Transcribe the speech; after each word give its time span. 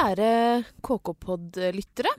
Kjære 0.00 0.64
KK-pod-lyttere. 0.80 2.10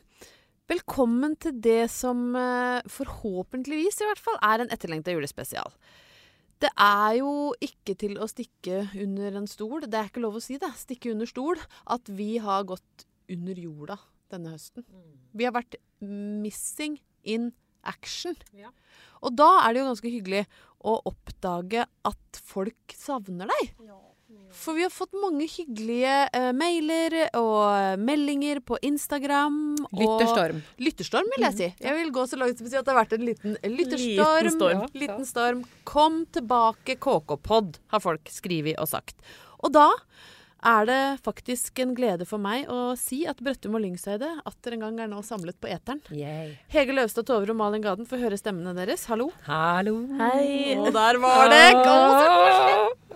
Velkommen 0.69 1.31
til 1.41 1.55
det 1.65 1.88
som 1.89 2.35
eh, 2.38 2.83
forhåpentligvis 2.85 3.97
i 4.03 4.05
hvert 4.05 4.21
fall 4.21 4.38
er 4.45 4.61
en 4.61 4.69
etterlengta 4.75 5.15
julespesial. 5.15 5.73
Det 6.61 6.70
er 6.77 7.15
jo 7.17 7.31
ikke 7.57 7.95
til 8.03 8.20
å 8.21 8.27
stikke 8.29 8.83
under 9.02 9.39
en 9.39 9.49
stol, 9.49 9.88
det 9.88 9.97
er 9.97 10.11
ikke 10.11 10.21
lov 10.21 10.38
å 10.38 10.43
si 10.45 10.59
det, 10.61 10.70
stikke 10.77 11.15
under 11.15 11.31
stol, 11.31 11.57
at 11.89 12.13
vi 12.21 12.35
har 12.43 12.70
gått 12.70 13.07
under 13.33 13.63
jorda 13.65 13.98
denne 14.29 14.53
høsten. 14.53 14.85
Vi 15.34 15.49
har 15.49 15.57
vært 15.57 15.79
missing 16.05 17.02
in 17.25 17.49
action. 17.81 18.38
Ja. 18.53 18.70
Og 19.25 19.34
da 19.41 19.55
er 19.63 19.73
det 19.73 19.81
jo 19.81 19.89
ganske 19.89 20.13
hyggelig 20.20 20.45
å 20.85 20.99
oppdage 21.09 21.89
at 21.89 22.45
folk 22.45 22.93
savner 22.93 23.49
deg. 23.49 23.73
For 24.52 24.76
vi 24.76 24.84
har 24.84 24.91
fått 24.91 25.13
mange 25.16 25.45
hyggelige 25.48 26.16
uh, 26.35 26.49
mailer 26.53 27.16
og 27.39 27.99
meldinger 28.03 28.59
på 28.67 28.77
Instagram. 28.84 29.55
og- 29.88 30.02
Lytterstorm. 30.02 30.59
Lytterstorm, 30.77 31.30
vil 31.35 31.45
jeg 31.48 31.58
si. 31.58 31.70
Jeg 31.88 31.95
vil 31.98 32.12
gå 32.12 32.26
så 32.27 32.38
langt 32.38 32.58
som 32.59 32.67
å 32.67 32.70
si 32.70 32.77
at 32.77 32.86
det 32.86 32.94
har 32.94 32.99
vært 33.05 33.16
en 33.17 33.25
liten 33.25 33.55
lytterstorm. 33.63 34.44
Liten 34.44 34.58
storm. 34.58 34.84
Liten 35.05 35.25
storm. 35.25 35.63
Kom 35.88 36.25
tilbake, 36.36 36.98
KK-pod, 36.99 37.80
har 37.95 37.99
folk 38.03 38.27
skrevet 38.30 38.77
og 38.77 38.88
sagt. 38.91 39.16
Og 39.63 39.72
da 39.73 39.88
er 40.61 40.86
det 40.86 41.00
faktisk 41.25 41.80
en 41.81 41.95
glede 41.98 42.27
for 42.30 42.38
meg 42.38 42.67
å 42.70 42.91
si 43.00 43.23
at 43.25 43.39
Brøttum 43.41 43.73
og 43.80 43.81
Lyngseide 43.81 44.27
atter 44.45 44.75
en 44.75 44.84
gang 44.86 45.00
er 45.02 45.08
nå 45.09 45.23
samlet 45.25 45.58
på 45.58 45.72
eteren. 45.73 46.03
Yay. 46.13 46.52
Hege 46.70 46.94
Løvstad 46.94 47.25
Tover 47.25 47.50
og 47.50 47.58
Malin 47.58 47.81
Gaden 47.81 48.05
får 48.05 48.22
høre 48.27 48.38
stemmene 48.38 48.75
deres. 48.77 49.08
Hallo. 49.09 49.31
Hallo. 49.48 49.95
Hei. 50.22 50.75
Og 50.77 50.92
der 50.94 51.17
var 51.23 51.50
det! 51.50 51.66
Koselig! 51.81 52.70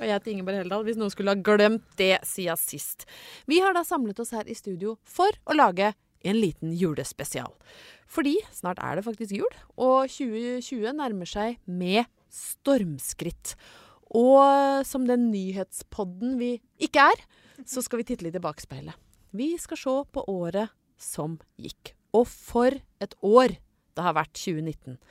Og 0.06 0.12
jeg 0.12 0.20
heter 0.20 0.32
Ingeborg 0.36 0.60
Heldal, 0.60 0.84
hvis 0.86 0.98
noen 1.02 1.10
skulle 1.10 1.34
ha 1.34 1.42
glemt 1.42 1.86
det 1.98 2.20
siden 2.30 2.60
sist. 2.62 3.08
Vi 3.50 3.58
har 3.64 3.74
da 3.74 3.82
samlet 3.82 4.20
oss 4.22 4.36
her 4.38 4.46
i 4.46 4.54
studio 4.54 5.00
for 5.02 5.34
å 5.50 5.56
lage 5.58 5.96
en 6.22 6.38
liten 6.38 6.76
julespesial. 6.78 7.50
Fordi 8.06 8.36
snart 8.54 8.78
er 8.86 9.00
det 9.00 9.06
faktisk 9.08 9.34
jul, 9.34 9.58
og 9.82 10.06
2020 10.14 10.94
nærmer 11.00 11.30
seg 11.30 11.58
med 11.66 12.06
stormskritt. 12.30 13.56
Og 14.14 14.86
som 14.86 15.10
den 15.10 15.32
nyhetspodden 15.32 16.38
vi 16.38 16.52
ikke 16.86 17.10
er, 17.10 17.26
så 17.66 17.82
skal 17.82 18.04
vi 18.04 18.10
titte 18.12 18.28
litt 18.28 18.38
i 18.38 18.46
bakspeilet. 18.46 18.94
Vi 19.34 19.56
skal 19.58 19.82
se 19.82 19.96
på 20.14 20.28
året 20.30 20.70
som 21.02 21.40
gikk. 21.58 21.96
Og 22.14 22.30
for 22.30 22.78
et 23.02 23.18
år 23.26 23.58
det 23.58 24.06
har 24.06 24.14
vært 24.22 24.38
2019. 24.38 25.02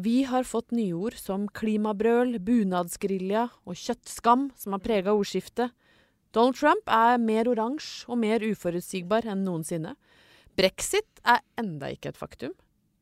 Vi 0.00 0.22
har 0.24 0.46
fått 0.48 0.70
nyord 0.72 1.16
som 1.18 1.44
klimabrøl, 1.52 2.38
bunadsgerilja 2.40 3.42
og 3.68 3.76
kjøttskam, 3.76 4.46
som 4.56 4.72
har 4.76 4.80
prega 4.84 5.12
ordskiftet. 5.12 5.74
Donald 6.32 6.56
Trump 6.56 6.88
er 6.94 7.18
mer 7.20 7.50
oransje 7.50 8.06
og 8.08 8.20
mer 8.22 8.40
uforutsigbar 8.46 9.26
enn 9.28 9.42
noensinne. 9.44 9.96
Brexit 10.56 11.20
er 11.28 11.42
enda 11.60 11.90
ikke 11.92 12.12
et 12.14 12.20
faktum. 12.20 12.54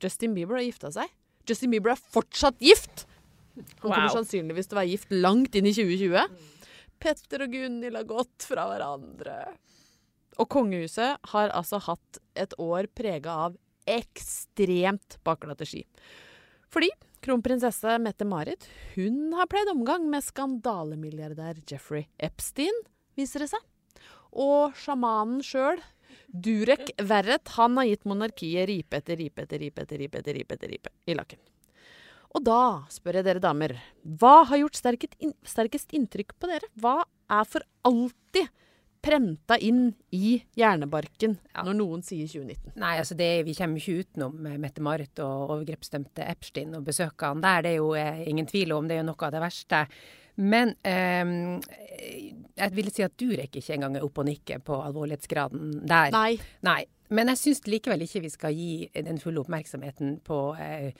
Justin 0.02 0.34
Bieber 0.34 0.58
har 0.58 0.66
gifta 0.66 0.90
seg. 0.94 1.12
Justin 1.48 1.70
Bieber 1.74 1.94
er 1.94 2.02
fortsatt 2.16 2.58
gift! 2.62 3.04
Han 3.58 3.66
kommer 3.82 4.04
Wow. 4.06 4.14
sannsynligvis 4.18 4.68
til 4.70 4.76
å 4.76 4.80
være 4.80 4.92
gift 4.92 5.14
langt 5.14 5.56
inn 5.58 5.66
i 5.66 5.74
2020. 5.74 6.26
Petter 7.02 7.42
og 7.44 7.52
Gunhild 7.54 7.98
har 7.98 8.06
gått 8.06 8.46
fra 8.46 8.66
hverandre. 8.70 9.38
Og 10.38 10.48
kongehuset 10.50 11.18
har 11.32 11.50
altså 11.50 11.80
hatt 11.82 12.20
et 12.38 12.54
år 12.62 12.86
prega 12.94 13.34
av 13.48 13.56
ekstremt 13.90 15.18
baklate 15.26 15.66
ski. 15.66 15.84
Fordi 16.72 16.90
kronprinsesse 17.24 17.96
Mette-Marit 18.02 18.66
hun 18.94 19.34
har 19.36 19.48
pleid 19.50 19.70
omgang 19.72 20.06
med 20.10 20.24
skandalemilliardær 20.26 21.62
Jeffrey 21.68 22.06
Epstein, 22.18 22.74
viser 23.18 23.44
det 23.44 23.50
seg. 23.52 23.62
Og 24.38 24.76
sjamanen 24.78 25.40
sjøl, 25.44 25.80
Durek 26.28 26.90
Verret, 27.08 27.54
han 27.56 27.78
har 27.80 27.88
gitt 27.88 28.04
monarkiet 28.08 28.68
ripe 28.68 29.00
etter 29.00 29.16
ripe 29.16 29.44
etter 29.44 29.62
ripe 29.62 29.84
etter 29.84 30.00
ripe 30.02 30.20
etter 30.20 30.36
ripe 30.36 30.58
etter 30.58 30.72
ripe 30.74 30.92
i 31.08 31.16
lakken. 31.16 31.40
Og 32.36 32.44
da 32.44 32.84
spør 32.92 33.18
jeg 33.18 33.26
dere 33.26 33.42
damer, 33.42 33.78
hva 34.04 34.42
har 34.50 34.60
gjort 34.60 34.76
sterket 34.76 35.16
sterkest 35.48 35.94
inntrykk 35.96 36.34
på 36.36 36.50
dere? 36.50 36.68
Hva 36.76 37.00
er 37.32 37.48
for 37.48 37.64
alltid 37.88 38.52
prenta 39.02 39.56
inn 39.62 39.94
i 40.12 40.36
hjernebarken 40.58 41.36
Ja. 41.54 41.62
når 41.66 41.74
noen 41.78 42.02
sier 42.02 42.26
2019? 42.26 42.72
Nei, 42.76 42.94
altså 42.98 43.16
det, 43.18 43.44
vi 43.46 43.54
kommer 43.54 43.78
ikke 43.80 44.04
utenom 44.04 44.46
eh, 44.46 44.58
Mette-Marit 44.58 45.18
og 45.24 45.52
overgrepsdømte 45.56 46.26
Epstein 46.28 46.74
og 46.78 46.84
besøkene 46.88 47.40
der. 47.44 47.62
Det 47.62 47.72
er 47.72 47.76
jo 47.80 47.92
eh, 47.98 48.24
ingen 48.28 48.46
tvil 48.50 48.72
om, 48.76 48.88
det 48.88 48.98
er 48.98 49.02
jo 49.04 49.10
noe 49.10 49.26
av 49.28 49.34
det 49.36 49.42
verste. 49.44 49.84
Men 50.38 50.74
eh, 50.86 51.60
jeg 52.58 52.74
vil 52.76 52.90
si 52.94 53.02
at 53.06 53.16
Durek 53.18 53.56
ikke 53.58 53.74
engang 53.74 53.96
er 53.98 54.04
oppe 54.06 54.22
og 54.22 54.28
nikker 54.30 54.60
på 54.66 54.78
alvorlighetsgraden 54.84 55.80
der. 55.88 56.12
Nei. 56.14 56.38
Nei. 56.66 56.82
Men 57.10 57.30
jeg 57.32 57.40
syns 57.40 57.62
likevel 57.66 58.02
ikke 58.04 58.20
vi 58.20 58.28
skal 58.30 58.52
gi 58.52 58.72
den 58.92 59.16
fulle 59.22 59.40
oppmerksomheten 59.40 60.18
på 60.26 60.40
eh, 60.60 60.92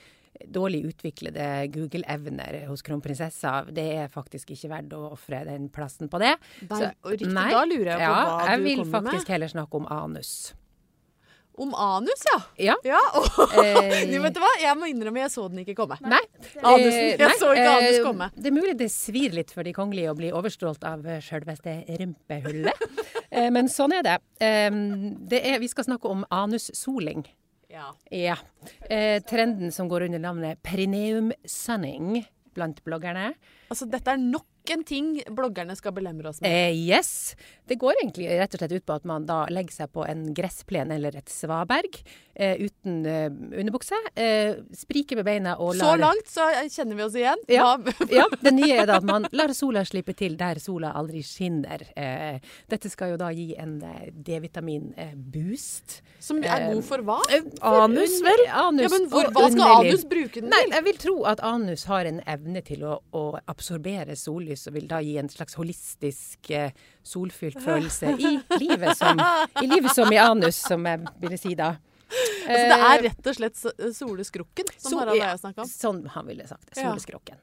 dårlig 0.47 0.84
utviklede 0.93 1.49
Google-evner 1.75 2.66
hos 2.69 2.82
kronprinsessa. 2.87 3.65
Det 3.75 3.88
er 4.04 4.09
faktisk 4.12 4.50
ikke 4.54 4.71
verdt 4.71 4.94
å 4.94 5.12
ofre 5.16 5.43
den 5.49 5.69
plassen 5.69 6.09
på 6.09 6.21
det. 6.22 6.37
Så- 6.69 6.93
riktig, 7.10 7.32
nei. 7.32 7.50
da 7.50 7.65
lurer 7.65 7.93
jeg 7.94 7.99
på 7.99 8.06
ja, 8.06 8.15
hva 8.28 8.47
jeg 8.53 8.59
du 8.59 8.65
vil 8.71 8.84
faktisk 8.93 9.27
med. 9.28 9.34
heller 9.34 9.48
snakke 9.48 9.75
om 9.75 9.87
anus. 9.91 10.54
Om 11.59 11.72
anus, 11.75 12.21
ja. 12.31 12.37
Ja. 12.69 12.75
Ja, 12.87 13.00
Oh, 13.19 13.56
Eh, 13.65 14.04
Du 14.06 14.21
vet 14.22 14.32
du 14.37 14.38
hva? 14.38 14.50
Jeg 14.62 14.77
må 14.78 14.87
innrømme, 14.87 15.19
jeg 15.25 15.31
så 15.34 15.48
den 15.50 15.65
ikke 15.65 15.75
komme. 15.75 15.97
Nei. 16.06 16.21
Anusen. 16.62 16.93
Eh, 16.93 17.16
Jeg 17.16 17.19
nei, 17.19 17.34
så 17.41 17.48
ikke 17.50 17.72
anus 17.72 17.97
eh, 17.98 18.04
komme. 18.04 18.28
Det 18.37 18.47
er 18.47 18.54
mulig 18.54 18.77
det 18.78 18.87
svir 18.94 19.34
litt 19.34 19.50
for 19.50 19.66
de 19.66 19.72
kongelige 19.75 20.12
å 20.12 20.15
bli 20.21 20.31
overstrålt 20.31 20.84
av 20.87 21.03
sjølveste 21.27 21.75
rumpehullet. 21.98 22.87
Eh, 23.32 23.50
Men 23.50 23.66
sånn 23.66 23.93
er 23.98 24.06
det. 24.06 24.15
Eh, 24.38 24.71
det 25.34 25.43
er, 25.50 25.59
vi 25.59 25.66
skal 25.69 25.84
snakke 25.88 26.06
om 26.09 26.22
anussoling. 26.31 27.27
Ja. 27.69 27.93
Ja. 28.11 28.37
Eh, 28.89 29.23
trenden 29.29 29.73
som 29.73 29.89
går 29.89 30.06
under 30.06 30.23
navnet 30.23 30.62
perineum 30.65 31.33
sunning 31.45 32.23
blant 32.56 32.81
bloggerne. 32.84 33.34
Altså, 33.69 33.84
dette 33.91 34.15
er 34.15 34.23
nok 34.23 34.47
en 34.75 34.84
ting 34.87 35.11
bloggerne 35.34 35.77
skal 35.79 35.95
belemre 35.97 36.31
oss 36.31 36.41
med. 36.43 36.51
Eh, 36.51 36.77
yes. 36.89 37.37
Det 37.69 37.77
går 37.81 38.01
egentlig 38.03 38.29
rett 38.39 38.55
og 38.55 38.62
slett 38.62 38.73
ut 38.77 38.87
på 38.89 38.97
at 38.97 39.06
man 39.09 39.27
da 39.29 39.43
legger 39.53 39.83
seg 39.83 39.93
på 39.93 40.05
en 40.09 40.29
gressplen 40.37 40.93
eller 40.95 41.19
et 41.21 41.29
svaberg 41.33 41.99
eh, 42.34 42.56
uten 42.65 43.03
eh, 43.07 43.28
underbukse. 43.28 43.99
Eh, 44.15 44.61
spriker 44.77 45.21
med 45.21 45.27
beina 45.28 45.57
og 45.59 45.75
lar 45.77 45.93
Så 45.93 46.01
langt 46.01 46.31
så 46.33 46.49
kjenner 46.73 46.99
vi 46.99 47.07
oss 47.09 47.19
igjen. 47.19 47.45
Ja. 47.53 47.71
Ja, 48.09 48.25
det 48.41 48.53
nye 48.57 48.78
er 48.81 48.87
da 48.89 48.97
at 49.03 49.07
man 49.07 49.27
lar 49.37 49.53
sola 49.55 49.83
slippe 49.87 50.15
til 50.17 50.37
der 50.41 50.59
sola 50.62 50.95
aldri 50.97 51.21
skinner. 51.27 51.83
Eh, 51.99 52.39
dette 52.71 52.91
skal 52.91 53.12
jo 53.12 53.19
da 53.21 53.28
gi 53.37 53.51
en 53.61 53.77
eh, 53.84 54.09
D-vitamin-boost. 54.15 55.99
Som 56.25 56.41
er 56.43 56.69
god 56.73 56.83
for 56.87 57.05
hva? 57.07 57.19
Anus, 57.61 58.17
vel? 58.25 58.45
Anus 58.49 58.87
Ja, 58.87 58.91
men 58.95 59.07
hvor, 59.12 59.28
hva 59.34 59.47
skal 59.53 59.75
anus 59.83 60.07
bruke 60.09 60.41
den 60.41 60.49
til? 60.49 60.55
Nei, 60.55 60.62
jeg 60.73 60.87
vil 60.89 61.01
tro 61.05 61.17
at 61.31 61.43
anus 61.47 61.84
har 61.91 62.09
en 62.11 62.23
evne 62.27 62.62
til 62.67 62.83
å, 62.89 62.99
å 63.15 63.25
absorbere 63.47 64.17
sollys, 64.19 64.58
og 64.67 64.75
vil 64.75 64.89
da 64.91 64.99
gi 65.05 65.17
en 65.21 65.31
slags 65.31 65.55
holistisk 65.59 66.51
eh, 66.51 66.73
solfylt 67.07 67.61
følelse 67.69 68.15
i 68.19 68.39
livet, 68.59 68.97
som, 68.99 69.21
i 69.63 69.69
livet 69.71 69.95
som 69.95 70.13
i 70.13 70.21
anus, 70.23 70.59
som 70.67 70.87
jeg 70.87 71.05
ville 71.21 71.39
si 71.41 71.55
da. 71.59 71.77
Altså, 72.09 72.65
det 72.73 72.77
er 72.89 73.03
rett 73.05 73.27
og 73.29 73.35
slett 73.37 73.57
so- 73.61 73.73
soleskrukken, 73.93 74.71
som 74.81 74.93
So- 74.95 74.99
Harald 75.03 75.19
ja, 75.19 75.27
Eia 75.33 75.39
snakka 75.39 75.61
om. 75.65 75.69
Sånn 75.69 75.99
han 76.15 76.27
ville 76.27 76.47
sagt 76.49 76.71
det. 76.75 76.81
Ja. 76.81 76.95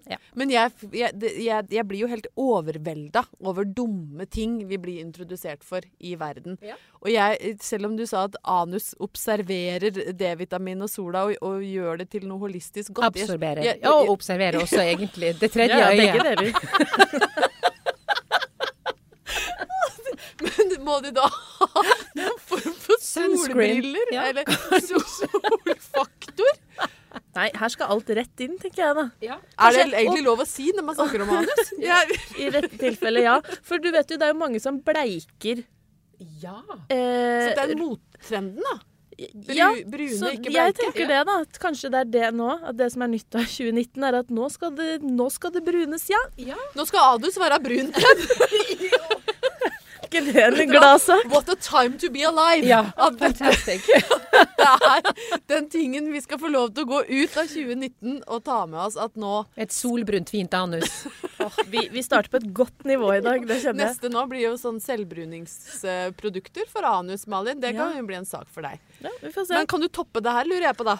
Ja. 0.09 0.17
Men 0.33 0.49
jeg, 0.49 0.71
jeg, 0.91 1.13
jeg, 1.43 1.67
jeg 1.69 1.85
blir 1.85 1.99
jo 2.01 2.07
helt 2.09 2.25
overvelda 2.35 3.21
over 3.45 3.63
dumme 3.65 4.25
ting 4.25 4.57
vi 4.67 4.79
blir 4.81 5.03
introdusert 5.03 5.63
for 5.63 5.85
i 5.99 6.15
verden. 6.17 6.57
Ja. 6.65 6.75
Og 7.05 7.11
jeg, 7.13 7.57
selv 7.61 7.85
om 7.91 7.95
du 7.99 8.05
sa 8.09 8.23
at 8.25 8.35
anus 8.49 8.95
observerer 9.05 9.91
D-vitamin 10.17 10.81
og 10.81 10.89
sola 10.89 11.27
og, 11.29 11.35
og 11.45 11.61
gjør 11.61 12.01
det 12.01 12.09
til 12.15 12.25
noe 12.25 12.41
holistisk 12.41 12.93
godt 12.97 13.13
Absorberer. 13.13 13.77
Og 13.91 14.09
observerer 14.15 14.57
også 14.63 14.81
egentlig 14.81 15.35
det 15.39 15.51
tredje 15.53 15.77
Ja, 15.77 15.91
øyet. 15.93 16.01
begge 16.01 16.23
deler. 16.25 16.49
Men 20.45 20.73
må 20.83 20.97
du 21.03 21.11
da 21.15 21.27
solbriller? 23.05 24.13
Ja. 24.15 24.27
Eller 24.31 24.49
solfaktor? 24.89 26.61
Nei, 27.35 27.49
her 27.55 27.71
skal 27.71 27.91
alt 27.93 28.09
rett 28.17 28.43
inn, 28.43 28.57
tenker 28.59 28.81
jeg 28.81 28.95
da. 28.97 29.05
Ja. 29.23 29.37
Er 29.67 29.75
det 29.75 29.85
egentlig 30.01 30.25
lov 30.25 30.43
å 30.43 30.47
si 30.47 30.69
når 30.75 30.87
man 30.89 30.97
snakker 30.97 31.23
om 31.25 31.31
manus? 31.31 31.71
ja. 31.89 32.01
I 32.39 32.49
dette 32.53 32.75
tilfellet, 32.79 33.27
ja. 33.27 33.37
For 33.67 33.83
du 33.83 33.89
vet 33.95 34.11
jo, 34.11 34.19
det 34.19 34.27
er 34.27 34.35
jo 34.35 34.41
mange 34.41 34.61
som 34.63 34.79
bleiker 34.83 35.63
ja. 36.41 36.59
eh, 36.87 37.47
så 37.49 37.55
det 37.55 37.63
er 37.65 37.79
mottrenden, 37.79 38.63
da? 38.63 38.77
Bru, 39.15 39.53
ja, 39.55 39.69
brune, 39.87 40.11
så 40.11 40.29
ikke 40.35 40.51
jeg 40.51 40.73
tenker 40.75 41.07
det, 41.07 41.19
da. 41.27 41.37
At 41.45 41.59
kanskje 41.63 41.91
det 41.93 42.01
er 42.01 42.09
det 42.11 42.31
nå. 42.35 42.49
At 42.67 42.75
det 42.79 42.89
som 42.91 43.05
er 43.05 43.13
nytt 43.13 43.37
av 43.37 43.45
2019, 43.47 44.03
er 44.03 44.17
at 44.19 44.33
nå 44.33 44.49
skal 44.51 44.73
det, 44.75 44.89
nå 45.07 45.29
skal 45.31 45.53
det 45.55 45.63
brunes, 45.63 46.07
ja. 46.11 46.19
Nå 46.75 46.87
skal 46.87 47.15
Adus 47.15 47.39
være 47.39 47.61
brunt. 47.63 47.95
Ikke 50.05 50.21
det 50.25 50.43
en 50.61 50.69
glad? 50.71 51.01
What 51.31 51.49
a 51.49 51.55
time 51.59 51.97
to 52.01 52.09
be 52.13 52.23
alive! 52.27 52.65
Ja, 52.69 52.83
At 52.97 53.17
det 53.19 53.33
fantastisk. 53.35 53.89
er 54.35 55.01
den 55.49 55.69
tingen 55.71 56.11
vi 56.13 56.21
skal 56.23 56.39
få 56.41 56.49
lov 56.51 56.71
til 56.75 56.85
å 56.85 56.89
gå 56.89 56.99
ut 57.07 57.37
av 57.37 57.47
2019 57.49 58.21
og 58.27 58.43
ta 58.45 58.61
med 58.69 58.79
oss 58.87 58.97
at 58.99 59.15
nå 59.19 59.45
Et 59.57 59.71
solbrunt, 59.73 60.29
fint 60.33 60.53
anus. 60.57 61.05
oh, 61.43 61.59
vi, 61.71 61.85
vi 61.93 62.03
starter 62.05 62.31
på 62.33 62.41
et 62.41 62.49
godt 62.55 62.85
nivå 62.87 63.11
i 63.17 63.21
dag, 63.25 63.45
det 63.47 63.59
kjenner 63.63 63.85
jeg. 63.87 63.95
Neste 63.95 64.11
nå 64.13 64.25
blir 64.31 64.45
jo 64.47 64.53
sånn 64.59 64.79
selvbruningsprodukter 64.83 66.67
for 66.71 66.87
anus, 66.89 67.27
Malin. 67.31 67.59
Det 67.63 67.73
kan 67.75 67.91
Ja. 67.93 67.99
jo 67.99 68.05
bli 68.07 68.15
en 68.19 68.25
sak 68.27 68.47
for 68.51 68.65
deg. 68.65 68.79
Ja, 69.03 69.09
vi 69.21 69.31
får 69.31 69.47
se. 69.49 69.53
Men 69.57 69.67
kan 69.67 69.81
du 69.83 69.87
toppe 69.89 70.21
det 70.23 70.31
her, 70.31 70.45
lurer 70.49 70.69
jeg 70.71 70.77
på 70.79 70.85
da? 70.87 70.97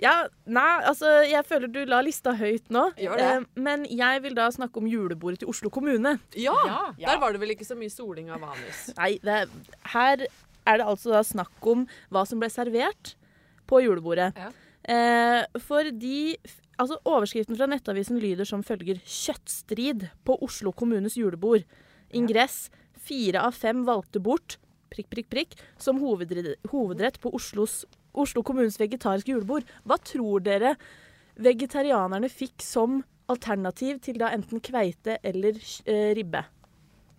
Ja, 0.00 0.14
nei, 0.48 0.80
altså 0.88 1.10
jeg 1.28 1.44
føler 1.44 1.68
du 1.72 1.82
la 1.84 1.98
lista 2.00 2.32
høyt 2.38 2.70
nå. 2.72 2.86
Gjør 2.96 3.18
det. 3.20 3.26
Eh, 3.36 3.42
men 3.60 3.84
jeg 3.84 4.22
vil 4.24 4.34
da 4.38 4.46
snakke 4.54 4.80
om 4.80 4.86
julebordet 4.88 5.42
til 5.42 5.48
Oslo 5.52 5.68
kommune. 5.70 6.14
Ja, 6.34 6.54
Ja. 6.66 7.10
Der 7.12 7.18
var 7.20 7.32
det 7.32 7.40
vel 7.42 7.50
ikke 7.52 7.66
så 7.68 7.76
mye 7.76 7.92
soling 7.92 8.30
av 8.32 8.40
vanus? 8.40 8.86
Nei, 8.96 9.18
det, 9.22 9.28
er- 9.42 9.90
her 9.92 10.24
er 10.66 10.76
det 10.80 10.86
altså 10.86 11.12
da 11.12 11.20
snakk 11.22 11.66
om 11.68 11.86
hva 12.10 12.24
som 12.26 12.40
ble 12.40 12.48
servert 12.48 13.14
på 13.68 13.82
julebordet. 13.84 14.32
Ja. 14.36 14.50
Eh, 14.88 15.44
fordi 15.60 16.36
altså 16.80 16.96
Overskriften 17.04 17.56
fra 17.60 17.66
Nettavisen 17.68 18.18
lyder 18.18 18.46
som 18.48 18.62
følger 18.64 18.96
'Kjøttstrid 19.04 20.08
på 20.24 20.38
Oslo 20.42 20.72
kommunes 20.72 21.16
julebord'. 21.20 21.64
Ingress 22.12 22.70
fire 22.96 23.40
av 23.44 23.52
fem 23.54 23.84
valgte 23.84 24.20
bort 24.22 24.56
prikk, 24.90 25.10
prikk, 25.10 25.28
prikk, 25.30 25.52
som 25.78 26.00
hovedrett 26.00 27.20
på 27.20 27.30
Oslos, 27.32 27.84
Oslo 28.14 28.42
kommunes 28.42 28.78
vegetariske 28.80 29.32
julebord. 29.32 29.64
Hva 29.86 29.96
tror 30.02 30.40
dere 30.42 30.74
vegetarianerne 31.40 32.28
fikk 32.28 32.62
som 32.64 33.02
alternativ 33.30 34.00
til 34.02 34.18
da 34.18 34.32
enten 34.34 34.60
kveite 34.60 35.18
eller 35.22 35.60
eh, 35.86 36.10
ribbe? 36.18 36.44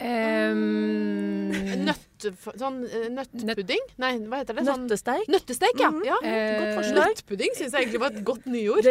Um, 0.02 1.52
Nøtt, 1.86 2.26
sånn 2.58 2.80
nøttpudding? 3.14 3.84
Nei, 4.02 4.10
hva 4.26 4.40
heter 4.42 4.58
det? 4.58 4.64
Sånn 4.66 4.88
Nøttesteik? 4.88 5.28
Nøttesteik, 5.30 5.78
ja. 5.78 5.92
Mm. 5.94 6.00
ja. 6.08 6.18
uh, 6.26 6.72
Godt. 6.80 6.90
Nøttpudding 6.98 7.54
syns 7.58 7.76
jeg 7.78 7.86
egentlig 7.86 8.02
var 8.02 8.16
et 8.16 8.24
godt 8.26 8.48
nyord. 8.50 8.90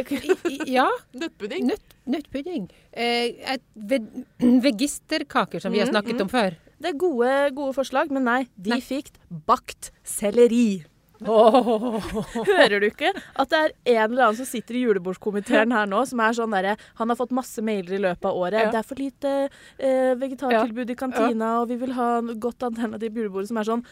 Ja, 0.70 0.87
Nøttpudding. 1.20 1.67
nøtt, 1.67 1.96
nøttpudding. 2.14 2.69
Eh, 2.94 3.43
et 3.56 3.64
ve 3.75 3.99
vegisterkaker, 4.69 5.62
som 5.67 5.75
vi 5.75 5.82
har 5.82 5.91
Mm, 5.91 5.96
snakket 5.96 6.23
om 6.23 6.31
før. 6.31 6.55
det 6.79 6.93
er 6.93 6.99
gode, 7.03 7.35
gode 7.58 7.75
forslag, 7.75 8.11
men 8.14 8.29
nei. 8.31 8.41
De 8.56 8.70
Nei. 8.76 8.81
fikk 8.85 9.11
bakt 9.50 9.91
selleri. 10.06 10.85
Hører 11.26 12.81
du 12.81 12.87
ikke 12.88 13.12
at 13.12 13.50
det 13.52 13.58
er 13.61 13.75
en 13.96 14.12
eller 14.12 14.26
annen 14.28 14.38
som 14.38 14.49
sitter 14.49 14.78
i 14.78 14.84
julebordskomiteen 14.87 15.75
her 15.75 15.90
nå, 15.90 16.02
som 16.08 16.22
er 16.25 16.37
sånn 16.37 16.55
derre 16.55 16.76
Han 17.00 17.12
har 17.12 17.19
fått 17.19 17.34
masse 17.37 17.62
mailer 17.64 17.99
i 17.99 18.02
løpet 18.06 18.28
av 18.31 18.38
året. 18.40 18.61
Ja. 18.67 18.70
Det 18.72 18.81
er 18.81 18.88
for 18.88 19.00
lite 19.00 19.34
eh, 19.43 20.12
vegetartilbud 20.20 20.94
i 20.94 20.99
kantina, 20.99 21.52
og 21.61 21.70
vi 21.72 21.81
vil 21.82 21.94
ha 21.99 22.11
en 22.20 22.34
godt 22.40 22.64
alternativ 22.70 23.20
julebord 23.20 23.49
som 23.50 23.61
er 23.61 23.69
sånn 23.69 23.84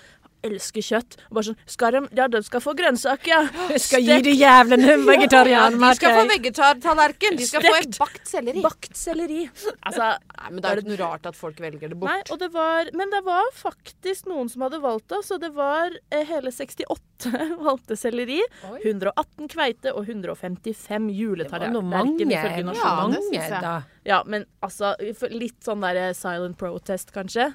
Elsker 0.46 0.84
kjøtt. 0.84 1.16
Og 1.28 1.38
bare 1.38 1.48
sånn 1.48 1.58
Skal 1.66 1.96
de 1.96 2.02
Ja, 2.18 2.28
de 2.30 2.40
skal 2.46 2.62
få 2.62 2.74
grønnsaker, 2.78 3.30
ja. 3.32 3.66
Jeg 3.72 3.82
skal 3.88 4.04
gi 4.06 4.18
de 4.28 4.34
jævlene 4.38 4.96
Ja, 5.48 5.64
de 5.72 5.90
skal 5.98 6.14
få 6.14 6.24
vegetartallerken. 6.30 7.38
De 7.38 7.48
skal 7.48 7.64
få 7.66 7.74
en 7.80 7.96
bakt 7.98 8.30
selleri. 8.30 8.62
Bakt 8.64 8.98
selleri. 8.98 9.42
Altså 9.88 10.14
Nei, 10.38 10.50
men 10.52 10.62
det 10.62 10.68
er 10.70 10.78
jo 10.78 10.84
ikke 10.84 10.92
noe 10.92 11.00
rart 11.00 11.26
at 11.28 11.36
folk 11.38 11.58
velger 11.60 11.90
det 11.90 11.96
Nei, 11.98 12.00
bort. 12.20 12.30
og 12.32 12.40
det 12.40 12.48
var, 12.54 12.90
men 12.96 13.10
det 13.12 13.22
var 13.26 13.48
faktisk 13.56 14.28
noen 14.30 14.50
som 14.52 14.62
hadde 14.66 14.80
valgt 14.84 15.08
det. 15.10 15.20
Så 15.26 15.38
det 15.42 15.50
var 15.56 15.94
eh, 16.14 16.24
hele 16.28 16.52
68 16.54 17.32
valgte 17.66 17.96
selleri, 17.98 18.38
Oi. 18.70 18.78
118 18.84 19.50
kveite 19.50 19.94
og 19.94 20.06
155 20.06 21.08
Det 21.42 21.50
var 21.50 21.66
noe 21.74 21.82
mange, 21.82 22.28
Ja, 22.30 22.44
det 22.46 22.64
mange 22.68 23.48
da. 23.58 23.76
Ja, 24.06 24.22
men 24.26 24.46
altså 24.64 24.94
Litt 25.32 25.64
sånn 25.66 25.82
der 25.84 26.12
silent 26.16 26.58
protest, 26.60 27.10
kanskje. 27.14 27.50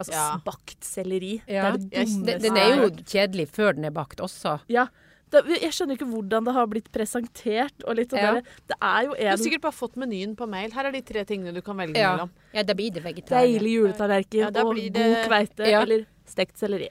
Altså 0.00 0.12
Ja. 0.12 0.40
bakt 0.44 0.80
selleri. 0.84 1.42
Ja. 1.46 1.70
Det 1.72 1.74
er 1.74 1.78
det 1.78 1.90
dummeste 1.90 2.38
Den, 2.42 2.56
er 2.56 2.76
jo 2.82 2.90
kjedelig 3.04 3.48
før 3.48 3.74
den 3.74 3.84
er 3.84 3.90
bakt 3.94 4.18
også. 4.20 4.60
Ja. 4.68 4.86
Det, 5.30 5.40
jeg 5.62 5.70
skjønner 5.72 5.96
ikke 5.98 6.06
hvordan 6.10 6.44
det 6.44 6.52
har 6.54 6.66
blitt 6.70 6.90
presentert. 6.92 7.72
Og 7.88 7.96
litt 7.96 8.10
sånn 8.10 8.18
Ja. 8.22 8.32
der, 8.34 8.42
det 8.68 8.76
er 8.80 9.02
jo 9.04 9.12
en... 9.14 9.24
Du 9.24 9.30
har 9.30 9.36
sikkert 9.42 9.60
bare 9.62 9.72
fått 9.72 9.96
menyen 9.96 10.36
på 10.36 10.46
mail. 10.48 10.70
Her 10.70 10.86
er 10.86 10.92
de 10.92 11.00
tre 11.02 11.24
tingene 11.24 11.54
du 11.54 11.60
kan 11.62 11.76
velge 11.76 11.96
Ja, 11.98 12.12
mellom. 12.16 12.30
ja 12.54 12.62
da 12.62 12.74
blir 12.74 12.92
det 12.92 13.02
vegetar. 13.02 13.40
deilig 13.42 13.72
juletallerken 13.78 14.38
Ja, 14.40 14.46
og 14.48 14.74
god 14.76 15.26
kveite 15.26 15.66
Ja. 15.70 15.82
eller 15.82 16.06
stekt 16.26 16.56
selleri. 16.58 16.88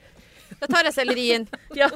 Da 0.60 0.66
tar 0.70 0.84
jeg 0.88 0.94
sellerien. 0.96 1.46
Ja. 1.78 1.88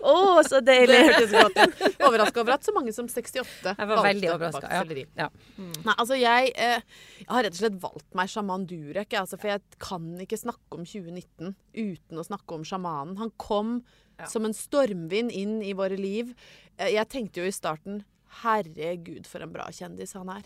Å, 0.00 0.40
så 0.46 0.60
Det 0.64 0.72
deilig! 0.86 0.98
hørtes 1.10 1.32
godt 1.34 1.58
ut. 1.60 1.96
Overraska 2.06 2.40
over 2.40 2.54
at 2.56 2.64
så 2.64 2.72
mange 2.72 2.92
som 2.96 3.08
68 3.10 3.74
Jeg 3.76 3.88
var 3.90 4.00
veldig 4.06 4.30
overraska. 4.32 4.70
Ja. 4.72 4.84
Ja. 5.18 5.26
Nei, 5.60 5.94
altså 5.96 6.16
jeg, 6.16 6.52
eh, 6.56 6.80
jeg 7.20 7.28
har 7.28 7.44
rett 7.44 7.56
og 7.58 7.60
slett 7.60 7.76
valgt 7.82 8.16
meg 8.16 8.30
sjaman 8.32 8.64
Durek, 8.70 9.12
altså, 9.20 9.36
for 9.40 9.52
jeg 9.52 9.60
kan 9.82 10.06
ikke 10.24 10.38
snakke 10.40 10.78
om 10.78 10.86
2019 10.88 11.52
uten 11.76 12.22
å 12.22 12.24
snakke 12.26 12.56
om 12.56 12.64
sjamanen. 12.64 13.18
Han 13.20 13.32
kom 13.36 13.80
Ja. 14.20 14.26
som 14.28 14.44
en 14.44 14.52
stormvind 14.52 15.32
inn 15.32 15.62
i 15.64 15.72
våre 15.72 15.96
liv. 15.96 16.34
Eh, 16.78 16.90
Jeg 16.92 17.08
tenkte 17.08 17.40
jo 17.40 17.46
i 17.48 17.52
starten 17.56 18.02
Herregud, 18.42 19.26
for 19.26 19.40
en 19.42 19.52
bra 19.52 19.64
kjendis 19.74 20.12
han 20.14 20.28
er. 20.28 20.42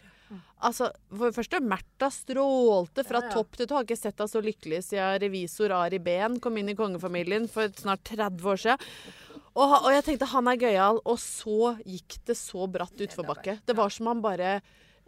Altså, 0.65 0.88
For 1.11 1.29
det 1.29 1.37
første, 1.37 1.61
Märtha 1.61 2.09
strålte 2.12 3.05
fra 3.05 3.21
Ja, 3.21 3.29
ja. 3.29 3.32
topp 3.35 3.59
til 3.59 3.67
tå. 3.69 3.76
Har 3.76 3.85
ikke 3.85 3.99
sett 4.00 4.19
henne 4.19 4.32
så 4.32 4.41
lykkelig 4.44 4.81
siden 4.87 5.21
revisor 5.21 5.75
Ari 5.76 6.00
Behn 6.03 6.41
kom 6.41 6.56
inn 6.56 6.73
i 6.73 6.76
kongefamilien 6.79 7.49
for 7.53 7.69
snart 7.76 8.05
30 8.09 8.49
år 8.55 8.62
siden. 8.62 8.88
Og, 9.55 9.75
og 9.85 9.91
jeg 9.93 10.05
tenkte 10.06 10.31
han 10.32 10.49
er 10.50 10.59
gøyal, 10.59 10.99
og 11.05 11.19
så 11.23 11.75
gikk 11.87 12.17
det 12.26 12.35
så 12.41 12.67
bratt 12.67 12.97
utforbakke. 13.05 13.61
Det 13.67 13.76
var 13.79 13.93
som 13.94 14.09
han 14.11 14.23
bare 14.25 14.56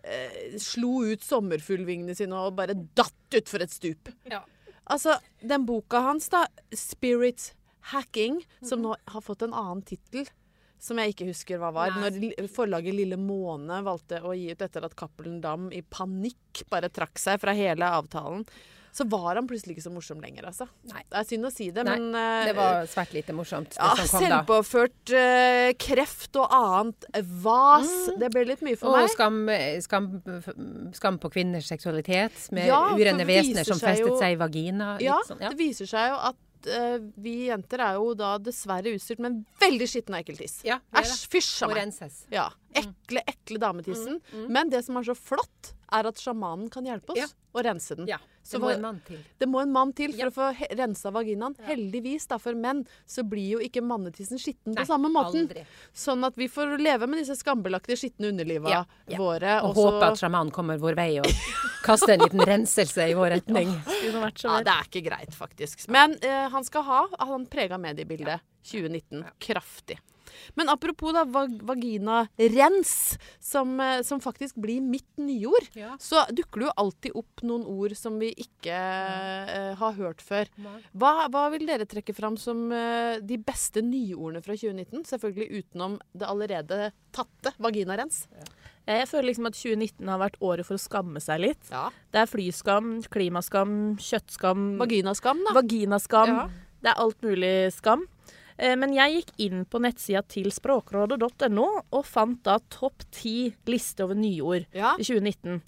eh, 0.04 0.54
slo 0.62 1.00
ut 1.08 1.24
sommerfuglvingene 1.26 2.14
sine 2.14 2.36
og 2.38 2.54
bare 2.60 2.76
datt 2.76 3.40
utfor 3.40 3.64
et 3.64 3.74
stup. 3.74 4.12
Ja. 4.30 4.44
Altså, 4.86 5.16
den 5.42 5.66
boka 5.66 5.98
hans, 6.04 6.28
da, 6.30 6.44
'Spirit 6.70 7.54
Hacking', 7.90 8.44
som 8.62 8.82
nå 8.82 8.94
har 9.08 9.22
fått 9.24 9.42
en 9.42 9.54
annen 9.54 9.82
tittel. 9.82 10.28
Som 10.78 10.98
jeg 11.00 11.14
ikke 11.14 11.30
husker 11.30 11.58
hva 11.62 11.70
var. 11.74 11.94
Nei. 11.96 12.10
Når 12.36 12.48
forlaget 12.52 12.94
Lille 12.94 13.16
Måne 13.18 13.80
valgte 13.86 14.20
å 14.22 14.34
gi 14.36 14.50
ut 14.52 14.62
etter 14.66 14.84
at 14.86 14.94
Cappelen 14.98 15.40
Dam 15.40 15.70
i 15.72 15.80
panikk 15.82 16.66
bare 16.70 16.90
trakk 16.92 17.18
seg 17.18 17.40
fra 17.42 17.54
hele 17.56 17.88
avtalen, 17.96 18.44
så 18.96 19.04
var 19.12 19.36
han 19.36 19.44
plutselig 19.44 19.74
ikke 19.74 19.82
så 19.84 19.90
morsom 19.92 20.22
lenger, 20.24 20.46
altså. 20.48 20.64
Nei. 20.88 21.02
Det 21.12 21.18
er 21.20 21.26
synd 21.28 21.44
å 21.44 21.50
si 21.52 21.66
det, 21.74 21.82
Nei, 21.84 21.98
men 22.00 22.14
uh, 22.16 22.46
Det 22.48 22.54
var 22.56 22.86
svært 22.88 23.12
lite 23.12 23.34
morsomt, 23.36 23.74
det 23.74 23.76
ja, 23.76 23.90
som 23.92 24.06
kom 24.08 24.22
da. 24.24 24.38
selvpåført 24.38 25.12
uh, 25.12 25.72
kreft 25.84 26.38
og 26.40 26.54
annet 26.56 27.08
vas. 27.44 27.90
Det 28.16 28.30
ble 28.32 28.46
litt 28.48 28.64
mye 28.64 28.78
for 28.80 28.94
Og 28.94 29.02
meg. 29.02 29.10
skam, 29.12 29.36
skam, 29.84 30.08
skam 30.96 31.18
på 31.20 31.28
kvinners 31.34 31.68
seksualitet, 31.68 32.38
med 32.56 32.70
Ja, 32.70 32.80
urene 32.96 33.28
vesener 33.28 33.68
som 33.68 33.76
seg 33.76 33.98
festet 33.98 34.08
jo- 34.08 34.16
seg 34.22 34.32
i 34.38 34.40
vagina. 34.40 34.94
Ja, 35.04 35.18
sånn, 35.28 35.44
ja. 35.44 35.52
det 35.52 35.60
viser 35.60 35.92
seg 35.92 36.14
jo 36.14 36.16
at 36.32 36.40
eh, 36.66 36.98
vi 37.22 37.34
jenter 37.48 37.82
er 37.84 37.98
jo 38.00 38.12
da 38.18 38.34
dessverre 38.42 38.92
utstyrt 38.96 39.22
med 39.22 39.32
en 39.32 39.40
veldig 39.62 39.88
skitten 39.90 40.16
og 40.16 40.22
ekkel 40.22 40.38
tiss. 40.40 40.60
Ja. 40.66 40.80
Æsj, 40.96 41.26
fysj 41.32 41.64
a 41.66 41.70
meg. 41.72 41.96
Ja. 42.32 42.48
Ekle, 42.76 43.22
ekle 43.32 43.60
dametissen. 43.62 44.20
Men 44.52 44.72
det 44.72 44.84
som 44.86 44.98
er 45.00 45.06
så 45.08 45.16
flott, 45.16 45.72
er 45.92 46.06
at 46.06 46.16
sjamanen 46.16 46.70
kan 46.70 46.84
hjelpe 46.84 47.10
oss 47.10 47.18
Ja. 47.18 47.26
å 47.54 47.62
rense 47.64 47.94
den. 47.96 48.06
Ja, 48.08 48.18
Så 48.42 48.58
det 48.58 48.60
må 48.62 48.70
en 48.74 48.80
mann 48.82 49.00
til. 49.06 49.18
Det 49.38 49.48
må 49.48 49.62
en 49.62 49.72
mann 49.72 49.92
til 49.92 50.12
for 50.12 50.18
Ja. 50.18 50.26
å 50.28 50.32
få 50.32 50.68
rensa 50.76 51.10
vaginaen. 51.12 51.54
Heldigvis, 51.66 52.26
da, 52.28 52.38
for 52.38 52.54
menn 52.54 52.86
så 53.06 53.22
blir 53.28 53.48
jo 53.52 53.58
ikke 53.58 53.82
mannetissen 53.82 54.38
skitten 54.38 54.74
Nei, 54.74 54.82
på 54.82 54.86
samme 54.86 55.08
måten. 55.12 55.48
aldri. 55.48 55.64
Sånn 55.94 56.24
at 56.26 56.34
vi 56.36 56.48
får 56.48 56.78
leve 56.78 57.06
med 57.08 57.18
disse 57.24 57.36
skambelagte 57.42 57.96
skitne 57.96 58.28
underliva 58.32 58.68
Ja, 58.68 58.84
ja. 59.08 59.16
våre. 59.18 59.62
Og 59.64 59.74
så- 59.74 59.90
håpe 59.90 60.02
at 60.12 60.18
sjamanen 60.18 60.50
kommer 60.52 60.78
vår 60.78 60.94
vei 60.96 61.18
og 61.18 61.26
kaster 61.82 62.10
en 62.14 62.20
liten 62.20 62.40
renselse 62.40 63.08
i 63.10 63.14
vår 63.14 63.30
retning. 63.40 63.68
Så 64.36 64.44
Ja, 64.48 64.62
det 64.62 64.68
er 64.72 64.84
ikke 64.84 65.04
greit, 65.10 65.30
faktisk. 65.34 65.88
Men 65.88 66.16
eh, 66.22 66.48
han 66.48 66.64
skal 66.64 66.82
ha 66.82 67.06
Han 67.20 67.46
prega 67.46 67.78
mediebildet 67.78 68.40
2019 68.64 69.24
kraftig. 69.40 69.98
Men 70.56 70.68
apropos 70.72 71.12
da 71.16 71.24
vag 71.24 71.54
vaginarens, 71.66 73.18
som, 73.40 73.74
eh, 73.80 74.02
som 74.02 74.20
faktisk 74.20 74.56
blir 74.60 74.80
mitt 74.82 75.08
nyord, 75.16 75.68
Ja. 75.76 75.96
så 75.98 76.24
dukker 76.30 76.60
det 76.60 76.68
jo 76.68 76.74
alltid 76.76 77.12
opp 77.16 77.42
noen 77.42 77.64
ord 77.66 77.96
som 77.96 78.18
vi 78.18 78.32
ikke 78.34 78.74
eh, 78.76 79.74
har 79.78 79.92
hørt 79.98 80.20
før. 80.24 80.46
Hva, 80.96 81.28
hva 81.28 81.46
vil 81.52 81.66
dere 81.66 81.86
trekke 81.86 82.14
fram 82.14 82.36
som 82.36 82.70
uh, 82.72 83.18
de 83.20 83.36
beste 83.38 83.82
nyordene 83.82 84.42
fra 84.44 84.54
2019? 84.56 85.04
Selvfølgelig 85.04 85.62
utenom 85.64 85.98
det 86.16 86.26
allerede 86.28 86.92
tatte 87.12 87.52
vaginarens. 87.62 88.26
Jeg 88.86 89.08
føler 89.10 89.30
liksom 89.32 89.48
at 89.48 89.56
2019 89.58 90.08
har 90.12 90.20
vært 90.22 90.36
året 90.46 90.66
for 90.68 90.78
å 90.78 90.82
skamme 90.82 91.20
seg 91.22 91.40
litt. 91.42 91.70
Ja. 91.72 91.88
Det 92.14 92.20
er 92.22 92.30
flyskam, 92.30 92.92
klimaskam, 93.10 93.96
kjøttskam, 93.98 94.76
Vaginaskam, 94.78 95.42
da. 95.48 95.54
vaginaskam. 95.58 96.28
Ja. 96.28 96.46
Det 96.84 96.92
er 96.92 97.00
alt 97.02 97.24
mulig 97.26 97.54
skam. 97.74 98.04
Eh, 98.58 98.76
Men 98.76 98.92
jeg 98.96 99.18
gikk 99.20 99.32
inn 99.46 99.64
på 99.68 99.80
nettsida 99.84 100.22
til 100.28 100.50
språkrådet.no 100.54 101.66
og 101.92 102.04
fant 102.08 102.42
da 102.46 102.58
topp 102.72 103.04
ti 103.12 103.54
liste 103.68 104.04
over 104.04 104.14
nyord 104.16 104.66
Ja. 104.74 104.94
i 104.98 105.04
2019. 105.04 105.60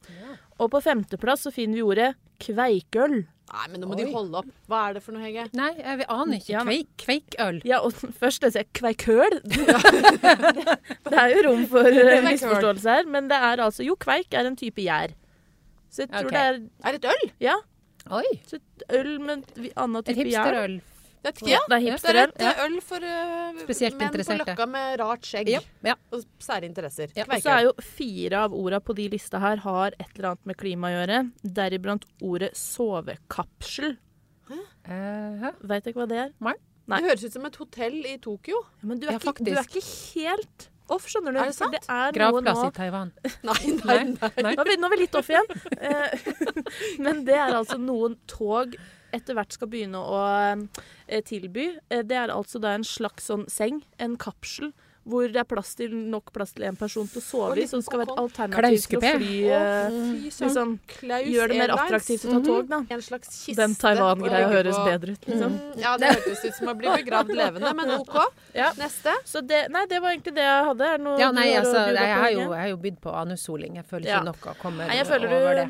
Og 0.59 0.71
på 0.73 0.81
femteplass 0.83 1.45
så 1.47 1.53
finner 1.55 1.75
vi 1.79 1.83
ordet 1.87 2.15
kveikøl. 2.41 3.27
Nei, 3.49 3.67
men 3.73 3.81
nå 3.81 3.87
må 3.89 3.97
de 3.97 4.05
Oi. 4.05 4.13
holde 4.13 4.41
opp. 4.43 4.49
Hva 4.69 4.81
er 4.91 4.95
det 4.99 5.03
for 5.03 5.13
noe, 5.17 5.23
Hege? 5.25 5.47
Nei, 5.57 5.71
jeg 5.79 6.05
aner 6.13 6.37
ikke. 6.37 6.51
Ja, 6.53 6.65
Kveik, 6.67 6.89
kveikøl. 7.01 7.61
Ja, 7.65 7.79
og 7.81 7.93
først 8.21 8.43
det 8.45 8.51
jeg 8.59 8.69
kveikøl. 8.77 9.39
det 11.09 11.17
er 11.23 11.33
jo 11.33 11.45
rom 11.47 11.65
for 11.71 11.89
eh, 11.89 12.21
misforståelse 12.27 12.99
her, 12.99 13.09
men 13.09 13.31
det 13.31 13.39
er 13.41 13.63
altså 13.65 13.87
Jo, 13.87 13.97
kveik 13.97 14.35
er 14.37 14.51
en 14.51 14.57
type 14.59 14.85
gjær. 14.85 15.15
Så 15.89 16.05
jeg 16.05 16.11
tror 16.13 16.29
okay. 16.29 16.37
det 16.37 16.45
er 16.45 16.89
Er 16.89 16.93
det 16.93 17.05
et 17.05 17.11
øl? 17.15 17.31
Ja, 17.41 17.55
Oi. 18.19 18.27
så 18.49 18.59
et 18.61 18.85
øl 19.01 19.15
med 19.25 19.47
en 19.57 19.71
annen 19.77 20.05
type 20.05 20.29
gjær. 20.29 20.45
hipsterøl 20.53 20.79
Vet 21.25 21.43
er, 21.43 21.51
Ja, 21.51 21.61
det 21.67 21.79
er 21.79 21.99
Det 21.99 22.13
er 22.13 22.21
et 22.23 22.43
eh, 22.47 22.61
øl 22.65 22.77
for 22.85 23.03
uh, 23.03 23.59
menn 23.99 24.13
på. 24.15 24.37
Løkka 24.39 24.67
med 24.71 24.99
rart 25.01 25.27
skjegg 25.27 25.51
Ja, 25.51 25.61
ja. 25.87 25.97
og 26.15 26.23
sære 26.43 26.69
interesser. 26.69 27.11
Ja. 27.17 27.27
Og 27.27 27.43
så 27.43 27.55
er 27.57 27.67
jo 27.67 27.75
fire 27.83 28.45
av 28.47 28.55
orda 28.55 28.81
på 28.81 28.95
de 28.99 29.09
lista 29.13 29.41
her 29.43 29.65
har 29.65 29.97
et 29.99 30.09
eller 30.15 30.33
annet 30.33 30.53
med 30.53 30.61
klima 30.61 30.93
å 30.93 30.95
gjøre. 30.95 31.21
Deriblant 31.43 32.07
ordet 32.23 32.53
sovekapsel. 32.59 33.97
Eh, 34.49 35.43
hæ? 35.43 35.53
Veit 35.69 35.87
ikke 35.91 36.05
hva 36.05 36.09
det 36.11 36.25
er? 36.29 36.35
Nei. 36.41 36.57
Det 36.89 37.05
høres 37.05 37.25
ut 37.27 37.35
som 37.37 37.47
et 37.49 37.57
hotell 37.61 37.99
i 38.09 38.17
Tokyo. 38.23 38.63
Ja, 38.81 38.89
men 38.89 39.01
du 39.01 39.09
er, 39.09 39.19
Ja, 39.19 39.21
ikke, 39.21 39.45
du 39.45 39.53
er 39.53 39.67
ikke 39.67 39.85
helt 39.85 40.69
off, 40.89 41.09
skjønner 41.11 41.35
du. 41.35 41.41
Er 41.43 41.51
det 41.51 41.57
sant? 41.57 41.75
Det 41.77 41.83
er 41.85 42.07
noe 42.07 42.15
Gravplass 42.17 42.63
nå 42.63 42.69
i 42.71 42.77
Taiwan. 42.79 43.11
Nei, 43.49 43.59
nei, 43.77 43.99
nei. 44.15 44.31
Nei. 44.47 44.55
Nå 44.55 44.63
er, 44.65 44.71
vi, 44.71 44.77
nå 44.81 44.89
er 44.89 44.95
vi 44.95 45.01
litt 45.03 45.19
off 45.21 45.29
igjen. 45.33 45.51
Eh, 45.77 46.31
Men 47.05 47.27
det 47.29 47.37
er 47.37 47.59
altså 47.59 47.77
noen 47.83 48.17
tog 48.31 48.79
etter 49.13 49.35
hvert 49.39 49.55
skal 49.57 49.71
begynne 49.73 50.01
å 50.01 50.19
eh, 51.09 51.23
tilby. 51.25 51.71
Eh, 51.91 52.03
Det 52.03 52.17
er 52.17 52.33
altså 52.35 52.61
da 52.63 52.75
en 52.77 52.85
slags 52.87 53.29
sånn 53.31 53.47
seng, 53.49 53.83
en 53.99 54.17
kapsel, 54.21 54.73
hvor 55.09 55.27
det 55.33 55.41
er 55.41 55.47
plass 55.49 55.75
til, 55.79 55.95
nok 56.13 56.31
plass 56.35 56.53
til 56.53 56.67
en 56.69 56.77
person 56.77 57.07
til 57.09 57.21
å 57.23 57.25
sove 57.25 57.57
i, 57.63 57.67
som 57.71 57.81
skal 57.85 58.03
være 58.03 58.13
et 58.13 58.21
alternativ 58.23 58.83
til 58.89 58.99
å 58.99 59.13
fly. 59.17 59.39
Eh. 59.59 59.97
Liksom, 60.29 60.75
gjør 61.33 61.53
det 61.53 61.59
mer 61.63 61.73
attraktivt 61.77 62.27
å 62.29 62.35
ta 62.35 62.41
tog, 62.45 62.69
da. 62.69 62.83
En 62.93 63.03
slags 63.05 63.33
kiste. 63.47 63.57
Den 63.63 63.75
Taiwan-greia 63.81 64.51
høres 64.53 64.77
bedre 64.85 65.17
ut, 65.17 65.27
liksom. 65.31 65.57
Mm, 65.57 65.81
Ja, 65.81 65.97
det 66.01 66.13
hørtes 66.13 66.45
ut 66.45 66.55
som 66.61 66.69
å 66.73 66.77
bli 66.79 66.93
begravd 67.03 67.35
levende, 67.35 67.73
men 67.81 67.95
OK. 67.99 68.15
Ja. 68.55 68.71
Neste. 68.79 69.15
Så 69.25 69.41
det, 69.47 69.65
nei, 69.73 69.87
det 69.91 70.01
var 70.05 70.13
egentlig 70.13 70.35
det 70.37 70.45
jeg 70.45 70.65
hadde. 70.71 70.93
Er 70.95 70.99
noe 70.99 71.19
Ja, 71.21 71.31
nei, 71.33 71.49
altså, 71.57 71.87
jeg 71.95 72.15
har 72.23 72.31
jo, 72.35 72.45
jeg 72.53 72.61
har 72.61 72.69
jo 72.75 72.79
bydd 72.85 73.01
på 73.01 73.17
anussoling. 73.25 73.77
Jeg 73.81 73.87
føler 73.89 74.07
Ja. 74.09 74.23
noe 74.23 74.55
kommer 74.61 74.87
Nei, 74.89 74.97
jeg 75.01 75.07
føler 75.07 75.35
over 75.41 75.55
det. 75.55 75.69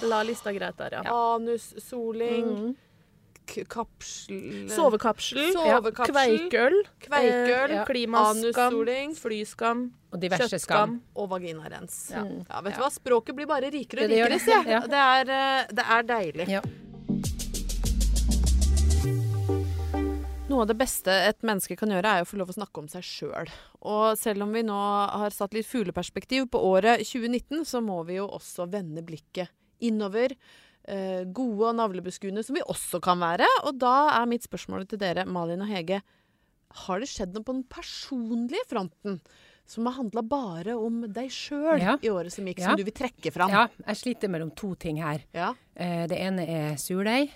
du 0.00 0.06
la 0.08 0.22
lista 0.22 0.52
greit 0.52 0.76
der, 0.76 0.90
ja. 1.02 1.02
Anussoling, 1.36 2.44
Mm. 2.48 2.76
Kapsel 3.68 4.68
Sovekapsel, 4.70 5.52
Sovekapsel. 5.52 6.12
kveikøl, 6.14 6.76
Kveikøl, 7.00 7.70
eh, 7.78 7.84
klimaskam, 7.88 8.78
flyskam, 9.18 9.92
Og 10.12 10.20
diverse 10.20 10.58
skam. 10.58 10.98
kjøttskam. 10.98 11.00
og 11.16 11.30
vaginarens. 11.30 12.10
Ja. 12.12 12.24
Ja, 12.48 12.60
vet 12.60 12.74
du 12.76 12.82
hva? 12.82 12.90
Språket 12.90 13.34
blir 13.36 13.46
bare 13.46 13.70
rikere 13.70 14.04
og 14.04 14.10
rikere, 14.10 14.38
sier 14.40 14.64
jeg. 14.64 14.82
Det, 14.88 15.04
er, 15.06 15.30
eh, 15.30 15.66
det 15.72 15.84
er 15.84 16.02
deilig. 16.02 16.48
Ja. 16.48 16.62
Noe 20.48 20.62
av 20.64 20.68
det 20.70 20.78
beste 20.80 21.12
et 21.12 21.42
menneske 21.44 21.76
kan 21.76 21.90
gjøre, 21.92 22.08
er 22.08 22.24
å 22.24 22.28
få 22.28 22.38
lov 22.40 22.48
å 22.48 22.56
snakke 22.56 22.80
om 22.80 22.86
seg 22.88 23.04
sjøl. 23.04 23.50
Og 23.84 24.16
selv 24.16 24.46
om 24.46 24.54
vi 24.56 24.62
nå 24.64 24.78
har 25.20 25.30
satt 25.30 25.52
litt 25.52 25.68
fugleperspektiv 25.68 26.48
på 26.50 26.62
året 26.70 27.04
2019, 27.04 27.66
så 27.68 27.82
må 27.84 28.00
vi 28.08 28.16
jo 28.16 28.24
også 28.32 28.64
vende 28.72 29.04
blikket 29.04 29.52
innover. 29.84 30.32
Eh, 30.88 31.24
gode 31.36 31.66
og 31.68 31.74
navlebeskuende 31.76 32.40
som 32.46 32.56
vi 32.56 32.62
også 32.64 33.00
kan 33.04 33.20
være. 33.20 33.44
Og 33.68 33.76
da 33.82 34.08
er 34.22 34.28
mitt 34.30 34.46
spørsmål 34.46 34.86
til 34.88 35.00
dere, 35.02 35.26
Malin 35.28 35.60
og 35.60 35.68
Hege. 35.68 36.00
Har 36.86 37.00
det 37.02 37.08
skjedd 37.10 37.34
noe 37.36 37.44
på 37.44 37.52
den 37.56 37.64
personlige 37.68 38.64
fronten 38.70 39.20
som 39.68 39.84
har 39.84 39.98
handla 39.98 40.22
bare 40.24 40.78
om 40.80 41.02
deg 41.12 41.28
sjøl 41.28 41.80
Ja. 41.82 41.96
i 42.00 42.08
året 42.08 42.32
som 42.32 42.46
gikk, 42.48 42.58
Ja. 42.60 42.70
som 42.70 42.76
du 42.76 42.84
vil 42.84 42.92
trekke 42.96 43.30
fram? 43.32 43.50
Ja, 43.52 43.66
jeg 43.86 43.96
sliter 43.96 44.28
mellom 44.32 44.50
to 44.56 44.74
ting 44.76 44.96
her. 44.96 45.20
Ja. 45.34 45.54
Eh, 45.76 46.06
Det 46.06 46.16
ene 46.18 46.46
er 46.48 46.76
surdeig. 46.76 47.30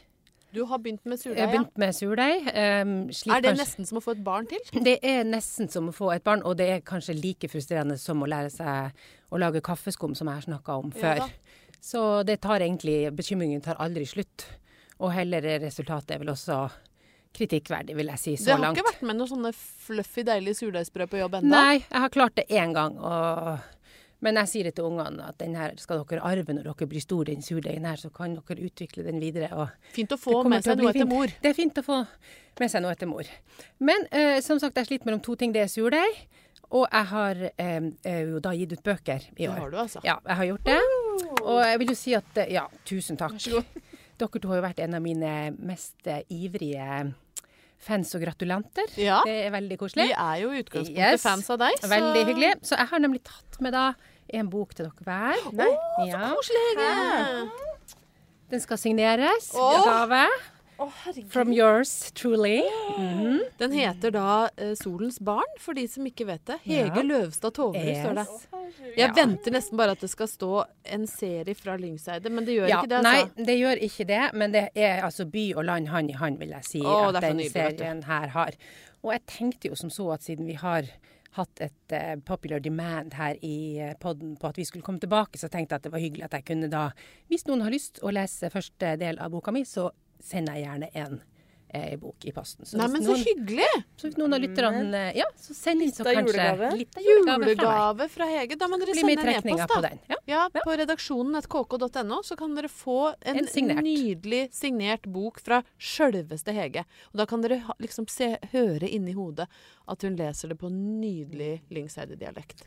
Du 0.54 0.64
har 0.66 0.78
begynt 0.78 1.04
med 1.06 1.18
Jeg 1.18 1.34
surdeig, 1.34 1.38
har 1.40 1.52
ja. 1.52 1.58
begynt 1.58 1.78
med 1.78 1.94
surdeig. 1.94 2.40
Um, 2.48 3.34
Er 3.34 3.40
det 3.40 3.56
nesten 3.58 3.86
som 3.86 3.98
å 3.98 4.02
få 4.02 4.12
et 4.12 4.24
barn 4.24 4.46
til? 4.46 4.58
Det 4.84 4.98
er 5.02 5.24
nesten 5.24 5.70
som 5.70 5.88
å 5.88 5.92
få 5.92 6.14
et 6.14 6.22
barn, 6.24 6.42
og 6.44 6.56
det 6.56 6.68
er 6.70 6.80
kanskje 6.80 7.14
like 7.22 7.48
frustrerende 7.48 7.98
som 7.98 8.20
å 8.22 8.26
lære 8.28 8.50
seg 8.50 8.92
å 9.32 9.38
lage 9.38 9.62
kaffeskum, 9.62 10.14
som 10.14 10.26
jeg 10.28 10.34
har 10.34 10.42
snakka 10.42 10.78
om 10.78 10.90
før. 10.90 11.16
da. 11.18 11.28
Så 11.82 12.22
det 12.22 12.38
tar 12.44 12.62
egentlig 12.62 13.10
Bekymringen 13.16 13.62
tar 13.64 13.80
aldri 13.82 14.06
slutt. 14.06 14.46
Og 15.02 15.10
heller 15.16 15.42
er 15.42 15.62
resultatet 15.64 16.14
er 16.14 16.22
vel 16.22 16.30
også 16.30 16.62
kritikkverdig, 17.32 17.96
vil 17.96 18.10
jeg 18.12 18.20
si, 18.20 18.32
så 18.36 18.44
Det 18.44 18.52
har 18.52 18.60
langt. 18.60 18.78
ikke 18.78 18.90
vært 18.90 19.06
med 19.08 19.16
noen 19.18 19.30
sånne 19.30 19.52
fluffy, 19.56 20.22
deilige 20.28 20.58
surdeigsbrød 20.60 21.10
på 21.10 21.20
jobb 21.22 21.38
ennå? 21.40 21.52
Nei, 21.54 21.78
jeg 21.80 22.02
har 22.04 22.12
klart 22.12 22.36
det 22.36 22.46
én 22.52 22.74
gang. 22.76 22.98
Og... 23.00 23.56
Men 24.22 24.38
jeg 24.38 24.50
sier 24.52 24.68
det 24.68 24.76
til 24.76 24.86
ungene 24.86 25.24
at 25.26 25.38
den 25.40 25.56
her 25.58 25.72
skal 25.82 26.04
dere 26.04 26.22
arve 26.22 26.54
når 26.54 26.68
dere 26.68 26.86
blir 26.86 27.02
store, 27.02 27.32
den 27.32 27.42
surdeigen 27.42 27.88
her, 27.88 27.98
så 27.98 28.12
kan 28.14 28.36
dere 28.36 28.68
utvikle 28.68 29.02
den 29.02 29.18
videre. 29.18 29.48
og 29.50 29.72
Fint 29.96 30.14
å 30.14 30.18
få 30.20 30.44
med 30.46 30.62
seg 30.62 30.78
noe 30.78 30.92
etter 30.92 31.08
mor. 31.10 31.32
Det 31.42 31.50
er 31.50 31.56
fint 31.58 31.80
å 31.80 31.82
få 31.82 32.04
med 32.60 32.70
seg 32.70 32.84
noe 32.84 32.94
etter 32.94 33.10
mor. 33.10 33.26
Men 33.82 34.06
eh, 34.12 34.38
som 34.44 34.60
sagt, 34.62 34.78
jeg 34.78 34.92
sliter 34.92 35.10
mellom 35.10 35.24
to 35.24 35.34
ting. 35.40 35.56
Det 35.56 35.64
er 35.64 35.72
surdeig, 35.72 36.22
og 36.70 36.86
jeg 36.86 37.10
har 37.16 37.42
eh, 37.50 37.88
eh, 38.06 38.22
jo 38.30 38.38
da 38.44 38.54
gitt 38.54 38.76
ut 38.76 38.84
bøker 38.86 39.26
i 39.34 39.42
Det 39.42 39.50
har 39.50 39.74
du, 39.74 39.80
altså. 39.82 40.04
Ja, 40.06 40.20
jeg 40.28 40.38
har 40.38 40.50
gjort 40.52 40.70
det. 40.70 40.78
Og 41.42 41.60
jeg 41.64 41.78
vil 41.82 41.88
jo 41.92 41.98
si 41.98 42.14
at 42.18 42.38
eh, 42.44 42.52
Ja, 42.54 42.66
tusen 42.88 43.16
takk. 43.20 43.32
Vær 43.36 43.44
så 43.44 43.50
god. 43.58 43.82
Dere 44.22 44.40
to 44.42 44.48
har 44.52 44.60
jo 44.60 44.64
vært 44.68 44.80
en 44.84 44.94
av 44.94 45.02
mine 45.02 45.32
mest 45.58 46.06
eh, 46.06 46.22
ivrige 46.30 47.12
fans 47.82 48.12
og 48.14 48.22
gratulanter. 48.22 48.86
Ja. 49.00 49.20
Det 49.26 49.34
er 49.48 49.50
veldig 49.50 49.78
koselig. 49.80 50.04
Vi 50.12 50.14
er 50.14 50.36
jo 50.44 50.52
i 50.54 50.60
utgangspunktet 50.62 51.02
Yes. 51.16 51.22
fans 51.24 51.48
av 51.50 51.58
deg. 51.64 51.78
så- 51.80 51.88
Veldig 51.90 52.24
hyggelig. 52.28 52.52
Så 52.62 52.76
jeg 52.78 52.86
har 52.92 52.98
nemlig 53.02 53.22
tatt 53.26 53.60
med 53.60 53.72
da 53.74 53.88
en 54.32 54.48
bok 54.52 54.74
til 54.74 54.86
dere 54.86 55.02
hver. 55.02 55.42
Oh, 55.50 56.06
Ja. 56.06 56.20
Koselig, 56.36 56.62
Hege! 56.78 57.50
Den 58.52 58.60
skal 58.60 58.78
signeres. 58.78 59.50
Oh. 59.56 59.82
Gave. 59.84 60.28
Herregud. 60.78 61.30
From 61.30 61.52
yours 61.52 62.10
truly. 62.14 62.62
Mhm. 62.98 63.40
Den 63.58 63.72
heter 63.72 64.10
da 64.10 64.48
uh, 64.60 64.72
Solens 64.74 65.18
barn, 65.20 65.52
for 65.60 65.74
de 65.78 65.84
som 65.88 66.04
ikke 66.08 66.26
vet 66.26 66.44
det. 66.48 66.56
Hege 66.64 66.90
Ja. 66.96 67.02
Løvstad 67.02 67.54
Toverud, 67.54 67.84
Yes. 67.86 67.98
står 68.04 68.14
det. 68.14 68.26
Jeg 68.96 69.08
Ja. 69.08 69.12
venter 69.14 69.50
nesten 69.52 69.76
bare 69.76 69.90
at 69.92 70.00
det 70.00 70.10
skal 70.10 70.26
stå 70.26 70.64
en 70.84 71.06
serie 71.06 71.54
fra 71.54 71.76
Lyngseide, 71.76 72.30
men 72.30 72.44
det 72.44 72.56
gjør 72.58 72.68
Ja, 72.68 72.80
ikke 72.82 72.88
det, 72.88 73.02
nei, 73.02 73.16
altså. 73.22 73.44
det 73.46 73.58
gjør 73.60 73.82
ikke 73.82 74.06
det, 74.06 74.34
men 74.34 74.52
det 74.52 74.68
er 74.74 75.02
altså 75.02 75.24
by 75.30 75.54
og 75.56 75.64
land 75.64 75.88
hand 75.88 76.10
i 76.10 76.14
hand, 76.14 76.38
vil 76.38 76.48
jeg 76.48 76.64
si, 76.64 76.80
oh, 76.80 77.08
at 77.08 77.20
den 77.22 77.36
nydelig, 77.36 77.52
serien 77.52 78.02
her 78.04 78.26
har. 78.28 78.50
Og 79.04 79.12
jeg 79.12 79.26
tenkte 79.26 79.68
jo 79.68 79.74
som 79.76 79.90
så 79.90 80.12
at 80.14 80.22
siden 80.22 80.46
vi 80.46 80.54
har 80.54 80.82
hatt 81.32 81.60
et 81.60 81.92
uh, 81.92 82.16
popular 82.26 82.58
demand 82.60 83.14
her 83.14 83.34
i 83.42 83.78
uh, 83.80 83.94
podden 84.00 84.36
på 84.36 84.48
at 84.48 84.56
vi 84.56 84.64
skulle 84.64 84.82
komme 84.82 85.00
tilbake, 85.00 85.38
så 85.38 85.48
tenkte 85.48 85.72
jeg 85.72 85.78
at 85.78 85.82
det 85.82 85.92
var 85.92 85.98
hyggelig 86.00 86.24
at 86.24 86.32
jeg 86.32 86.44
kunne 86.44 86.68
da, 86.68 86.90
hvis 87.30 87.46
noen 87.46 87.62
har 87.62 87.70
lyst 87.70 88.00
å 88.02 88.10
lese 88.12 88.50
første 88.50 88.98
del 88.98 89.18
av 89.18 89.30
boka 89.30 89.50
mi, 89.52 89.62
så 89.64 89.90
sender 90.22 90.56
jeg 90.58 90.66
gjerne 90.68 90.88
en 91.02 91.20
eh, 91.74 91.94
bok 91.98 92.24
i 92.28 92.32
posten. 92.36 92.66
Så 92.68 92.76
Nei, 92.76 92.86
hvis 92.86 92.92
men 92.98 93.04
så 93.06 93.14
hyggelig! 93.22 93.68
så 93.96 94.06
hvis 94.08 94.18
noen 94.20 94.36
av 94.36 94.42
lytterne 94.44 94.82
eh, 94.98 95.16
Ja, 95.18 95.24
så 95.40 95.54
send 95.56 95.82
inn 95.86 95.92
så 95.94 96.04
Litt 96.04 96.10
av 96.10 96.18
kanskje 96.18 96.36
julegave. 96.36 96.70
litt 96.78 96.96
av 97.00 97.06
julegave 97.06 97.44
fra. 97.44 97.52
Julegave 97.54 98.08
fra 98.12 98.26
Hege. 98.32 98.58
Da 98.60 98.68
må 98.68 98.78
dere 98.82 98.92
Blir 98.96 99.00
sende 99.06 99.22
en 99.22 99.38
e-post, 99.40 99.64
på 99.72 99.80
da. 99.80 99.88
den. 99.88 100.02
Ja. 100.12 100.18
Ja, 100.32 100.42
på 100.62 100.74
redaksjonen 100.78 101.40
kk.no 101.42 102.18
så 102.24 102.36
kan 102.38 102.54
dere 102.54 102.68
få 102.70 102.98
en, 103.26 103.40
En 103.42 103.48
signert. 103.50 103.80
nydelig 103.82 104.42
signert 104.54 105.08
bok 105.10 105.40
fra 105.42 105.62
sjølveste 105.82 106.54
Hege. 106.54 106.84
Og 107.12 107.18
da 107.22 107.26
kan 107.26 107.42
dere 107.42 107.58
ha, 107.66 107.74
liksom 107.82 108.06
se, 108.08 108.34
høre 108.52 108.86
inni 108.92 109.16
hodet 109.16 109.48
at 109.88 110.04
hun 110.06 110.14
leser 110.20 110.52
det 110.52 110.60
på 110.60 110.70
nydelig 110.70 111.62
Lyngseide-dialekt. 111.74 112.62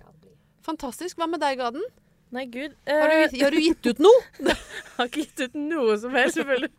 Fantastisk. 0.65 1.17
Hva 1.21 1.29
med 1.29 1.39
deg, 1.45 1.59
Gaden? 1.61 1.85
Nei, 2.35 2.43
gud. 2.51 2.73
Har 2.89 3.11
Eh, 3.13 3.29
du, 3.31 3.37
har 3.45 3.53
du 3.55 3.59
gitt 3.63 3.87
ut 3.87 3.99
noe? 4.03 4.21
jeg 4.43 4.55
har 4.97 5.07
ikke 5.07 5.21
gitt 5.23 5.43
ut 5.45 5.53
noe 5.59 5.95
som 6.01 6.15
helst. 6.17 6.35
selvfølgelig. 6.35 6.71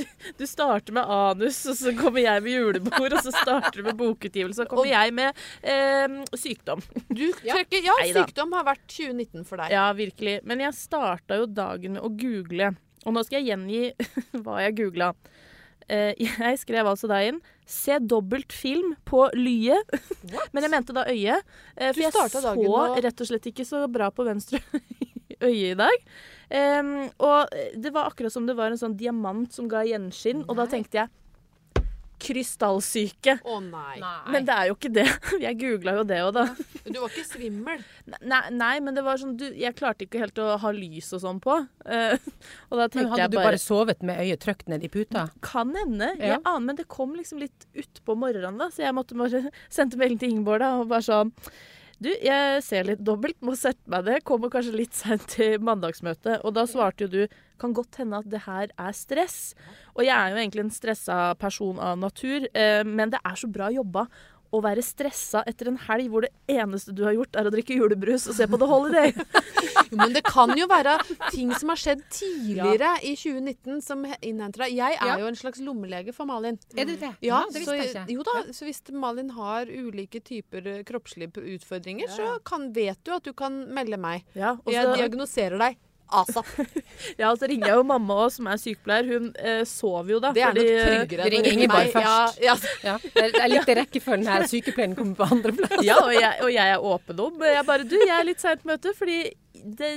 Du, 0.00 0.02
du 0.40 0.44
starter 0.50 0.96
med 0.96 1.12
anus, 1.16 1.60
og 1.70 1.76
så 1.78 1.92
kommer 1.98 2.24
jeg 2.24 2.42
med 2.42 2.56
julebord, 2.56 3.14
og 3.14 3.22
så 3.22 3.32
starter 3.36 3.78
du 3.80 3.86
med 3.86 3.98
bokutgivelse, 4.00 4.64
og 4.64 4.66
så 4.66 4.70
kommer 4.72 4.90
jeg 4.90 5.14
med 5.14 5.42
eh, 5.62 6.18
sykdom. 6.34 6.82
Du 7.10 7.24
trekker, 7.38 7.84
ja, 7.86 7.94
Neida. 8.02 8.24
sykdom 8.26 8.54
har 8.58 8.66
vært 8.72 8.84
2019 8.90 9.46
for 9.46 9.62
deg. 9.62 9.74
Ja, 9.76 9.86
virkelig. 9.96 10.40
Men 10.48 10.64
jeg 10.66 10.74
starta 10.78 11.38
jo 11.40 11.46
dagen 11.46 11.96
med 11.98 12.02
å 12.06 12.10
google. 12.18 12.72
Og 13.06 13.14
nå 13.14 13.22
skal 13.26 13.38
jeg 13.44 13.52
gjengi 13.52 13.84
hva 14.42 14.60
jeg 14.66 14.74
googla. 14.82 15.12
Eh, 15.86 16.16
jeg 16.18 16.58
skrev 16.58 16.88
altså 16.90 17.06
da 17.10 17.20
inn 17.22 17.38
'se 17.66 17.98
dobbelt 17.98 18.52
film 18.52 18.94
på 19.04 19.26
Lye'. 19.34 19.82
Men 20.52 20.62
jeg 20.62 20.70
mente 20.70 20.94
da 20.96 21.06
øye. 21.10 21.40
Eh, 21.76 21.92
for 21.92 22.02
jeg 22.04 22.14
så 22.14 22.24
rett 23.02 23.20
og 23.20 23.30
slett 23.30 23.50
ikke 23.50 23.66
så 23.66 23.82
bra 23.90 24.10
på 24.14 24.26
venstre 24.26 24.62
øye 25.48 25.72
i 25.74 25.78
dag. 25.78 26.06
Um, 26.46 27.10
og 27.18 27.50
det 27.74 27.90
var 27.90 28.06
akkurat 28.06 28.32
som 28.32 28.46
det 28.46 28.54
var 28.54 28.70
en 28.70 28.78
sånn 28.78 28.94
diamant 28.96 29.50
som 29.52 29.66
ga 29.68 29.82
gjenskinn, 29.82 30.44
og 30.46 30.54
da 30.60 30.68
tenkte 30.70 31.02
jeg 31.02 31.10
krystallsyke. 32.22 33.36
Å 33.44 33.58
nei. 33.64 33.98
Men 34.32 34.46
det 34.48 34.54
er 34.54 34.70
jo 34.70 34.76
ikke 34.76 34.92
det. 34.94 35.06
Jeg 35.44 35.58
googla 35.60 35.96
jo 35.98 36.04
det 36.08 36.20
òg, 36.24 36.32
da. 36.36 36.46
Du 36.86 36.98
var 36.98 37.12
ikke 37.12 37.26
svimmel. 37.28 37.84
Nei, 38.22 38.42
nei, 38.54 38.72
men 38.84 38.96
det 38.96 39.04
var 39.06 39.20
sånn 39.20 39.34
du, 39.38 39.46
Jeg 39.58 39.74
klarte 39.78 40.06
ikke 40.06 40.22
helt 40.22 40.38
å 40.42 40.54
ha 40.62 40.72
lys 40.74 41.12
og 41.16 41.22
sånn 41.24 41.40
på. 41.42 41.58
Uh, 41.86 42.16
og 42.70 42.80
da 42.80 42.88
Men 42.94 43.10
hadde 43.12 43.22
jeg 43.24 43.34
du 43.34 43.38
bare, 43.38 43.52
bare 43.52 43.62
sovet 43.62 44.04
med 44.06 44.22
øyet 44.24 44.42
trykt 44.44 44.70
ned 44.72 44.86
i 44.86 44.92
puta? 44.92 45.28
Kan 45.44 45.74
hende. 45.78 46.12
Ja. 46.16 46.36
Jeg 46.36 46.42
aner, 46.42 46.66
men 46.70 46.80
det 46.80 46.88
kom 46.92 47.16
liksom 47.18 47.42
litt 47.42 47.68
utpå 47.76 48.18
morgenen, 48.18 48.60
da. 48.62 48.70
Så 48.72 48.86
jeg 48.86 48.96
måtte 48.96 49.18
bare 49.18 49.46
sendte 49.76 50.00
melding 50.00 50.22
til 50.22 50.36
Ingeborg 50.36 50.64
da, 50.64 50.76
og 50.80 50.92
bare 50.92 51.06
sånn 51.06 51.34
Du, 51.96 52.10
jeg 52.12 52.60
ser 52.60 52.84
litt 52.84 53.00
dobbelt, 53.00 53.38
må 53.40 53.54
sette 53.56 53.88
meg 53.88 54.04
ned. 54.04 54.24
Kommer 54.28 54.50
kanskje 54.52 54.74
litt 54.76 54.96
seint 54.96 55.24
til 55.32 55.56
mandagsmøtet. 55.64 56.42
Og 56.44 56.52
da 56.56 56.66
svarte 56.68 57.06
jo 57.06 57.12
du 57.12 57.36
kan 57.60 57.72
godt 57.72 57.96
hende 58.02 58.20
at 58.20 58.28
det 58.28 58.42
her 58.44 58.68
er 58.68 58.96
stress. 58.96 59.54
Og 59.94 60.04
jeg 60.04 60.12
er 60.12 60.34
jo 60.34 60.40
egentlig 60.42 60.66
en 60.66 60.74
stressa 60.74 61.18
person 61.40 61.80
av 61.80 61.96
natur, 61.96 62.44
eh, 62.52 62.82
men 62.84 63.14
det 63.14 63.22
er 63.24 63.40
så 63.40 63.48
bra 63.48 63.70
jobba. 63.72 64.04
Å 64.56 64.62
være 64.64 64.82
stressa 64.84 65.42
etter 65.46 65.68
en 65.70 65.78
helg 65.86 66.08
hvor 66.12 66.24
det 66.26 66.32
eneste 66.50 66.94
du 66.96 67.04
har 67.06 67.14
gjort, 67.16 67.36
er 67.36 67.48
å 67.48 67.52
drikke 67.54 67.76
julebrus 67.76 68.26
og 68.30 68.36
se 68.38 68.46
på 68.48 68.58
The 68.62 68.68
Holiday. 68.70 69.12
Jo, 69.86 69.98
men 70.00 70.14
det 70.16 70.22
kan 70.26 70.50
jo 70.58 70.64
være 70.66 70.96
ting 71.30 71.52
som 71.54 71.70
har 71.70 71.78
skjedd 71.78 72.00
tidligere 72.10 72.88
i 73.06 73.12
2019 73.14 73.82
som 73.84 74.00
he- 74.08 74.16
innhenter 74.26 74.64
deg. 74.64 74.72
Jeg 74.74 74.96
er 74.96 75.06
Ja. 75.12 75.16
jo 75.20 75.28
en 75.30 75.36
slags 75.38 75.60
lommelege 75.62 76.12
for 76.16 76.26
Malin. 76.26 76.58
Er 76.74 76.88
du 76.88 76.96
det? 76.96 77.12
Ja, 77.22 77.44
det 77.52 77.62
så, 77.62 77.76
visste 77.76 77.76
jeg 77.76 77.92
ikke. 78.08 78.16
Jo 78.16 78.24
da, 78.26 78.34
så 78.56 78.66
hvis 78.66 78.80
Malin 78.92 79.30
har 79.36 79.66
ulike 79.70 80.20
typer 80.26 80.66
eh, 80.66 80.82
kroppslige 80.88 81.38
utfordringer, 81.54 82.08
så 82.10 82.38
kan, 82.42 82.72
vet 82.74 82.98
du 83.06 83.12
at 83.14 83.22
du 83.28 83.32
kan 83.36 83.60
melde 83.70 84.00
meg. 84.00 84.24
Ja, 84.34 84.56
og 84.56 84.66
Og 84.66 84.74
jeg 84.74 84.90
diagnoserer 84.96 85.58
deg 85.62 85.78
asap. 86.20 86.48
ja, 87.20 87.30
og 87.30 87.38
så 87.40 87.48
ringer 87.50 87.70
jeg 87.70 87.80
jo 87.80 87.86
mamma 87.86 88.18
òg, 88.24 88.32
som 88.34 88.48
er 88.50 88.60
sykepleier. 88.60 89.08
Hun 89.10 89.30
eh, 89.38 89.62
sover 89.68 90.16
jo 90.16 90.20
da. 90.22 90.32
Det 90.36 90.44
er 90.44 90.52
fordi, 90.54 90.66
nok 90.66 90.90
tryggere. 90.90 91.28
Du 91.30 91.34
ringer 91.36 91.48
enn 91.48 91.48
å 91.48 91.52
ringe 91.52 91.54
Ingeborg 91.56 91.96
meg. 91.96 92.42
Ja, 92.46 92.56
først. 92.56 92.84
ja. 92.86 92.96
Det 93.16 93.42
er 93.42 93.52
litt 93.52 93.72
i 93.72 93.78
rekkefølgen 93.80 94.30
her. 94.32 94.46
Sykepleieren 94.50 94.98
kommer 94.98 95.18
på 95.22 95.30
andreplass. 95.36 95.82
Ja, 95.86 95.98
og 96.04 96.14
jeg, 96.14 96.32
og 96.44 96.52
jeg 96.54 96.76
er 96.76 96.86
åpen 96.92 97.24
om. 97.26 97.42
Jeg 97.50 97.66
bare 97.72 97.88
Du, 97.88 97.96
jeg 98.00 98.14
er 98.18 98.28
litt 98.28 98.42
seint 98.42 98.62
på 98.62 98.72
møte 98.72 98.94
fordi 98.96 99.18
det 99.76 99.96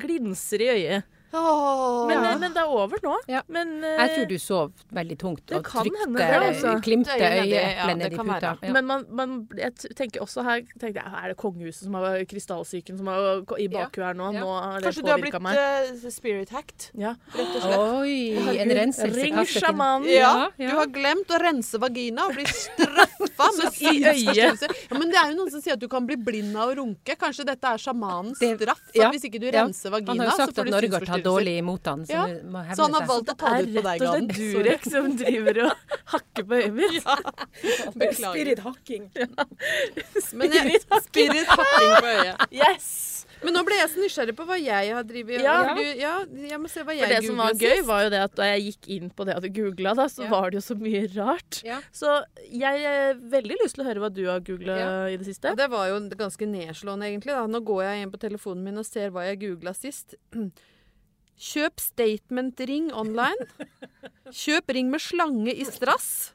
glinser 0.00 0.62
i 0.62 0.70
øyet. 0.76 1.10
Men, 1.32 2.18
Ja. 2.24 2.30
eh, 2.32 2.38
men 2.38 2.52
det 2.52 2.60
er 2.60 2.68
over 2.68 2.98
nå. 3.02 3.14
Ja. 3.30 3.40
Men 3.48 3.70
uh, 3.84 3.88
Jeg 4.02 4.10
tror 4.16 4.26
du 4.28 4.34
sov 4.38 4.72
veldig 4.92 5.16
tungt 5.18 5.46
Det 5.48 5.56
og 5.56 5.64
kan 5.64 5.86
trykte, 5.86 6.74
klimte 6.84 7.16
øyeeplene 7.16 8.04
ja, 8.04 8.10
kan 8.16 8.28
puta. 8.28 8.50
Men 8.72 8.84
man, 8.86 9.06
man, 9.10 9.34
jeg 9.56 9.72
tenker 9.96 10.20
også 10.24 10.44
her 10.44 10.60
tenkte 10.78 11.00
jeg, 11.00 11.12
Er 11.22 11.32
det 11.32 11.36
kongehuset 11.40 11.86
som 11.86 11.94
har 11.96 12.18
krystallsyken 12.28 12.98
som 13.00 13.06
har 13.08 13.42
i 13.58 13.68
bakhuet 13.72 14.06
her 14.10 14.18
nå? 14.18 14.28
Ja. 14.36 14.40
Nå 14.44 14.52
har 14.58 14.80
Kanskje 14.84 15.06
du 15.06 15.10
har 15.10 15.22
blitt 15.24 15.40
meg. 15.42 15.56
eh, 15.56 16.10
spirit 16.12 16.50
hacked, 16.52 16.90
Ja. 17.00 17.14
rett 17.34 17.56
og 17.56 17.62
slett. 17.62 17.78
Oi, 18.02 18.58
en 18.58 18.74
renselsekasse. 18.82 19.22
Ring 19.22 19.40
sjamanen. 19.46 20.08
Ja, 20.12 20.20
Ja, 20.22 20.50
ja. 20.58 20.70
Du 20.70 20.76
har 20.76 20.86
glemt 20.92 21.32
å 21.32 21.40
rense 21.40 21.80
vagina 21.80 22.26
og 22.28 22.36
blir 22.36 22.46
straffa 23.28 23.48
med 23.58 23.80
I 23.82 24.00
øyet. 24.12 24.62
Ja, 24.90 24.98
men 24.98 25.10
det 25.12 25.18
er 25.22 25.30
jo 25.32 25.36
noen 25.38 25.50
som 25.54 25.60
sier 25.62 25.74
at 25.76 25.80
du 25.80 25.88
kan 25.88 26.06
bli 26.06 26.16
blind 26.16 26.56
av 26.56 26.70
å 26.72 26.76
runke. 26.80 27.16
Kanskje 27.20 27.44
dette 27.46 27.64
er 27.74 27.78
sjamanens 27.78 28.38
Det- 28.38 28.56
straff? 28.60 28.80
Ja, 28.94 29.10
hvis 29.10 29.24
ikke 29.28 29.40
du 29.40 29.46
ja. 29.50 29.62
renser 29.64 29.90
Han 29.90 30.00
vagina, 30.00 30.24
har 30.24 30.30
jo 30.30 30.30
så 30.32 30.36
sagt 30.46 30.54
får 30.56 30.60
at 30.62 30.66
du 30.66 30.70
Norge 30.72 30.90
har 30.92 31.00
tatt 31.00 31.08
synsforstyrrelser. 31.08 31.30
dårlig 31.30 31.58
imot 31.62 31.84
han, 31.86 32.04
så 32.06 32.10
Ja. 32.12 32.26
han 32.26 32.76
Så 32.76 32.82
han 32.82 32.92
har 32.94 33.06
valgt 33.06 33.28
å 33.28 33.36
ta 33.36 33.46
er 33.46 33.62
det 33.62 33.68
ut 33.68 33.76
på 33.76 33.82
deg, 33.82 34.00
rett 34.00 34.02
og 34.02 34.14
slett 34.14 34.28
Gaden. 34.28 34.52
Durek 34.52 34.82
som 34.90 35.16
driver 35.16 35.64
og 35.66 35.72
hakker 36.14 36.42
på 36.44 36.54
øyet 36.60 36.72
mitt. 36.72 37.04
Beklager. 38.02 38.32
Spirit 38.32 38.58
hacking. 38.58 39.10
Jeg, 39.14 40.80
spirit 41.02 41.46
hacking 41.46 41.96
på 42.02 42.06
øyet. 42.06 42.46
Yes! 42.52 43.11
Men 43.44 43.54
nå 43.56 43.62
ble 43.66 43.74
jeg 43.74 43.88
så 43.90 43.98
nysgjerrig 44.02 44.34
på 44.38 44.44
hva 44.46 44.56
jeg 44.62 44.92
har 44.94 45.02
drevet 45.04 45.42
Ja. 45.42 45.74
Du- 45.74 45.98
ja, 45.98 46.24
jeg 46.50 46.60
må 46.60 46.68
se 46.70 46.84
hva 46.84 46.94
jeg 46.94 47.02
For 47.02 47.08
sist. 47.14 47.20
det 47.20 47.26
som 47.26 47.36
var 47.42 47.52
gøy, 47.52 47.76
sist. 47.76 47.86
var 47.86 48.02
jo 48.04 48.10
det 48.10 48.20
at 48.22 48.34
da 48.36 48.42
jeg 48.52 48.62
gikk 48.68 48.88
inn 48.96 49.10
på 49.10 49.24
det 49.26 49.34
hadde 49.34 49.50
googla, 49.52 49.94
så 50.08 50.22
Ja. 50.22 50.28
var 50.30 50.50
det 50.50 50.60
jo 50.62 50.74
så 50.74 50.76
mye 50.78 51.02
rart. 51.16 51.62
Ja. 51.64 51.80
Så 51.92 52.24
jeg 52.50 52.84
har 52.84 53.14
veldig 53.14 53.56
lyst 53.62 53.74
til 53.74 53.84
å 53.84 53.88
høre 53.88 53.98
hva 54.04 54.12
du 54.14 54.24
har 54.26 54.40
googla 54.40 54.76
Ja. 54.78 55.06
i 55.06 55.16
det 55.16 55.26
siste. 55.26 55.56
Det 55.56 55.68
var 55.70 55.88
jo 55.88 55.98
ganske 56.10 56.46
nedslående, 56.46 57.04
egentlig. 57.10 57.32
Da. 57.34 57.46
Nå 57.46 57.60
går 57.64 57.82
jeg 57.82 58.02
inn 58.02 58.10
på 58.12 58.18
telefonen 58.20 58.62
min 58.64 58.78
og 58.78 58.86
ser 58.86 59.10
hva 59.10 59.24
jeg 59.26 59.40
googla 59.40 59.74
sist. 59.74 60.14
Kjøp 61.42 61.80
statement-ring 61.80 62.92
online. 62.94 63.34
Kjøp 64.30 64.68
ring 64.72 64.90
med 64.90 65.00
slange 65.00 65.50
i 65.52 65.64
strass. 65.64 66.32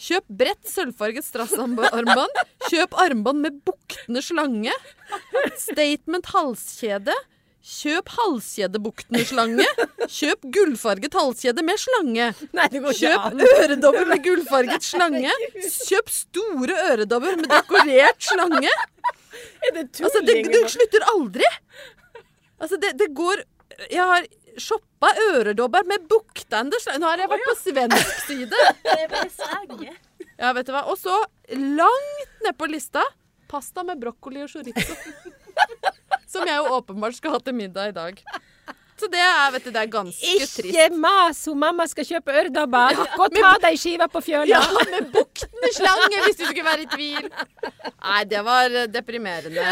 Kjøp 0.00 0.24
bredt 0.32 0.68
sølvfarget 0.70 1.26
strassarmbånd. 1.26 2.38
Kjøp 2.70 2.94
armbånd 3.02 3.42
med 3.44 3.58
buktende 3.68 4.22
slange. 4.24 4.72
Statement 5.60 6.30
halskjede. 6.32 7.14
Kjøp 7.60 8.08
halskjedebuktende 8.16 9.20
slange. 9.28 9.66
Kjøp 10.08 10.46
gullfarget 10.54 11.16
halskjede 11.18 11.64
med 11.66 11.76
slange. 11.82 12.30
Nei, 12.56 12.68
det 12.72 12.80
går 12.80 12.96
ikke 12.96 13.10
Kjøp 13.12 13.58
øredobber 13.58 14.08
med 14.08 14.24
gullfarget 14.24 14.86
slange. 14.88 15.34
Kjøp 15.60 16.08
store 16.14 16.78
øredobber 16.94 17.36
med 17.42 17.52
dekorert 17.52 18.24
slange. 18.24 18.72
Er 19.68 19.76
det 19.76 19.84
Altså, 20.00 20.24
det, 20.24 20.40
du 20.48 20.60
slutter 20.72 21.04
aldri. 21.12 21.52
Altså, 22.60 22.80
det, 22.80 22.94
det 23.00 23.12
går 23.16 23.44
Jeg 23.92 24.04
har 24.04 24.24
shoppa 24.58 25.10
øredobber 25.30 25.86
med 25.88 26.06
buktende 26.10 26.80
slange. 26.82 27.00
Nå 27.02 27.10
har 27.10 27.22
jeg 27.22 27.30
vært 27.32 27.46
på 27.48 27.56
svensk 27.60 28.14
side. 28.26 28.62
Ja, 30.40 30.54
vet 30.56 30.68
du 30.68 30.72
hva. 30.72 30.86
Og 30.88 30.96
så, 30.96 31.12
langt 31.52 32.44
ned 32.46 32.56
på 32.56 32.68
lista, 32.70 33.02
pasta 33.50 33.84
med 33.84 34.00
brokkoli 34.00 34.40
og 34.46 34.48
chorizo. 34.48 34.96
Som 36.32 36.46
jeg 36.48 36.56
jo 36.62 36.78
åpenbart 36.78 37.18
skal 37.18 37.34
ha 37.34 37.40
til 37.44 37.56
middag 37.58 37.90
i 37.90 37.96
dag. 37.96 38.22
Så 39.00 39.08
det 39.08 39.20
er, 39.24 39.46
vet 39.54 39.64
du, 39.64 39.70
det 39.72 39.80
er 39.80 39.90
ganske 39.90 40.32
trist. 40.36 40.58
Ikke 40.64 40.88
mas! 41.00 41.38
om 41.48 41.56
mamma 41.60 41.86
skal 41.88 42.04
kjøpe 42.04 42.34
øredobber. 42.42 42.98
Gå 43.16 43.26
og 43.26 43.36
ta 43.36 43.52
deg 43.62 43.78
skiva 43.80 44.08
på 44.12 44.20
fjøla. 44.24 44.58
Ja, 44.60 44.84
med 44.92 45.08
buktende 45.14 45.70
slange, 45.72 46.18
hvis 46.26 46.36
du 46.40 46.44
skulle 46.44 46.66
være 46.66 46.84
i 46.84 46.90
tvil. 46.92 47.30
Nei, 48.04 48.20
det 48.28 48.42
var 48.44 48.76
eh, 48.82 48.88
deprimerende. 48.92 49.64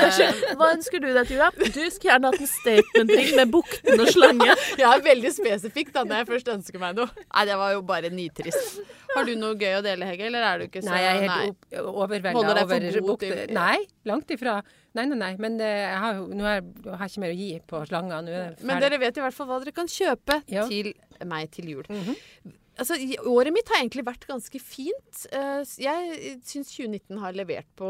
Hva 0.59 0.71
ønsker 0.75 1.03
du 1.05 1.11
deg, 1.13 1.29
Tura? 1.29 1.51
Du 1.59 1.83
skulle 1.93 2.13
gjerne 2.15 2.33
hatt 2.33 2.45
en 2.45 2.51
statement-ring 2.55 3.35
med 3.37 3.53
buktende 3.53 4.09
slange. 4.13 4.49
Jeg 4.79 4.87
er 4.89 5.05
veldig 5.05 5.35
spesifikk 5.37 5.93
da 5.97 6.07
når 6.09 6.23
jeg 6.23 6.31
først 6.33 6.53
ønsker 6.57 6.83
meg 6.83 6.97
noe. 6.99 7.13
Nei, 7.29 7.45
det 7.51 7.61
var 7.61 7.77
jo 7.77 7.85
bare 7.93 8.13
nitrist. 8.15 8.81
Har 9.15 9.25
du 9.29 9.33
noe 9.41 9.57
gøy 9.59 9.79
å 9.79 9.83
dele, 9.85 10.07
Hege, 10.11 10.27
eller 10.29 10.45
er 10.45 10.61
du 10.61 10.67
ikke 10.69 10.83
så 10.85 10.91
Nei, 10.93 11.01
jeg 11.03 11.17
er 11.17 11.39
helt 11.39 11.79
overvelda 11.81 12.33
over 12.37 12.87
god 13.07 13.25
Nei, 13.57 13.79
langt 14.09 14.31
ifra. 14.35 14.59
Nei, 14.99 15.07
nei, 15.11 15.19
nei. 15.19 15.33
Men 15.41 15.59
eh, 15.65 15.81
jeg 15.87 15.99
har 16.05 16.21
nå 16.29 16.47
har 16.47 16.61
jeg 16.61 17.01
har 17.01 17.11
ikke 17.11 17.25
mer 17.25 17.35
å 17.35 17.39
gi 17.39 17.51
på 17.73 17.83
slanga. 17.89 18.23
Men 18.63 18.85
dere 18.85 19.01
vet 19.01 19.19
i 19.21 19.25
hvert 19.25 19.37
fall 19.37 19.51
hva 19.51 19.61
dere 19.65 19.75
kan 19.77 19.91
kjøpe 19.91 20.43
Ja. 20.53 20.67
til 20.69 20.93
meg 21.27 21.51
til 21.55 21.73
jul. 21.75 21.85
Altså, 22.79 22.95
Året 23.27 23.51
mitt 23.51 23.67
har 23.73 23.81
egentlig 23.81 24.05
vært 24.07 24.27
ganske 24.29 24.61
fint. 24.63 25.25
Eh, 25.35 25.65
Jeg 25.83 26.37
syns 26.47 26.71
2019 26.77 27.19
har 27.19 27.35
levert 27.35 27.67
på, 27.77 27.89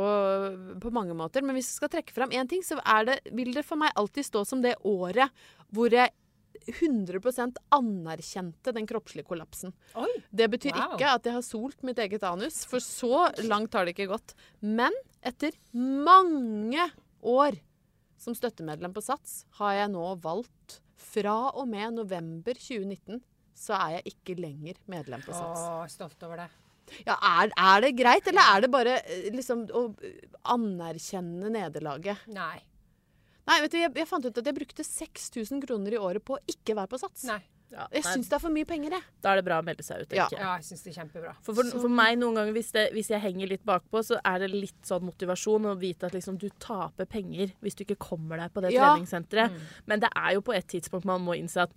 på 0.80 0.92
mange 0.96 1.12
måter. 1.18 1.44
Men 1.44 1.58
hvis 1.58 1.68
jeg 1.68 1.76
skal 1.82 1.92
trekke 1.92 2.14
fram 2.16 2.32
én 2.32 2.48
ting, 2.48 2.62
så 2.64 2.80
det, 3.04 3.18
vil 3.36 3.52
det 3.52 3.66
for 3.68 3.76
meg 3.76 3.92
alltid 3.96 4.24
stå 4.24 4.46
som 4.48 4.62
det 4.64 4.76
året 4.88 5.28
hvor 5.74 5.92
jeg 5.92 6.08
100% 6.66 7.56
anerkjente 7.74 8.72
den 8.74 8.86
kroppslige 8.88 9.26
kollapsen. 9.28 9.72
Oi. 9.94 10.10
Det 10.30 10.48
betyr 10.50 10.74
Wow. 10.74 10.96
ikke 10.96 11.12
at 11.14 11.24
jeg 11.24 11.36
har 11.38 11.42
solt 11.46 11.82
mitt 11.86 11.98
eget 11.98 12.22
anus, 12.26 12.64
for 12.68 12.78
så 12.84 13.28
langt 13.46 13.72
har 13.74 13.84
det 13.86 13.94
ikke 13.96 14.10
gått. 14.10 14.34
Men 14.60 14.92
etter 15.22 15.52
mange 15.72 16.90
år 17.22 17.58
som 18.18 18.34
støttemedlem 18.34 18.92
på 18.94 19.02
SATS 19.04 19.44
har 19.60 19.72
jeg 19.78 19.90
nå 19.94 20.06
valgt 20.22 20.80
fra 20.98 21.50
og 21.54 21.68
med 21.70 21.94
november 22.00 22.54
2019 22.58 23.20
så 23.58 23.74
er 23.74 23.98
jeg 23.98 24.12
ikke 24.14 24.36
lenger 24.38 24.74
medlem 24.86 25.22
på 25.22 25.32
SATS. 25.34 25.62
Å, 25.66 25.86
stolt 25.90 26.22
over 26.26 26.44
det. 26.44 26.48
Ja, 27.04 27.16
er, 27.42 27.50
er 27.52 27.80
det 27.84 27.90
greit, 27.98 28.26
eller 28.30 28.54
er 28.54 28.62
det 28.64 28.70
bare 28.72 28.94
eh, 29.02 29.26
liksom 29.34 29.66
å 29.76 29.82
eh, 30.02 30.22
anerkjenne 30.54 31.50
nederlaget? 31.52 32.22
Nei. 32.32 32.60
Nei, 33.48 33.60
vet 33.64 33.72
du, 33.72 33.78
jeg, 33.80 33.92
jeg 33.96 34.08
fant 34.10 34.26
ut 34.28 34.38
at 34.42 34.48
jeg 34.50 34.56
brukte 34.58 34.84
6000 34.84 35.62
kroner 35.66 35.94
i 35.96 36.00
året 36.00 36.24
på 36.24 36.36
å 36.36 36.42
ikke 36.52 36.76
være 36.76 36.92
på 36.92 37.00
SATS. 37.00 37.24
Nei. 37.30 37.40
Ja, 37.68 37.84
Jeg 37.92 38.00
syns 38.06 38.30
det 38.30 38.32
er 38.32 38.40
for 38.40 38.48
mye 38.48 38.64
penger, 38.64 38.94
jeg. 38.96 39.04
da 39.20 39.34
er 39.34 39.36
det 39.36 39.44
bra 39.44 39.58
å 39.60 39.64
melde 39.66 39.84
seg 39.84 40.00
ut, 40.00 40.12
Ja. 40.16 40.24
Ja, 40.32 40.54
jeg 40.56 40.64
synes 40.64 40.84
det 40.86 40.92
er 40.94 41.02
kjempebra. 41.02 41.34
For, 41.44 41.52
for, 41.58 41.68
for 41.82 41.92
meg 41.92 42.14
noen 42.16 42.38
ganger, 42.38 42.54
hvis, 42.56 42.70
det, 42.72 42.84
hvis 42.96 43.10
jeg 43.12 43.20
henger 43.20 43.50
litt 43.50 43.64
bakpå, 43.68 44.00
så 44.08 44.16
er 44.24 44.38
det 44.40 44.48
litt 44.54 44.88
sånn 44.88 45.04
motivasjon 45.04 45.66
å 45.68 45.74
vite 45.76 46.08
at 46.08 46.16
liksom, 46.16 46.38
du 46.40 46.46
taper 46.64 47.04
penger 47.04 47.52
hvis 47.60 47.76
du 47.76 47.84
ikke 47.84 47.98
kommer 48.06 48.40
deg 48.40 48.54
på 48.56 48.64
det 48.64 48.72
Ja. 48.72 48.94
treningssenteret. 48.94 49.52
Men 49.84 50.00
det 50.00 50.08
er 50.16 50.32
jo 50.38 50.40
på 50.48 50.56
et 50.56 50.64
tidspunkt 50.72 51.04
man 51.04 51.20
må 51.20 51.36
innse 51.36 51.66
at 51.68 51.76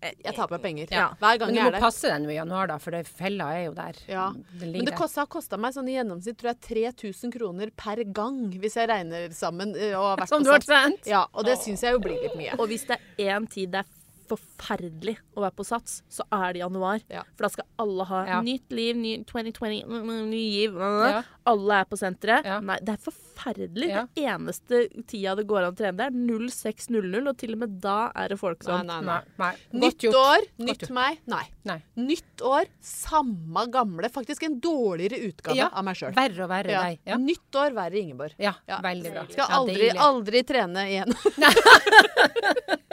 Jeg 0.00 0.34
taper 0.36 0.58
penger. 0.62 0.86
Ja. 0.94 1.08
Hver 1.18 1.38
gang 1.40 1.48
Men 1.50 1.54
du 1.54 1.58
jeg 1.58 1.64
må 1.64 1.70
er 1.72 1.74
der. 1.74 1.80
passe 1.82 2.06
deg 2.12 2.22
nå 2.22 2.30
i 2.30 2.36
januar, 2.36 2.68
da, 2.70 2.76
for 2.78 2.94
det 2.94 3.00
fella 3.08 3.48
er 3.58 3.64
jo 3.64 3.72
der. 3.74 3.96
Ja. 4.06 4.28
Den 4.60 4.72
Men 4.76 4.84
det 4.86 4.94
har 4.94 5.26
kosta 5.26 5.58
meg 5.58 5.74
sånn 5.74 5.88
i 5.90 5.96
gjennomsnitt 5.96 6.38
tror 6.38 6.52
jeg 6.54 6.60
3000 7.02 7.32
kroner 7.34 7.72
per 7.74 8.04
gang, 8.04 8.38
hvis 8.62 8.76
jeg 8.78 8.88
regner 8.88 9.28
sammen. 9.34 9.74
eh, 9.76 9.94
Og 9.98 10.04
har 10.12 10.16
vært 10.22 10.28
Som 10.28 10.44
du 10.46 10.50
har 10.52 10.60
trent? 10.62 11.04
Ja, 11.10 11.26
og 11.34 11.44
det 11.44 11.58
syns 11.58 11.82
jeg 11.82 11.92
jo 11.96 11.98
blir 11.98 12.20
litt 12.22 12.36
mye. 12.38 12.54
Og 12.60 12.68
hvis 12.70 12.86
det 12.86 12.98
er 13.18 13.34
én 13.40 13.48
tid 13.50 13.72
det 13.72 13.80
er 13.82 13.90
forferdelig 14.28 15.16
å 15.36 15.42
være 15.44 15.56
på 15.58 15.64
Sats, 15.66 16.02
så 16.12 16.24
er 16.32 16.52
det 16.54 16.60
januar. 16.62 17.00
Ja. 17.10 17.22
For 17.36 17.46
da 17.46 17.48
skal 17.54 17.66
alle 17.78 18.04
ha 18.10 18.24
Ja. 18.26 18.40
nytt 18.42 18.70
liv, 18.72 18.96
ny 18.96 19.24
2020, 19.24 19.84
mm, 19.86 20.02
mm, 20.04 20.30
ny 20.30 20.42
giv. 20.50 20.74
Ja. 20.78 21.22
Alle 21.46 21.80
er 21.80 21.84
på 21.88 21.96
senteret. 21.98 22.44
Ja. 22.44 22.60
Nei, 22.60 22.78
det 22.82 22.94
er 22.96 23.02
forferdelig. 23.10 23.88
Ja. 23.88 24.06
Det 24.14 24.24
eneste 24.24 24.82
tida 25.06 25.34
det 25.36 25.46
går 25.48 25.64
an 25.64 25.72
å 25.72 25.76
trene, 25.78 25.96
det 25.96 26.06
er 26.06 26.12
06.00, 26.12 27.28
og 27.28 27.36
til 27.38 27.52
og 27.54 27.58
med 27.64 27.80
da 27.80 28.10
er 28.14 28.28
det 28.28 28.38
folk 28.40 28.62
som 28.62 28.86
Nei, 28.86 29.00
nei, 29.00 29.00
nei. 29.06 29.20
Nei. 29.38 29.54
nei. 29.72 29.80
Nytt 29.88 30.04
år, 30.14 30.46
nytt 30.58 30.90
meg. 30.90 31.18
Nei. 31.26 31.44
Nei. 31.64 31.82
Nytt 31.96 32.42
år, 32.42 32.66
samme 32.80 33.66
gamle. 33.70 34.08
Faktisk 34.10 34.42
en 34.44 34.58
dårligere 34.60 35.18
utgave 35.28 35.56
Ja, 35.56 35.68
av 35.72 35.84
meg 35.84 35.96
sjøl. 35.96 36.14
Verre 36.14 36.44
og 36.44 36.50
verre 36.50 36.70
Ja. 36.70 36.82
deg. 36.82 36.98
Ja. 37.06 37.16
Nytt 37.16 37.52
år, 37.54 37.72
verre 37.74 37.96
Ingeborg. 37.98 38.34
ja, 38.38 38.54
Ja. 38.68 38.80
veldig 38.80 39.12
bra. 39.12 39.24
Skal 39.30 39.46
aldri, 39.46 39.90
aldri 39.96 40.42
trene 40.44 40.86
igjen. 40.88 41.14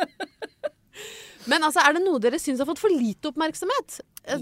Men 1.52 1.64
altså, 1.68 1.84
er 1.86 1.94
det 1.98 2.02
noe 2.06 2.20
dere 2.24 2.40
syns 2.42 2.60
har 2.64 2.68
fått 2.70 2.82
for 2.82 2.94
lite 2.94 3.30
oppmerksomhet? 3.30 4.00
Eh, 4.26 4.42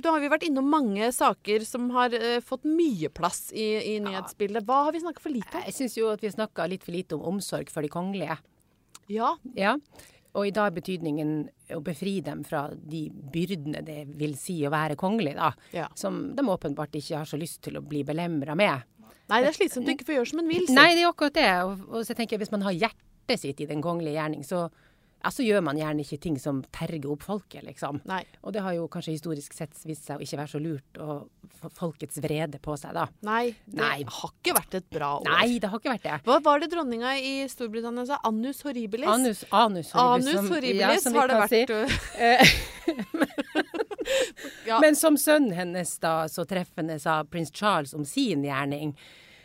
Da 0.00 0.12
har 0.14 0.20
vi 0.22 0.30
vært 0.30 0.46
innom 0.46 0.68
mange 0.70 1.08
saker 1.12 1.64
som 1.66 1.88
har 1.96 2.14
uh, 2.14 2.38
fått 2.46 2.64
mye 2.68 3.10
plass 3.10 3.48
i, 3.52 3.66
i 3.94 4.00
nyhetsbildet. 4.04 4.66
Hva 4.68 4.84
har 4.86 4.94
vi 4.94 5.02
snakka 5.02 5.22
for 5.24 5.34
lite 5.34 5.50
om? 5.58 5.64
Jeg 5.66 5.74
syns 5.80 5.96
jo 5.98 6.10
at 6.12 6.22
vi 6.22 6.30
snakka 6.30 6.68
litt 6.70 6.86
for 6.86 6.94
lite 6.94 7.18
om 7.18 7.24
omsorg 7.34 7.70
for 7.74 7.82
de 7.86 7.90
kongelige. 7.92 8.38
Ja, 9.10 9.36
Ja. 9.58 9.76
Og 10.34 10.48
i 10.48 10.50
dag 10.50 10.66
er 10.66 10.74
betydningen 10.74 11.28
å 11.76 11.80
befri 11.86 12.16
dem 12.26 12.40
fra 12.42 12.64
de 12.74 13.04
byrdene 13.30 13.84
det 13.86 14.00
vil 14.18 14.32
si 14.34 14.56
å 14.66 14.70
være 14.74 14.96
kongelig, 14.98 15.36
da. 15.38 15.52
Ja. 15.70 15.84
Som 15.94 16.32
de 16.34 16.42
åpenbart 16.42 16.96
ikke 16.98 17.20
har 17.20 17.28
så 17.30 17.38
lyst 17.38 17.60
til 17.62 17.78
å 17.78 17.82
bli 17.86 18.00
belemra 18.02 18.56
med. 18.58 18.82
Nei, 19.30 19.38
det 19.44 19.52
er 19.52 19.54
slitsomt 19.60 19.86
å 19.86 19.94
ikke 19.94 20.08
få 20.08 20.16
gjøre 20.16 20.30
som 20.32 20.42
en 20.42 20.50
vil. 20.50 20.66
si. 20.66 20.74
Nei, 20.74 20.88
det 20.96 21.04
er 21.04 21.12
akkurat 21.12 21.36
det. 21.38 21.46
Og, 21.68 21.84
og 21.86 22.02
så 22.08 22.16
tenker 22.18 22.34
jeg 22.34 22.42
hvis 22.42 22.50
man 22.50 22.66
har 22.66 22.74
hjertet 22.74 23.44
sitt 23.44 23.62
i 23.62 23.68
den 23.70 23.84
kongelige 23.84 24.16
gjerning, 24.18 24.42
så, 24.42 24.64
ja, 25.24 25.30
så 25.32 25.42
gjør 25.46 25.62
man 25.64 25.78
gjerne 25.80 26.04
ikke 26.04 26.18
ting 26.20 26.34
som 26.40 26.58
terger 26.74 27.08
opp 27.14 27.22
folket, 27.24 27.64
liksom. 27.64 28.02
Nei. 28.04 28.20
Og 28.44 28.52
det 28.52 28.60
har 28.64 28.74
jo 28.76 28.84
kanskje 28.92 29.14
historisk 29.16 29.54
sett 29.56 29.72
vist 29.88 30.04
seg 30.04 30.20
å 30.20 30.24
ikke 30.26 30.36
være 30.42 30.52
så 30.52 30.60
lurt 30.60 31.00
å 31.00 31.16
få 31.62 31.70
folkets 31.78 32.20
vrede 32.20 32.60
på 32.60 32.76
seg, 32.76 32.92
da. 32.96 33.06
Nei, 33.24 33.54
det 33.64 33.80
Nei. 33.80 34.02
har 34.04 34.34
ikke 34.36 34.54
vært 34.58 34.76
et 34.82 34.88
bra 34.92 35.14
år. 35.22 35.24
Nei, 35.30 35.58
det 35.62 35.70
har 35.72 35.80
ikke 35.80 35.94
vært 35.94 36.04
det. 36.10 36.18
Hva 36.28 36.36
var 36.44 36.60
det 36.60 36.68
dronninga 36.74 37.14
i 37.24 37.32
Storbritannia 37.48 38.04
sa? 38.12 38.20
Annus 38.28 38.60
horribilis? 38.66 39.08
Anus, 39.08 39.44
anus 39.50 39.94
horribilis. 39.96 40.36
Anus 40.36 40.52
som- 40.52 40.74
ja, 40.76 40.94
som 41.00 41.14
har 41.14 41.32
det 41.32 41.40
vært. 41.40 41.50
si. 41.50 41.64
vært. 41.72 42.54
Ja. 44.66 44.78
Men 44.80 44.96
som 44.96 45.16
sønnen 45.16 45.52
hennes 45.56 45.98
da 45.98 46.26
så 46.28 46.44
treffende 46.48 46.98
sa 47.00 47.22
prins 47.24 47.50
Charles 47.52 47.94
om 47.96 48.04
sin 48.04 48.44
gjerning, 48.44 48.90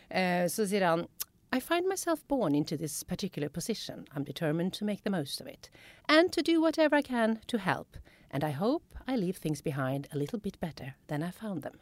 eh, 0.09 0.47
så 0.51 0.65
sier 0.67 0.83
han 0.87 1.05
I 1.51 1.59
find 1.59 1.87
myself 1.87 2.27
born 2.27 2.53
into 2.55 2.77
this 2.77 3.03
particular 3.03 3.49
position. 3.49 4.05
I'm 4.15 4.23
determined 4.23 4.73
to 4.73 4.85
make 4.85 5.03
the 5.03 5.09
most 5.09 5.41
of 5.41 5.47
it. 5.47 5.69
And 6.07 6.31
to 6.31 6.41
do 6.41 6.61
whatever 6.61 6.95
I 6.95 7.01
can 7.01 7.39
to 7.47 7.57
help. 7.57 7.97
And 8.31 8.43
I 8.43 8.51
hope 8.51 8.83
I 9.07 9.15
leave 9.15 9.37
things 9.37 9.61
behind 9.63 10.07
a 10.13 10.17
little 10.17 10.39
bit 10.39 10.59
better 10.59 10.93
than 11.07 11.23
I 11.23 11.31
found 11.31 11.63
them. 11.63 11.79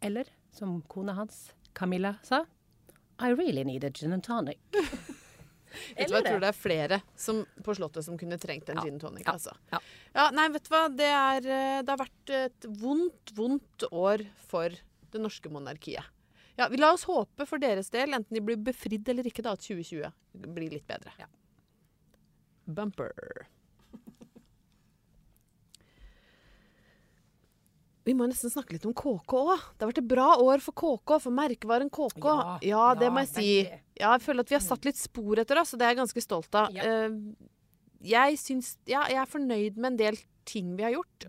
Eller, 0.00 0.24
som 0.50 0.82
kona 0.88 1.12
hans, 1.12 1.52
Camilla, 1.74 2.16
sa 2.22 2.44
I 3.18 3.28
really 3.28 3.62
need 3.64 3.84
a 3.84 3.90
gin 3.90 4.12
and 4.12 4.24
tonic. 4.24 4.58
Vet 5.96 6.08
du 6.08 6.12
hva, 6.14 6.18
jeg 6.20 6.26
tror 6.26 6.40
det 6.42 6.48
er 6.50 6.56
flere 6.56 6.96
som, 7.16 7.38
på 7.64 7.74
Slottet 7.76 8.04
som 8.04 8.16
kunne 8.20 8.36
trengt 8.40 8.68
en 8.68 8.76
Ja. 8.76 8.82
gin 8.84 8.98
tonic. 9.00 9.22
Ja. 9.26 9.32
Altså. 9.32 9.54
Ja. 9.70 9.78
Ja, 10.14 10.30
nei, 10.30 10.48
vet 10.52 10.64
du 10.64 10.72
hva. 10.74 10.82
Det, 10.92 11.06
er, 11.08 11.46
eh, 11.48 11.78
det 11.84 11.88
har 11.94 12.00
vært 12.02 12.32
et 12.36 12.66
vondt, 12.80 13.32
vondt 13.36 13.84
år 13.92 14.24
for 14.48 14.68
det 15.12 15.20
norske 15.20 15.48
monarkiet. 15.52 16.04
Ja, 16.58 16.68
vi 16.68 16.76
La 16.80 16.92
oss 16.92 17.06
håpe 17.08 17.46
for 17.48 17.62
deres 17.62 17.88
del, 17.92 18.12
enten 18.12 18.36
de 18.36 18.42
blir 18.44 18.60
befridd 18.60 19.08
eller 19.08 19.26
ikke, 19.28 19.44
da, 19.44 19.54
at 19.56 19.64
2020 19.64 20.10
blir 20.52 20.74
litt 20.74 20.86
bedre. 20.88 21.14
Ja. 21.20 21.28
Bumper. 22.68 23.46
Vi 28.02 28.14
må 28.18 28.26
nesten 28.26 28.50
snakke 28.50 28.74
litt 28.74 28.86
om 28.88 28.94
KK 28.98 29.34
òg. 29.38 29.66
Det 29.76 29.84
har 29.84 29.90
vært 29.92 30.00
et 30.02 30.10
bra 30.10 30.28
år 30.42 30.62
for 30.64 30.74
KK, 30.74 31.12
for 31.22 31.34
merkevaren 31.36 31.90
KK. 31.92 32.24
Ja, 32.26 32.56
Ja, 32.66 32.82
det 32.98 33.06
ja, 33.06 33.12
må 33.14 33.22
jeg 33.22 33.30
si. 33.30 33.48
Ja, 34.00 34.16
jeg 34.16 34.24
føler 34.24 34.42
at 34.42 34.50
vi 34.50 34.58
har 34.58 34.64
satt 34.64 34.88
litt 34.88 34.98
spor 34.98 35.38
etter 35.38 35.60
oss, 35.62 35.72
og 35.74 35.78
det 35.78 35.86
er 35.86 35.94
jeg 35.94 36.00
ganske 36.02 36.24
stolt 36.24 36.58
av. 36.58 36.74
Eh, 36.74 37.14
jeg 38.02 38.38
syns 38.42 38.74
Ja, 38.90 39.04
jeg 39.06 39.20
er 39.22 39.30
fornøyd 39.30 39.78
med 39.78 39.92
en 39.92 40.00
del 40.00 40.18
ting 40.48 40.74
vi 40.74 40.82
har 40.82 40.96
gjort. 40.96 41.28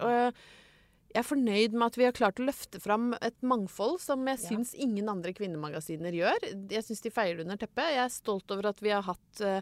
Jeg 1.14 1.22
er 1.22 1.28
fornøyd 1.28 1.76
med 1.78 1.86
at 1.92 1.98
vi 2.00 2.06
har 2.08 2.16
klart 2.18 2.40
å 2.42 2.46
løfte 2.48 2.80
fram 2.82 3.12
et 3.22 3.36
mangfold 3.46 4.00
som 4.02 4.24
jeg 4.26 4.40
Ja. 4.40 4.48
syns 4.50 4.72
ingen 4.74 5.08
andre 5.12 5.32
kvinnemagasiner 5.38 6.12
gjør. 6.12 6.40
Jeg 6.72 6.84
syns 6.88 7.02
de 7.06 7.12
feier 7.14 7.40
under 7.44 7.56
teppet. 7.62 7.92
Jeg 7.94 8.02
er 8.06 8.10
stolt 8.10 8.50
over 8.52 8.66
at 8.72 8.82
vi 8.82 8.90
har 8.90 9.04
hatt 9.06 9.42
uh, 9.46 9.62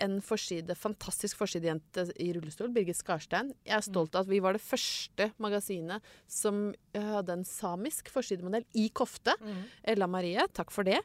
en 0.00 0.16
forside, 0.24 0.74
fantastisk 0.74 1.36
forsidejente 1.36 2.06
i 2.18 2.32
rullestol, 2.32 2.72
Birgit 2.72 2.96
Skarstein. 2.96 3.52
Jeg 3.68 3.76
er 3.76 3.84
stolt 3.84 4.16
av 4.16 4.24
at 4.24 4.32
vi 4.32 4.40
var 4.40 4.56
det 4.56 4.64
første 4.64 5.28
magasinet 5.38 6.02
som 6.26 6.72
eh, 6.94 7.00
hadde 7.12 7.36
en 7.36 7.44
samisk 7.44 8.08
forsidemodell 8.10 8.64
i 8.74 8.88
kofte. 8.88 9.36
Ella 9.84 10.08
Marie, 10.10 10.48
takk 10.56 10.72
for 10.74 10.82
det. 10.88 10.98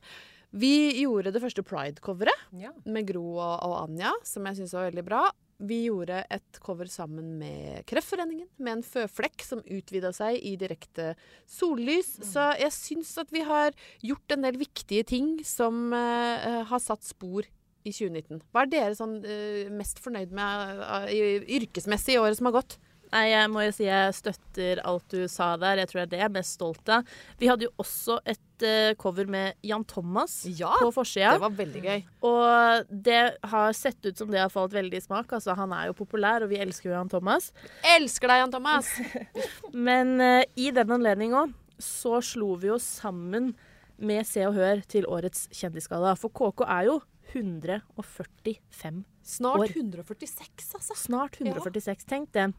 Vi 0.55 1.03
gjorde 1.03 1.29
det 1.35 1.43
første 1.43 1.61
Pride-coveret 1.61 2.47
Ja. 2.57 2.71
med 2.85 3.05
Gro 3.11 3.35
og, 3.37 3.59
og 3.67 3.75
Anja, 3.83 4.15
som 4.25 4.47
jeg 4.49 4.55
syns 4.63 4.73
var 4.73 4.87
veldig 4.89 5.05
bra. 5.05 5.27
Vi 5.59 5.81
gjorde 5.89 6.21
et 6.31 6.59
cover 6.63 6.87
sammen 6.87 7.33
med 7.41 7.83
Kreftforeningen, 7.89 8.47
med 8.63 8.77
en 8.77 8.83
føflekk 8.85 9.43
som 9.43 9.63
utvida 9.65 10.13
seg 10.15 10.37
i 10.39 10.53
direkte 10.59 11.11
sollys. 11.49 12.13
Så 12.23 12.45
jeg 12.61 12.71
syns 12.75 13.11
at 13.19 13.33
vi 13.35 13.43
har 13.43 13.75
gjort 13.99 14.35
en 14.35 14.47
del 14.47 14.59
viktige 14.61 15.03
ting 15.07 15.33
som 15.43 15.91
uh, 15.91 16.63
har 16.69 16.83
satt 16.83 17.03
spor 17.03 17.43
i 17.83 17.91
2019. 17.91 18.39
Hva 18.53 18.63
er 18.63 18.71
dere 18.71 18.95
sånn 18.95 19.17
uh, 19.25 19.67
mest 19.75 19.99
fornøyd 19.99 20.31
med 20.35 20.79
uh, 20.79 21.11
yrkesmessig 21.59 22.15
i 22.15 22.21
året 22.23 22.39
som 22.39 22.47
har 22.47 22.61
gått? 22.61 22.79
Nei, 23.09 23.23
jeg 23.31 23.49
må 23.49 23.63
jo 23.65 23.71
si 23.73 23.87
jeg 23.87 24.13
støtter 24.13 24.81
alt 24.87 25.05
du 25.09 25.23
sa 25.31 25.53
der. 25.59 25.81
Jeg 25.81 25.89
tror 25.89 25.99
det 25.99 26.05
er 26.05 26.11
det 26.11 26.19
jeg 26.19 26.27
er 26.27 26.35
mest 26.35 26.57
stolt 26.59 26.91
av. 26.93 27.07
Vi 27.41 27.49
hadde 27.49 27.65
jo 27.65 27.71
også 27.81 28.19
et 28.29 28.65
uh, 28.65 28.91
cover 29.01 29.29
med 29.31 29.57
Jan 29.65 29.85
Thomas 29.89 30.43
Ja, 30.45 30.75
på 30.77 30.91
forsida. 30.93 31.33
Det 31.37 31.43
var 31.45 31.55
veldig 31.57 31.81
gøy. 31.85 32.03
Og 32.29 32.91
det 33.07 33.21
har 33.53 33.77
sett 33.77 34.05
ut 34.05 34.21
som 34.21 34.29
det 34.29 34.43
har 34.43 34.53
falt 34.53 34.75
veldig 34.77 35.01
i 35.01 35.05
smak. 35.07 35.33
Altså, 35.39 35.55
han 35.57 35.73
er 35.73 35.89
jo 35.89 35.97
populær, 35.97 36.45
og 36.45 36.53
vi 36.53 36.61
elsker 36.61 36.91
jo 36.91 36.97
Jan 36.97 37.09
Thomas. 37.09 37.49
Elsker 37.95 38.29
deg, 38.29 38.43
Jan 38.43 38.53
Thomas! 38.53 38.91
Men 39.89 40.15
uh, 40.21 40.43
i 40.53 40.69
den 40.75 40.93
anledning 40.99 41.33
òg, 41.37 41.55
så 41.81 42.19
slo 42.25 42.53
vi 42.61 42.69
oss 42.75 42.85
sammen 42.99 43.53
med 43.99 44.27
Se 44.27 44.43
og 44.47 44.53
Hør 44.55 44.83
til 44.87 45.07
årets 45.09 45.47
Kjendisgalla. 45.55 46.13
For 46.19 46.29
KK 46.29 46.67
er 46.67 46.91
jo 46.91 46.99
145 47.33 49.01
Snart 49.29 49.61
År. 49.61 49.73
146, 49.75 50.71
altså. 50.77 50.95
Snart 50.97 51.37
146, 51.41 52.05
tenk 52.09 52.31
det. 52.33 52.49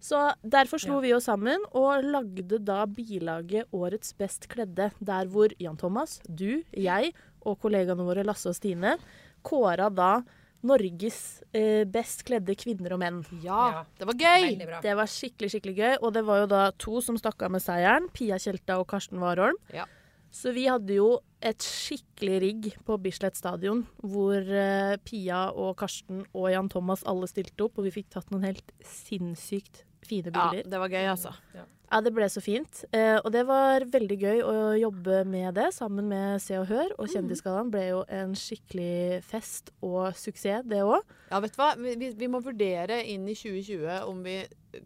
Så 0.00 0.20
derfor 0.44 0.78
slo 0.78 0.98
Ja. 0.98 1.00
vi 1.00 1.14
oss 1.14 1.24
sammen 1.24 1.62
og 1.72 2.04
lagde 2.04 2.58
da 2.62 2.84
bilaget 2.86 3.66
Årets 3.72 4.12
best 4.16 4.48
kledde, 4.48 4.92
der 5.00 5.26
hvor 5.26 5.48
Jan 5.58 5.76
Thomas, 5.76 6.20
du, 6.28 6.62
jeg 6.72 7.12
og 7.44 7.58
kollegaene 7.60 8.04
våre 8.04 8.24
Lasse 8.24 8.48
og 8.50 8.54
Stine 8.54 8.98
kåra 9.46 9.88
da 9.92 10.22
Norges 10.66 11.42
eh, 11.54 11.84
best 11.84 12.24
kledde 12.26 12.56
kvinner 12.58 12.96
og 12.96 13.00
menn. 13.02 13.20
Ja, 13.44 13.84
det 13.98 14.08
var 14.08 14.16
gøy. 14.18 14.56
Det 14.82 14.96
var 14.98 15.10
skikkelig 15.10 15.52
skikkelig 15.52 15.76
gøy, 15.76 15.94
og 16.00 16.14
det 16.16 16.24
var 16.26 16.42
jo 16.42 16.48
da 16.50 16.62
to 16.80 17.02
som 17.04 17.18
stakk 17.20 17.44
av 17.46 17.52
med 17.54 17.62
seieren. 17.62 18.08
Pia 18.16 18.38
Tjelta 18.42 18.80
og 18.80 18.88
Karsten 18.90 19.22
Warholm. 19.22 19.58
Ja. 19.74 19.86
Så 20.34 20.50
vi 20.56 20.66
hadde 20.68 20.96
jo 20.96 21.20
et 21.44 21.62
skikkelig 21.62 22.38
rigg 22.42 22.66
på 22.84 22.96
Bislett 23.00 23.38
stadion, 23.38 23.84
hvor 24.02 24.36
eh, 24.42 24.96
Pia 25.06 25.46
og 25.54 25.76
Karsten 25.80 26.24
og 26.32 26.50
Jan 26.50 26.70
Thomas 26.72 27.04
alle 27.06 27.28
stilte 27.30 27.68
opp, 27.68 27.78
og 27.78 27.86
vi 27.86 27.94
fikk 28.00 28.10
tatt 28.16 28.32
noen 28.34 28.48
helt 28.48 28.74
sinnssykt 28.84 29.85
fine 30.06 30.30
bilder. 30.30 30.54
Ja, 30.54 30.62
det 30.70 30.80
var 30.80 30.88
gøy, 30.88 31.04
altså. 31.10 31.32
Ja, 31.54 31.66
det 32.02 32.12
ble 32.16 32.26
så 32.32 32.42
fint. 32.42 32.84
Eh, 32.92 33.16
og 33.22 33.30
det 33.34 33.44
var 33.46 33.84
veldig 33.92 34.18
gøy 34.18 34.40
å 34.42 34.54
jobbe 34.80 35.20
med 35.30 35.54
det 35.54 35.68
sammen 35.76 36.08
med 36.10 36.42
Se 36.42 36.58
og 36.58 36.66
Hør. 36.70 36.90
Og 36.98 37.08
Kjendisgallaen 37.12 37.70
ble 37.70 37.84
jo 37.92 38.02
en 38.08 38.34
skikkelig 38.36 39.22
fest 39.26 39.70
og 39.86 40.10
suksess, 40.18 40.66
det 40.66 40.82
òg. 40.82 41.02
Ja, 41.30 41.40
vet 41.42 41.54
du 41.56 41.62
hva? 41.62 41.72
Vi, 41.78 41.96
vi- 42.14 42.28
må 42.30 42.42
vurdere 42.42 43.00
inn 43.06 43.26
i 43.30 43.34
2020 43.34 44.06
om 44.06 44.22
vi 44.26 44.40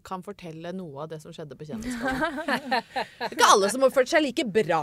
kan 0.07 0.21
fortelle 0.23 0.69
noe 0.71 1.01
av 1.03 1.09
det 1.11 1.17
som 1.19 1.33
skjedde 1.35 1.57
på 1.59 1.65
Kjendisgallaen. 1.67 2.37
Det 2.71 2.77
er 3.27 3.33
ikke 3.35 3.47
alle 3.51 3.67
som 3.73 3.83
oppførte 3.83 4.13
seg 4.13 4.23
like 4.23 4.45
bra. 4.47 4.79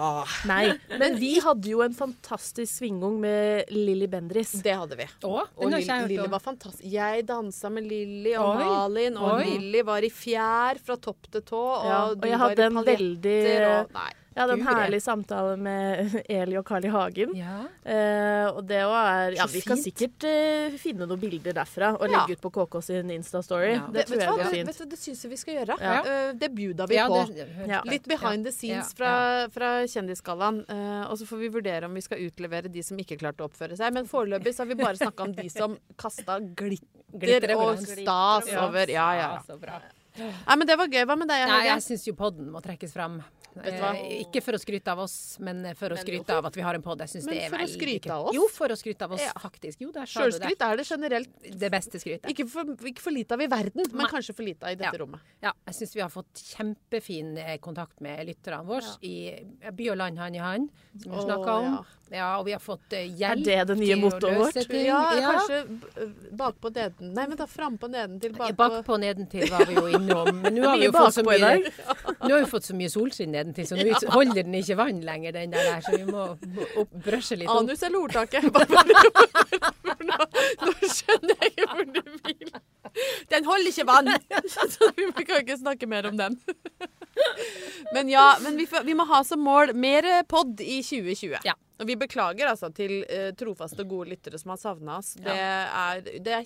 Nei, 0.51 0.75
men 1.01 1.17
vi 1.17 1.31
hadde 1.41 1.71
jo 1.71 1.81
en 1.81 1.95
fantastisk 1.97 2.75
svingung 2.83 3.17
med 3.23 3.71
Lilly 3.73 4.07
Bendris. 4.11 4.53
Det 4.63 4.75
hadde 4.77 4.99
vi. 5.01 5.07
Å, 5.25 5.47
Og 5.47 5.73
har 5.73 6.05
Lilly 6.05 6.29
var 6.29 6.43
fantastisk. 6.45 6.85
Jeg 6.93 7.25
dansa 7.31 7.71
med 7.73 7.89
Lilly 7.89 8.35
og 8.37 8.51
Oi. 8.59 8.67
Malin, 8.69 9.17
og. 9.17 9.41
Lilly 9.49 9.83
var 9.89 10.05
i 10.05 10.13
fjær 10.13 10.83
fra 10.85 10.99
topp 11.01 11.31
til 11.33 11.47
tå. 11.55 11.63
Og, 11.79 11.89
Ja, 11.89 12.03
du 12.15 12.25
og 12.25 12.31
jeg 12.33 12.39
hadde 12.39 12.65
en 12.71 12.81
veldig 12.85 13.37
og, 13.69 13.93
Nei. 13.99 14.09
Jeg 14.39 14.45
hadde 14.47 14.55
en 14.55 14.67
herlig 14.69 14.99
samtale 15.03 15.55
med 15.59 16.13
Eli 16.31 16.55
og 16.61 16.63
Carl 16.69 16.85
I. 16.87 16.91
Hagen. 16.95 17.33
Ja. 17.35 17.55
Eh, 17.83 18.47
og 18.55 18.61
det 18.69 18.77
er 18.85 19.35
Ja, 19.35 19.47
vi 19.51 19.59
kan 19.67 19.81
sikkert 19.83 20.23
eh, 20.29 20.77
finne 20.79 21.09
noen 21.11 21.19
bilder 21.19 21.57
derfra 21.57 21.89
og 21.97 22.05
Ja. 22.07 22.21
legge 22.21 22.37
ut 22.39 22.45
på 22.45 22.53
KK 22.55 22.77
sin 22.87 23.11
Insta-story. 23.11 23.73
Ja. 23.75 23.89
Det 23.91 24.05
vet, 24.05 24.13
tror 24.13 24.23
jeg 24.23 24.31
blir 24.31 24.45
Det, 24.45 24.53
fint. 24.55 24.69
vet 24.71 24.79
du, 24.79 24.85
det 24.95 24.99
syns 25.03 25.25
jeg 25.27 25.33
vi 25.33 25.41
skal 25.43 25.55
gjøre. 25.59 25.79
Ja. 25.83 25.97
Eh, 26.05 26.31
det 26.39 26.53
bjuda 26.55 26.87
vi 26.87 26.95
Ja, 27.01 27.09
på. 27.11 27.25
det 27.35 27.49
Ja. 27.67 27.83
Litt 27.91 28.07
behind 28.07 28.47
the 28.47 28.53
scenes 28.55 28.95
ja, 28.95 28.97
fra, 29.01 29.13
fra 29.51 29.73
Kjendisgallaen. 29.91 30.63
Uh, 30.71 31.11
og 31.11 31.19
så 31.19 31.27
får 31.27 31.39
vi 31.43 31.49
vurdere 31.59 31.91
om 31.91 31.95
vi 31.99 32.07
skal 32.07 32.23
utlevere 32.29 32.71
de 32.71 32.83
som 32.87 32.97
ikke 32.97 33.19
klarte 33.19 33.43
å 33.43 33.51
oppføre 33.51 33.75
seg. 33.77 33.91
Men 33.93 34.07
foreløpig 34.07 34.55
så 34.55 34.63
har 34.63 34.71
vi 34.71 34.79
bare 34.79 34.95
snakka 35.03 35.27
om 35.27 35.35
de 35.35 35.49
som 35.51 35.75
kasta 35.99 36.39
glitter 36.55 36.87
Glitter 37.09 37.57
og 37.57 37.79
stas 37.81 38.53
Ja. 38.53 38.69
over. 38.69 38.87
Ja, 38.87 39.15
ja. 39.17 39.41
ja. 39.49 39.81
Nei, 40.19 40.57
men 40.57 40.67
det 40.67 40.77
var 40.79 40.87
gøy. 40.89 41.05
Hva 41.07 41.17
med 41.19 41.29
deg, 41.31 41.47
Nei, 41.49 41.65
jeg 41.71 41.85
syns 41.87 42.07
jo 42.11 42.15
podden 42.19 42.51
må 42.53 42.63
trekkes 42.65 42.93
fram. 42.93 43.21
Eh, 43.59 44.23
ikke 44.23 44.43
for 44.45 44.55
å 44.55 44.59
skryte 44.61 44.93
av 44.93 45.01
oss, 45.03 45.39
men 45.43 45.65
for 45.75 45.91
å 45.91 45.97
Men 45.97 46.05
skryte 46.05 46.31
av 46.37 46.47
at 46.47 46.55
vi 46.55 46.63
har 46.63 46.77
en 46.79 46.83
podd. 46.85 47.01
Jeg 47.03 47.09
syns 47.17 47.25
Men 47.27 47.35
det 47.35 47.45
er 47.47 47.51
for 47.51 47.65
å 47.65 47.69
skryte 47.73 48.11
av 48.15 48.27
oss? 48.29 48.35
Jo, 48.37 48.45
for 48.55 48.69
å 48.69 48.77
skryte 48.79 49.03
av 49.09 49.13
oss, 49.17 49.21
Ja. 49.25 49.33
faktisk. 49.41 49.81
Jo, 49.83 49.91
der 49.91 50.07
sa 50.07 50.27
du 50.29 50.39
det. 50.39 50.53
Er 50.61 50.77
det 50.77 50.87
generelt 50.87 51.29
Det 51.59 51.71
beste 51.73 51.99
skrytet. 51.99 52.29
ikke 52.31 52.47
for, 52.49 52.65
ikke 52.87 53.01
for 53.01 53.11
lite 53.11 53.33
av 53.35 53.41
i 53.43 53.47
verden, 53.49 53.83
men 53.91 54.05
Nei. 54.05 54.11
kanskje 54.13 54.35
for 54.37 54.45
lite 54.45 54.63
av 54.65 54.71
i 54.71 54.75
dette 54.77 54.93
Ja. 54.95 54.99
rommet. 55.05 55.21
Ja, 55.43 55.53
jeg 55.67 55.75
syns 55.75 55.95
vi 55.95 56.01
har 56.01 56.11
fått 56.11 56.35
kjempefin 56.35 57.37
eh, 57.39 57.57
kontakt 57.59 58.01
med 58.01 58.27
lytterne 58.27 58.65
våre 58.65 58.97
i 59.03 59.43
by 59.73 59.91
og 59.91 59.97
land 59.97 60.19
hand 60.19 60.37
i 60.37 60.39
hand, 60.39 60.71
som 61.03 61.13
vi 61.13 61.19
Å, 61.19 61.25
snakka 61.27 61.59
om. 61.59 61.87
Ja. 62.11 62.29
Og 62.39 62.45
vi 62.47 62.53
har 62.55 62.61
fått 62.63 62.95
hjelp. 62.97 63.21
Er 63.49 63.65
det 63.65 63.67
det 63.69 63.77
nye 63.81 63.97
mottoet 64.01 64.37
vårt? 64.39 64.73
Ja, 64.75 65.01
Ja. 65.19 65.33
kanskje 65.37 65.59
bakpå 66.39 66.71
neden 66.75 67.13
Nei, 67.15 67.27
men 67.27 67.37
da 67.37 67.47
frampå 67.47 67.89
nedentil. 67.91 68.33
Bakpå 68.37 68.57
Bakpå 68.57 68.99
nedentil 69.03 69.49
var 69.51 69.65
vi 69.69 69.75
jo 69.75 69.87
innom. 69.99 70.31
Men 70.43 70.55
nå 70.57 70.67
har 70.69 70.79
vi 70.79 70.89
jo 70.89 70.93
fått 70.97 71.15
så 71.19 71.25
mye, 71.27 71.53
nå 72.27 72.31
har 72.35 72.41
vi 72.45 72.51
fått 72.51 72.69
så 72.71 72.77
mye 72.79 72.91
solskinn 72.93 73.33
nedentil, 73.35 73.67
så 73.69 73.77
nå 73.79 73.99
holder 74.17 74.43
den 74.43 74.55
ikke 74.61 74.77
vann 74.81 75.01
lenger, 75.05 75.33
den 75.39 75.51
der, 75.57 75.69
der, 75.73 75.81
så 75.85 75.97
vi 75.97 76.05
må 76.09 76.25
opp, 76.85 76.97
brøsje 77.05 77.37
litt 77.41 77.49
opp. 77.51 77.63
Anus 77.65 77.83
eller 77.83 77.99
ordtaket? 78.05 78.49
nå, 80.09 80.19
nå 80.65 80.73
skjønner 80.89 81.45
jeg 81.45 81.69
hvor 81.69 81.85
du 81.93 82.03
vil. 82.25 82.53
Den 83.31 83.45
holder 83.47 83.71
ikke 83.73 83.87
vann! 83.89 84.09
Så 84.73 84.89
vi 84.97 85.25
kan 85.29 85.43
ikke 85.43 85.59
snakke 85.61 85.87
mer 85.91 86.09
om 86.09 86.17
den. 86.19 86.39
Men 87.95 88.09
ja, 88.11 88.37
men 88.43 88.57
vi, 88.59 88.67
får- 88.71 88.85
vi 88.87 88.95
må 88.99 89.05
ha 89.11 89.23
som 89.27 89.41
mål 89.43 89.73
mer 89.75 90.07
pod 90.31 90.61
i 90.63 90.81
2020. 90.87 91.41
Ja. 91.47 91.55
Og 91.79 91.87
vi 91.87 91.95
beklager 91.97 92.49
altså 92.51 92.73
til 92.75 93.05
eh, 93.09 93.31
trofaste 93.39 93.85
gode 93.89 94.11
lyttere 94.11 94.39
som 94.41 94.51
har 94.51 94.59
savna 94.59 94.99
oss. 94.99 95.13
Det, 95.15 95.31
er, 95.35 96.01
det 96.03 96.33
er, 96.35 96.45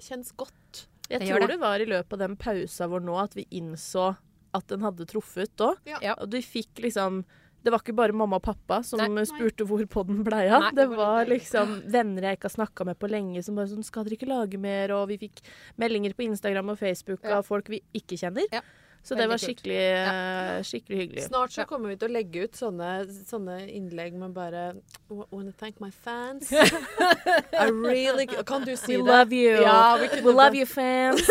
kjennes 0.00 0.32
godt. 0.36 0.86
Jeg 1.10 1.20
Det 1.20 1.28
tror 1.28 1.40
det. 1.44 1.48
det 1.52 1.60
var 1.60 1.80
i 1.82 1.88
løpet 1.90 2.12
av 2.16 2.22
den 2.24 2.36
pausa 2.40 2.86
vår 2.88 3.04
nå 3.04 3.18
at 3.20 3.36
vi 3.36 3.44
innså 3.50 4.14
at 4.56 4.66
den 4.68 4.80
hadde 4.84 5.04
truffet 5.08 5.60
òg. 5.64 5.76
Ja. 5.88 6.14
Og 6.18 6.28
du 6.32 6.38
fikk 6.44 6.80
liksom 6.84 7.24
Det 7.62 7.70
var 7.70 7.78
ikke 7.78 7.94
bare 7.94 8.12
mamma 8.12 8.40
og 8.40 8.42
pappa 8.42 8.80
som 8.82 8.98
Nei. 8.98 9.22
spurte 9.22 9.62
hvor 9.68 9.78
podden 9.86 10.24
blei 10.26 10.48
av. 10.50 10.72
Det 10.74 10.88
var 10.90 11.28
liksom 11.30 11.76
venner 11.94 12.22
jeg 12.26 12.36
ikke 12.40 12.48
har 12.48 12.56
snakka 12.56 12.84
med 12.88 12.98
på 12.98 13.06
lenge, 13.12 13.42
som 13.46 13.54
bare 13.54 13.70
sånn 13.70 13.84
'Skal 13.86 14.04
dere 14.04 14.16
ikke 14.18 14.26
lage 14.26 14.58
mer?' 14.58 14.90
Og 14.90 15.06
vi 15.08 15.18
fikk 15.18 15.44
meldinger 15.78 16.12
på 16.12 16.26
Instagram 16.26 16.70
og 16.70 16.78
Facebook 16.80 17.20
Ja. 17.22 17.38
av 17.38 17.46
folk 17.46 17.68
vi 17.68 17.80
ikke 17.94 18.18
kjenner. 18.18 18.48
Ja. 18.50 18.62
Så 19.04 19.14
det 19.18 19.26
var 19.26 19.38
skikkelig, 19.42 19.74
ja. 19.74 20.62
skikkelig 20.62 20.98
hyggelig. 20.98 21.24
Snart 21.26 21.52
så 21.52 21.64
kommer 21.66 21.90
vi 21.90 21.96
til 21.98 22.06
å 22.10 22.12
legge 22.14 22.44
ut 22.46 22.54
sånne, 22.58 22.90
sånne 23.26 23.56
innlegg 23.66 24.14
med 24.14 24.30
bare 24.36 24.62
"I 25.10 25.18
Wanna 25.30 25.50
thank 25.58 25.80
my 25.82 25.90
fans. 25.90 26.52
I 27.62 27.66
really 27.70 28.26
Kan 28.46 28.62
du 28.64 28.76
si 28.76 28.96
We 28.96 29.02
det? 29.02 29.10
love 29.10 29.34
you. 29.34 29.58
Ja, 29.62 29.98
we, 29.98 30.08
We 30.22 30.32
love 30.32 30.54
you, 30.54 30.66
fans. 30.66 31.26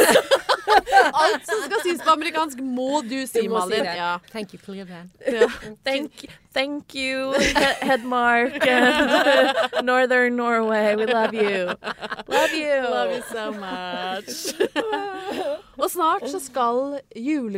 Alt 1.13 1.45
som 1.47 1.61
skal 1.65 1.81
sies 1.83 2.01
på 2.03 2.11
amerikansk, 2.11 2.59
må 2.61 3.01
du 3.07 3.25
si, 3.27 3.41
Du 3.41 3.49
må 3.49 3.63
si 3.69 3.79
det. 3.79 3.95
Ja. 3.97 4.17
Thank 4.31 4.53
you, 4.53 4.59
Cleveland. 4.61 5.09
Thank, 5.83 6.25
thank 6.53 6.95
you, 6.95 7.33
Hedmark 7.81 8.59
Northern 9.83 10.35
Norway. 10.35 10.95
We 10.95 11.05
love 11.07 11.33
you. 11.33 11.71
Love 12.27 12.53
you. 12.53 12.83
Love 12.83 13.15
you 13.15 13.23
so 13.31 13.51
much. 13.51 14.53
Og 15.81 15.89
snart 15.89 16.27
så 16.29 16.39
skal 16.39 16.99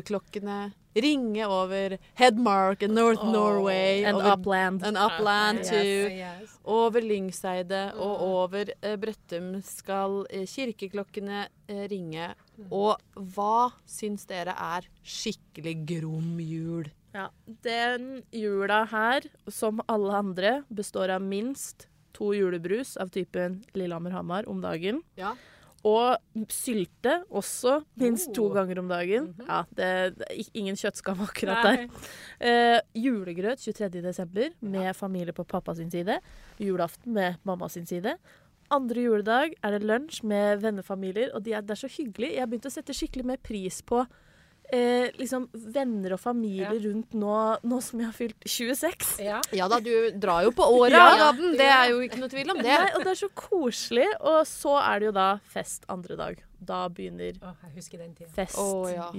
juleklokkene 0.04 0.74
ringe 0.96 1.46
over 1.46 1.98
Hedmark 2.14 2.84
and 2.84 2.94
North 2.94 3.24
Norway. 3.24 4.04
And 4.04 4.18
over, 4.18 4.32
Upland. 4.32 4.84
and 4.84 4.98
Upland 4.98 5.60
Yes. 5.60 6.12
yes. 6.12 6.60
Over 6.64 7.02
Lyngseide 7.02 7.94
og 7.96 8.22
over 8.22 8.66
eh, 8.82 8.96
Brøttum 8.96 9.62
skal 9.64 10.26
eh, 10.30 10.46
kirkeklokkene 10.46 11.48
eh, 11.68 11.88
ringe. 11.90 12.34
Og 12.70 12.98
hva 13.16 13.72
syns 13.86 14.26
dere 14.26 14.54
er 14.54 14.88
skikkelig 15.04 15.86
grom 15.88 16.38
jul? 16.40 16.92
Ja, 17.14 17.30
den 17.46 18.24
jula 18.32 18.86
her, 18.90 19.26
som 19.48 19.82
alle 19.88 20.14
andre, 20.14 20.64
består 20.70 21.10
av 21.14 21.22
minst 21.22 21.88
to 22.14 22.34
julebrus 22.34 22.96
av 22.98 23.10
typen 23.10 23.64
Lillehammer-Hamar 23.74 24.48
om 24.50 24.62
dagen. 24.62 25.02
Ja. 25.18 25.36
Og 25.84 26.16
sylte 26.48 27.18
også 27.30 27.82
minst 28.00 28.30
to 28.34 28.46
Oh. 28.48 28.54
ganger 28.56 28.80
om 28.80 28.88
dagen. 28.88 29.34
Ja, 29.48 29.64
det, 29.76 30.16
det 30.18 30.46
ingen 30.56 30.76
kjøttskam 30.80 31.20
akkurat 31.26 31.64
der. 31.66 31.84
Eh, 32.40 32.80
julegrøt 32.96 33.60
23. 33.60 33.90
desember 34.02 34.50
med 34.62 34.96
familie 34.96 35.34
på 35.36 35.44
pappa 35.44 35.76
sin 35.76 35.92
side. 35.92 36.20
Julaften 36.60 37.14
med 37.14 37.36
mamma 37.44 37.68
sin 37.70 37.86
side. 37.86 38.16
Andre 38.72 39.04
juledag 39.04 39.54
er 39.62 39.72
det 39.76 39.84
lunsj 39.84 40.24
med 40.24 40.62
vennefamilier, 40.64 41.34
og 41.36 41.44
de 41.44 41.52
er, 41.54 41.62
det 41.62 41.76
er 41.76 41.82
så 41.84 41.92
hyggelig. 41.92 42.32
Jeg 42.34 42.40
har 42.42 42.48
begynt 42.48 42.66
å 42.72 42.74
sette 42.74 42.96
skikkelig 42.96 43.26
mer 43.26 43.38
pris 43.44 43.82
på 43.84 44.06
eh, 44.72 45.10
liksom 45.20 45.50
venner 45.54 46.14
og 46.14 46.20
familie 46.20 46.70
Ja. 46.72 46.80
rundt 46.86 47.14
nå, 47.14 47.34
nå 47.64 47.82
som 47.82 48.00
jeg 48.00 48.08
har 48.08 48.14
fylt 48.14 48.46
26. 48.46 49.20
Ja. 49.24 49.42
Ja 49.52 49.68
da, 49.68 49.80
du 49.80 50.12
drar 50.18 50.44
jo 50.44 50.52
på 50.52 50.64
åra, 50.80 51.04
Ja. 51.18 51.32
Det 51.34 51.68
er 51.68 51.90
jo 51.92 52.00
ikke 52.00 52.20
noe 52.20 52.30
tvil 52.30 52.52
om 52.52 52.58
det. 52.58 52.72
Nei, 52.72 52.90
og 52.96 53.04
det 53.04 53.12
er 53.14 53.22
så 53.26 53.30
koselig. 53.36 54.08
Og 54.22 54.46
så 54.48 54.78
er 54.82 55.00
det 55.00 55.06
jo 55.12 55.12
da 55.12 55.28
fest 55.54 55.86
andre 55.90 56.16
dag. 56.16 56.42
Da 56.64 56.88
begynner 56.88 57.36
oh, 57.44 57.56
festjula. 58.34 58.62
Oh, 58.64 58.90
ja. 58.90 59.10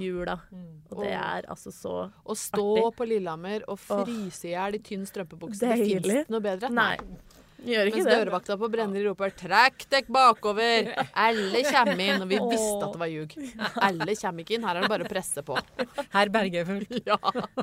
Og 0.89 1.03
det 1.03 1.11
er 1.13 1.45
altså 1.47 1.71
så 1.71 1.95
artig. 2.07 2.23
Å 2.25 2.35
stå 2.35 2.65
Artig. 2.79 2.95
på 2.97 3.07
Lillehammer 3.11 3.65
og 3.69 3.79
fryse 3.79 4.49
i 4.49 4.55
hjel 4.55 4.79
i 4.79 4.79
tynn 4.79 5.05
strømpebukse, 5.05 5.61
det 5.61 5.77
Deilig. 5.77 6.01
fins 6.23 6.33
noe 6.33 6.41
bedre? 6.41 6.71
Nei. 6.73 6.97
Gjør 7.65 7.87
ikke 7.89 8.01
Mens 8.03 8.07
det. 8.09 8.15
dørvakta 8.19 8.55
på 8.61 8.67
Brenner 8.69 9.03
roper 9.09 9.31
'trekk 9.33 9.85
dekk 9.89 10.07
bakover'. 10.13 10.91
Alle 11.25 11.61
kommer 11.65 12.01
inn. 12.05 12.21
Og 12.21 12.29
vi 12.29 12.37
visste 12.51 12.83
at 12.85 12.93
det 12.93 13.01
var 13.01 13.09
ljug. 13.09 13.35
Alle 13.87 14.15
kommer 14.21 14.45
ikke 14.45 14.55
inn. 14.59 14.67
Her 14.67 14.75
er 14.77 14.85
det 14.85 14.91
bare 14.93 15.07
å 15.07 15.09
presse 15.09 15.41
på. 15.47 15.57
Her 16.13 16.29
berger 16.29 16.61
er 16.61 16.69
fullt. 16.69 16.93
Ja. 17.09 17.17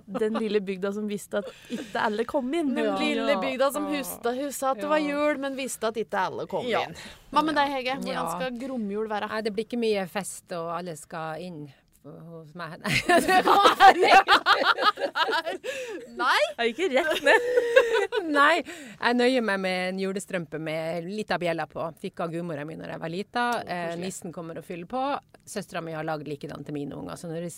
Den 0.07 0.37
lille 0.39 0.61
bygda 0.63 0.93
som 0.95 1.07
visste 1.11 1.41
at 1.43 1.49
ikke 1.73 2.03
alle 2.03 2.25
kom 2.29 2.53
inn. 2.55 2.75
Den 2.75 2.95
lille 3.01 3.37
bygda 3.43 3.71
som 3.75 3.87
huska, 3.91 4.33
huska 4.37 4.71
at 4.75 4.83
det 4.83 4.91
var 4.91 5.03
jul, 5.03 5.39
men 5.43 5.57
visste 5.59 5.89
at 5.91 5.97
ikke 6.03 6.19
alle 6.29 6.47
kom 6.51 6.67
Ja. 6.69 6.83
inn. 6.87 6.95
Hva 7.33 7.43
med 7.45 7.55
deg, 7.57 7.71
Hege? 7.73 7.97
Hvordan 8.03 8.31
skal 8.37 8.59
gromjul 8.61 9.09
være? 9.09 9.29
Nei, 9.33 9.41
det 9.43 9.53
blir 9.55 9.65
ikke 9.67 9.81
mye 9.81 10.07
fest, 10.11 10.51
og 10.53 10.71
alle 10.79 10.95
skal 11.01 11.41
inn 11.41 11.63
hos 12.05 12.55
meg. 12.59 12.79
Nei! 12.83 12.97
Nei. 16.23 16.41
Jeg 16.59 16.75
gikk 16.75 16.93
rett 16.97 17.23
ned. 17.27 17.41
Nei, 18.37 18.57
jeg 18.65 19.13
nøyer 19.19 19.43
meg 19.47 19.59
med 19.63 19.77
en 19.93 19.99
julestrømpe 20.03 20.59
med 20.63 21.07
lita 21.09 21.39
bjella 21.43 21.67
på. 21.71 21.83
Fikk 22.03 22.17
av 22.25 22.29
gudmora 22.35 22.65
mi 22.69 22.75
når 22.79 22.89
jeg 22.95 23.03
var 23.05 23.11
lita. 23.13 23.45
Eh, 23.67 23.95
nissen 24.01 24.31
kommer 24.35 24.55
og 24.61 24.67
fyller 24.67 24.89
på. 24.91 25.03
Søstera 25.49 25.81
mi 25.85 25.95
har 25.97 26.07
lagd 26.07 26.27
likedan 26.31 26.63
til 26.67 26.75
mine 26.77 26.95
unger. 26.99 27.17
Så 27.19 27.27
når 27.31 27.41
det 27.49 27.53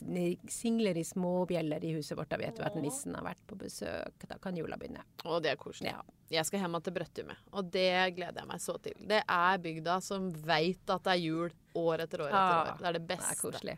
singler 0.52 0.94
i 1.00 1.04
små 1.06 1.32
bjeller 1.50 1.80
i 1.84 1.94
huset 1.98 2.16
vårt, 2.18 2.30
da 2.32 2.36
vet 2.40 2.56
du 2.58 2.62
at 2.66 2.76
nissen 2.80 3.12
har 3.18 3.24
vært 3.26 3.42
på 3.50 3.58
besøk. 3.60 4.16
Da 4.28 4.36
kan 4.42 4.56
jula 4.58 4.76
begynne. 4.80 5.02
Å, 5.24 5.26
det 5.44 5.50
er 5.54 5.60
koselig. 5.60 5.92
Ja. 5.94 6.00
Jeg 6.32 6.46
skal 6.48 6.62
hjem 6.64 6.78
til 6.82 6.94
Brøttumet, 6.96 7.36
og 7.52 7.66
det 7.70 7.90
gleder 8.16 8.40
jeg 8.40 8.48
meg 8.48 8.60
så 8.64 8.74
til. 8.82 8.94
Det 9.06 9.18
er 9.30 9.58
bygda 9.62 9.98
som 10.02 10.30
veit 10.48 10.88
at 10.90 11.04
det 11.04 11.12
er 11.12 11.20
jul 11.20 11.52
år 11.78 12.02
etter 12.06 12.22
år 12.24 12.30
etter 12.32 12.40
Ah, 12.40 12.70
år. 12.72 12.78
Det 12.80 12.88
er 12.88 12.96
det 12.96 13.02
beste. 13.10 13.28
Det 13.28 13.36
er 13.36 13.42
koselig. 13.42 13.74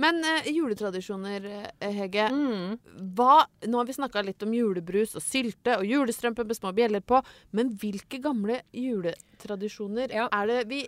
Men 0.00 0.22
eh, 0.24 0.48
juletradisjoner, 0.54 1.46
eh, 1.78 1.90
Hege. 1.92 2.28
Mm. 2.32 2.78
Hva, 3.18 3.42
nå 3.68 3.80
har 3.82 3.88
vi 3.88 3.96
snakka 3.98 4.22
litt 4.24 4.42
om 4.46 4.54
julebrus 4.56 5.16
og 5.18 5.24
sylte 5.24 5.76
og 5.80 5.84
julestrømpe 5.88 6.46
med 6.48 6.56
små 6.56 6.72
bjeller 6.76 7.04
på, 7.04 7.20
men 7.56 7.74
hvilke 7.80 8.20
gamle 8.24 8.62
juletradisjoner 8.72 10.12
Ja. 10.14 10.28
er 10.32 10.46
det 10.46 10.60
vi 10.70 10.84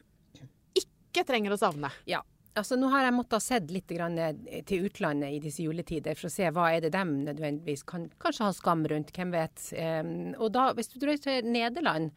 ikke 0.81 1.27
trenger 1.29 1.53
å 1.53 1.61
savne? 1.61 1.92
Ja. 2.09 2.22
Altså, 2.55 2.77
nå 2.77 2.90
har 2.92 3.07
jeg 3.07 3.14
måttet 3.16 3.38
ha 3.38 3.40
sett 3.40 3.70
litt 3.72 3.88
grann 3.88 4.18
eh, 4.20 4.61
til 4.68 4.85
utlandet 4.88 5.33
i 5.33 5.40
disse 5.40 5.64
juletider 5.64 6.16
for 6.18 6.29
å 6.29 6.33
se 6.33 6.51
hva 6.53 6.66
er 6.75 6.85
det 6.85 6.92
dem 6.92 7.14
nødvendigvis 7.25 7.85
kan 7.88 8.11
kanskje 8.20 8.44
ha 8.48 8.53
skam 8.57 8.85
rundt, 8.92 9.12
hvem 9.16 9.33
vet. 9.33 9.62
Um, 9.72 10.35
og 10.37 10.53
da, 10.53 10.66
hvis 10.77 10.92
du 10.92 10.98
drar 11.01 11.20
til 11.20 11.48
Nederland, 11.48 12.12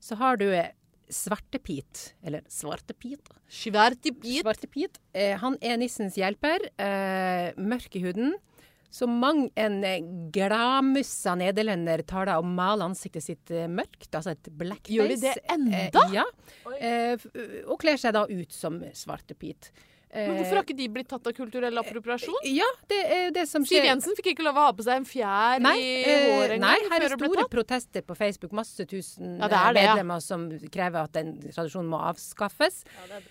så 0.00 0.18
har 0.20 0.38
du 0.38 0.46
Svartepit, 1.10 2.14
eller 2.24 2.44
Svartepit. 2.50 3.32
Svartepit. 3.50 4.42
Svartepit. 4.44 5.00
Eh, 5.12 5.34
han 5.40 5.58
er 5.60 5.80
nissens 5.80 6.16
hjelper, 6.18 6.70
eh, 6.78 7.50
mørk 7.58 7.98
i 7.98 8.04
huden. 8.04 8.36
Så 8.90 9.06
mang 9.06 9.44
en 9.54 9.84
eh, 9.86 10.02
gladmussa 10.34 11.36
nederlender 11.38 12.02
tar 12.02 12.26
da 12.26 12.38
og 12.42 12.48
maler 12.48 12.88
ansiktet 12.90 13.22
sitt 13.22 13.52
eh, 13.54 13.68
mørkt, 13.70 14.08
altså 14.10 14.34
et 14.34 14.50
blackface. 14.50 14.96
Gjør 14.96 15.12
de 15.12 15.18
det 15.22 15.36
enda? 15.54 15.84
Eh, 16.08 16.16
ja. 16.16 16.26
Eh, 16.80 17.28
og 17.70 17.78
kler 17.82 18.00
seg 18.02 18.16
da 18.18 18.24
ut 18.26 18.54
som 18.54 18.80
Svartepit. 18.96 19.70
Eh, 20.12 20.26
Men 20.26 20.40
hvorfor 20.40 20.58
har 20.58 20.64
ikke 20.66 20.74
de 20.76 20.86
blitt 20.90 21.06
tatt 21.06 21.26
av 21.30 21.34
kulturell 21.36 21.76
appropriasjon? 21.78 22.40
Ja, 22.50 22.66
det 22.90 22.98
er 23.14 23.28
det 23.30 23.44
som 23.46 23.62
Siv. 23.64 23.84
Jensen 23.86 24.16
fikk 24.18 24.32
ikke 24.32 24.42
lov 24.42 24.56
å 24.58 24.64
ha 24.66 24.72
på 24.74 24.82
seg 24.82 24.96
en 24.98 25.04
fjær 25.06 25.60
Nei, 25.62 25.74
i 25.78 25.90
eh, 26.02 26.24
håret 26.32 26.54
engang 26.56 26.64
nei, 26.64 26.88
her 26.90 27.04
er 27.06 27.14
store 27.14 27.44
protester 27.52 28.02
på 28.02 28.16
Facebook. 28.18 28.50
Masse 28.58 28.82
tusen 28.90 29.36
Ja, 29.38 29.46
det 29.46 29.60
er 29.60 29.76
det, 29.76 29.84
medlemmer 29.86 30.18
ja. 30.18 30.24
som 30.26 30.48
krever 30.74 31.04
at 31.06 31.14
den 31.14 31.36
tradisjonen 31.54 31.92
må 31.92 32.00
avskaffes. 32.10 32.80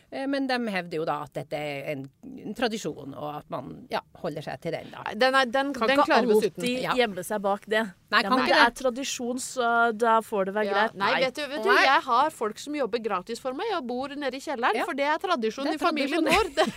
Eh, 0.10 0.24
Men 0.32 0.48
de 0.48 0.56
hevder 0.72 1.02
jo 1.02 1.06
da 1.10 1.18
at 1.26 1.34
dette 1.42 1.60
er 1.60 1.92
en, 1.98 2.06
en 2.24 2.56
tradisjon, 2.56 3.12
og 3.14 3.28
at 3.42 3.50
man 3.52 3.74
ja, 3.92 4.00
holder 4.24 4.48
seg 4.48 4.62
til 4.64 4.72
den. 4.78 4.88
da. 4.96 5.04
Nei, 5.10 5.18
Den, 5.26 5.36
er, 5.36 5.52
den, 5.52 5.74
Kan 5.76 5.92
den 5.92 6.00
ikke 6.00 6.22
alltid 6.22 6.80
Ja. 6.86 6.96
gjemme 6.96 7.24
seg 7.28 7.42
bak 7.44 7.68
det. 7.68 7.84
Nei, 8.10 8.24
kan 8.24 8.40
ikke 8.40 8.56
det 8.56 8.64
er 8.64 8.72
tradisjon, 8.80 9.38
så 9.44 9.92
da 9.94 10.16
får 10.26 10.46
det 10.50 10.54
være 10.56 10.66
Ja, 10.72 10.74
greit. 10.88 10.96
nei, 10.98 11.12
vet 11.28 11.36
du, 11.36 11.44
vet 11.52 11.64
du, 11.68 11.70
jeg 11.76 12.02
har 12.08 12.32
folk 12.34 12.58
som 12.58 12.74
jobber 12.74 13.04
gratis 13.04 13.38
for 13.44 13.54
meg 13.54 13.68
og 13.76 13.86
bor 13.86 14.08
nede 14.16 14.40
i 14.40 14.40
kjelleren, 14.42 14.80
Ja. 14.80 14.86
for 14.88 14.96
det 14.98 15.06
er 15.06 15.20
tradisjon 15.22 15.66
Det 15.68 15.76
er 15.76 15.76
i 15.76 15.84
familien 15.84 16.24
vår. 16.26 16.50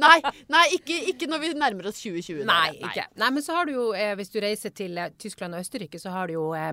Nei, 0.00 0.18
nei 0.52 0.66
ikke, 0.78 0.96
ikke 1.12 1.28
når 1.30 1.42
vi 1.44 1.50
nærmer 1.60 1.90
oss 1.90 2.00
2020. 2.02 2.44
Nei, 2.48 2.70
nei. 2.74 2.90
ikke. 2.90 3.06
Nei, 3.20 3.30
men 3.36 3.44
så 3.44 3.58
har 3.58 3.68
du 3.68 3.74
jo, 3.76 3.88
eh, 3.96 4.14
hvis 4.18 4.32
du 4.32 4.38
reiser 4.42 4.72
til 4.76 4.96
eh, 5.00 5.10
Tyskland 5.20 5.56
og 5.56 5.64
Østerrike, 5.64 6.00
så 6.00 6.12
har 6.14 6.30
du 6.30 6.38
jo 6.38 6.46
eh, 6.56 6.72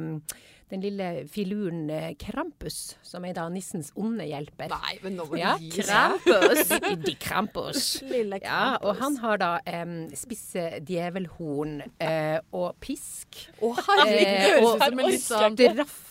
den 0.71 0.81
lille 0.83 1.09
filuren 1.31 1.85
eh, 1.93 2.09
Krampus, 2.19 2.95
som 3.07 3.23
er 3.27 3.35
da 3.37 3.45
nissens 3.51 3.91
onde 3.99 4.25
hjelper. 4.27 4.71
Nei, 4.73 4.97
men 5.03 5.15
nå 5.19 5.27
må 5.29 5.37
Ja, 5.39 5.53
du 5.59 5.63
gi. 5.67 5.83
Krampus. 5.83 6.71
De 7.07 7.13
Krampus. 7.23 7.85
Lille 8.07 8.39
Ja, 8.43 8.75
og 8.83 8.97
han 9.01 9.15
har 9.23 9.39
da 9.43 9.51
em, 9.67 9.95
spisse 10.15 10.65
djevelhorn 10.87 11.81
eh, 12.03 12.39
og 12.55 12.75
pisk. 12.83 13.43
Å, 13.63 13.73
herregud, 13.79 14.11
det 14.11 14.27
Eh, 14.27 14.43
høres 14.43 14.67
ut 14.67 14.83
som 14.83 14.99
en 14.99 15.11
litt 15.11 15.23
sånn 15.27 15.55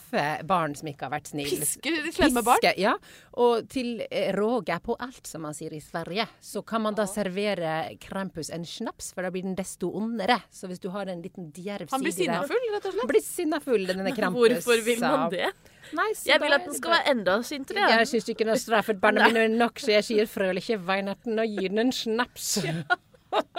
straffe 0.06 0.46
barn 0.46 0.74
som 0.74 0.88
ikke 0.88 1.06
har 1.06 1.12
vært 1.12 1.30
snille. 1.30 1.66
de 1.82 2.12
slemme 2.12 2.42
barn. 2.44 2.60
Piske, 2.60 2.74
ja. 2.80 2.94
Og 3.36 3.68
til 3.68 4.02
eh, 4.10 4.32
råge 4.34 4.78
på 4.82 4.96
alt, 4.98 5.26
som 5.26 5.42
man 5.42 5.54
sier 5.54 5.72
i 5.74 5.80
Sverige, 5.80 6.26
så 6.40 6.62
kan 6.62 6.82
man 6.82 6.94
da 6.94 7.06
servere 7.06 7.96
Krampus 8.00 8.50
en 8.50 8.64
snaps, 8.64 9.12
for 9.14 9.22
da 9.22 9.30
blir 9.30 9.42
den 9.42 9.56
desto 9.56 9.90
ondere. 9.96 10.40
Så 10.50 10.66
hvis 10.70 10.80
du 10.80 10.90
har 10.90 11.06
en 11.06 11.22
liten 11.22 11.50
djerv 11.54 11.90
Han 11.90 12.02
blir 12.02 12.12
side 12.12 12.30
sinnafull, 12.30 12.68
rett 12.74 12.86
og 12.86 12.92
slett. 12.96 13.08
Blir 13.12 13.24
sinnafull, 13.24 13.86
denne 13.86 14.14
Krampus. 14.16 14.62
Hvorfor 14.64 14.84
vil 14.86 15.00
man 15.00 15.30
det? 15.32 15.50
Nei, 15.94 16.08
så 16.18 16.32
Jeg 16.32 16.42
vil 16.42 16.54
at 16.56 16.64
den 16.66 16.74
skal 16.74 16.96
være 16.96 17.12
enda 17.12 17.36
sintere. 17.46 17.84
Ja. 17.84 18.00
Jeg 18.00 18.10
syns 18.10 18.30
ikke 18.32 18.42
den 18.42 18.54
har 18.56 18.62
straffet 18.62 19.00
barna 19.02 19.26
mine 19.30 19.46
nok, 19.54 19.78
så 19.82 19.94
jeg 19.94 20.06
sier 20.08 20.30
frølige 20.30 20.80
Weihnachten 20.82 21.38
og 21.38 21.46
gir 21.46 21.70
den 21.70 21.86
en 21.86 21.92
snaps. 21.94 22.56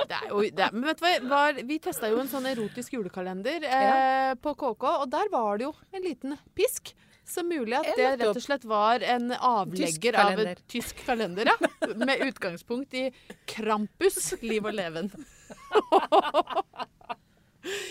Det 0.07 0.15
er 0.15 0.29
jo, 0.29 0.41
det 0.41 0.69
men 0.73 0.85
vet 0.87 1.01
du 1.01 1.27
hva, 1.27 1.41
vi 1.67 1.79
testa 1.83 2.09
jo 2.11 2.21
en 2.21 2.29
sånn 2.31 2.47
erotisk 2.49 2.95
julekalender 2.97 3.65
eh, 3.79 4.31
på 4.41 4.53
KK, 4.55 4.85
og 5.03 5.09
der 5.11 5.29
var 5.33 5.59
det 5.59 5.67
jo 5.67 5.73
en 5.91 6.05
liten 6.05 6.37
pisk. 6.57 6.93
Så 7.27 7.43
mulig 7.43 7.75
at 7.75 7.89
det 7.99 8.11
rett 8.21 8.29
og 8.29 8.39
slett 8.39 8.63
var 8.63 9.03
en 9.03 9.33
avlegger 9.35 10.15
av 10.21 10.37
en 10.39 10.61
tysk 10.71 11.01
kalender, 11.03 11.49
ja. 11.51 11.71
Med 11.99 12.23
utgangspunkt 12.23 12.95
i 12.95 13.09
Krampus, 13.51 14.31
liv 14.41 14.63
og 14.63 14.77
leven. 14.77 15.11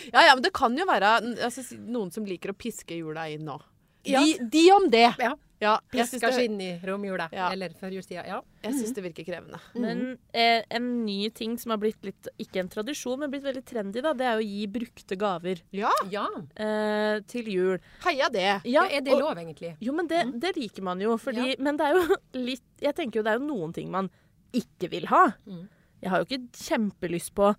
Ja, 0.09 0.23
ja, 0.23 0.35
men 0.35 0.41
det 0.41 0.55
kan 0.57 0.73
jo 0.79 0.87
være 0.89 1.19
altså, 1.21 1.61
noen 1.77 2.09
som 2.15 2.25
liker 2.25 2.55
å 2.55 2.57
piske 2.57 2.97
jula 2.97 3.27
inn 3.29 3.45
nå. 3.45 3.59
De, 4.07 4.23
de 4.41 4.63
om 4.73 4.87
det! 4.89 5.11
Ja. 5.21 5.35
Ja, 5.63 5.79
det, 5.93 6.05
skinn 6.13 6.59
i 6.61 6.69
romjula. 6.85 7.29
Ja. 7.33 7.47
Eller 7.55 7.73
førjulstida. 7.81 8.27
Ja. 8.29 8.43
jeg 8.63 8.75
syns 8.77 8.93
det 8.97 9.05
virker 9.07 9.25
krevende. 9.25 9.61
Men 9.75 10.03
eh, 10.37 10.63
en 10.77 10.89
ny 11.07 11.31
ting 11.33 11.55
som 11.59 11.73
har 11.73 11.79
blitt 11.81 12.03
litt, 12.05 12.29
ikke 12.43 12.61
en 12.61 12.69
tradisjon, 12.73 13.19
men 13.23 13.33
blitt 13.33 13.47
veldig 13.47 13.63
trendy, 13.65 14.03
da, 14.05 14.13
det 14.13 14.27
er 14.29 14.37
å 14.41 14.45
gi 14.45 14.67
brukte 14.69 15.17
gaver 15.17 15.63
Ja, 15.73 15.93
ja. 16.13 16.27
eh, 16.61 17.21
til 17.31 17.49
jul. 17.55 17.79
heia 18.05 18.29
det. 18.33 18.61
Ja, 18.69 18.85
er 18.85 19.01
det 19.07 19.15
og- 19.15 19.21
lov, 19.25 19.41
egentlig? 19.41 19.77
Jo, 19.81 19.95
men 19.97 20.07
det, 20.13 20.25
det 20.45 20.53
liker 20.59 20.83
man 20.83 21.01
jo. 21.01 21.17
Fordi, 21.17 21.57
Men 21.59 21.77
det 21.81 21.87
er 21.87 21.95
jo 21.97 22.17
litt 22.51 22.63
Jeg 22.85 22.95
tenker 22.95 23.21
jo 23.21 23.25
det 23.25 23.33
er 23.33 23.41
jo 23.41 23.49
noen 23.49 23.73
ting 23.73 23.89
man 23.91 24.11
ikke 24.53 24.91
vil 24.93 25.07
ha. 25.09 25.31
Mm. 25.49 25.65
Jeg 26.03 26.11
har 26.13 26.21
jo 26.21 26.29
ikke 26.29 26.45
kjempelyst 26.69 27.33
på 27.35 27.55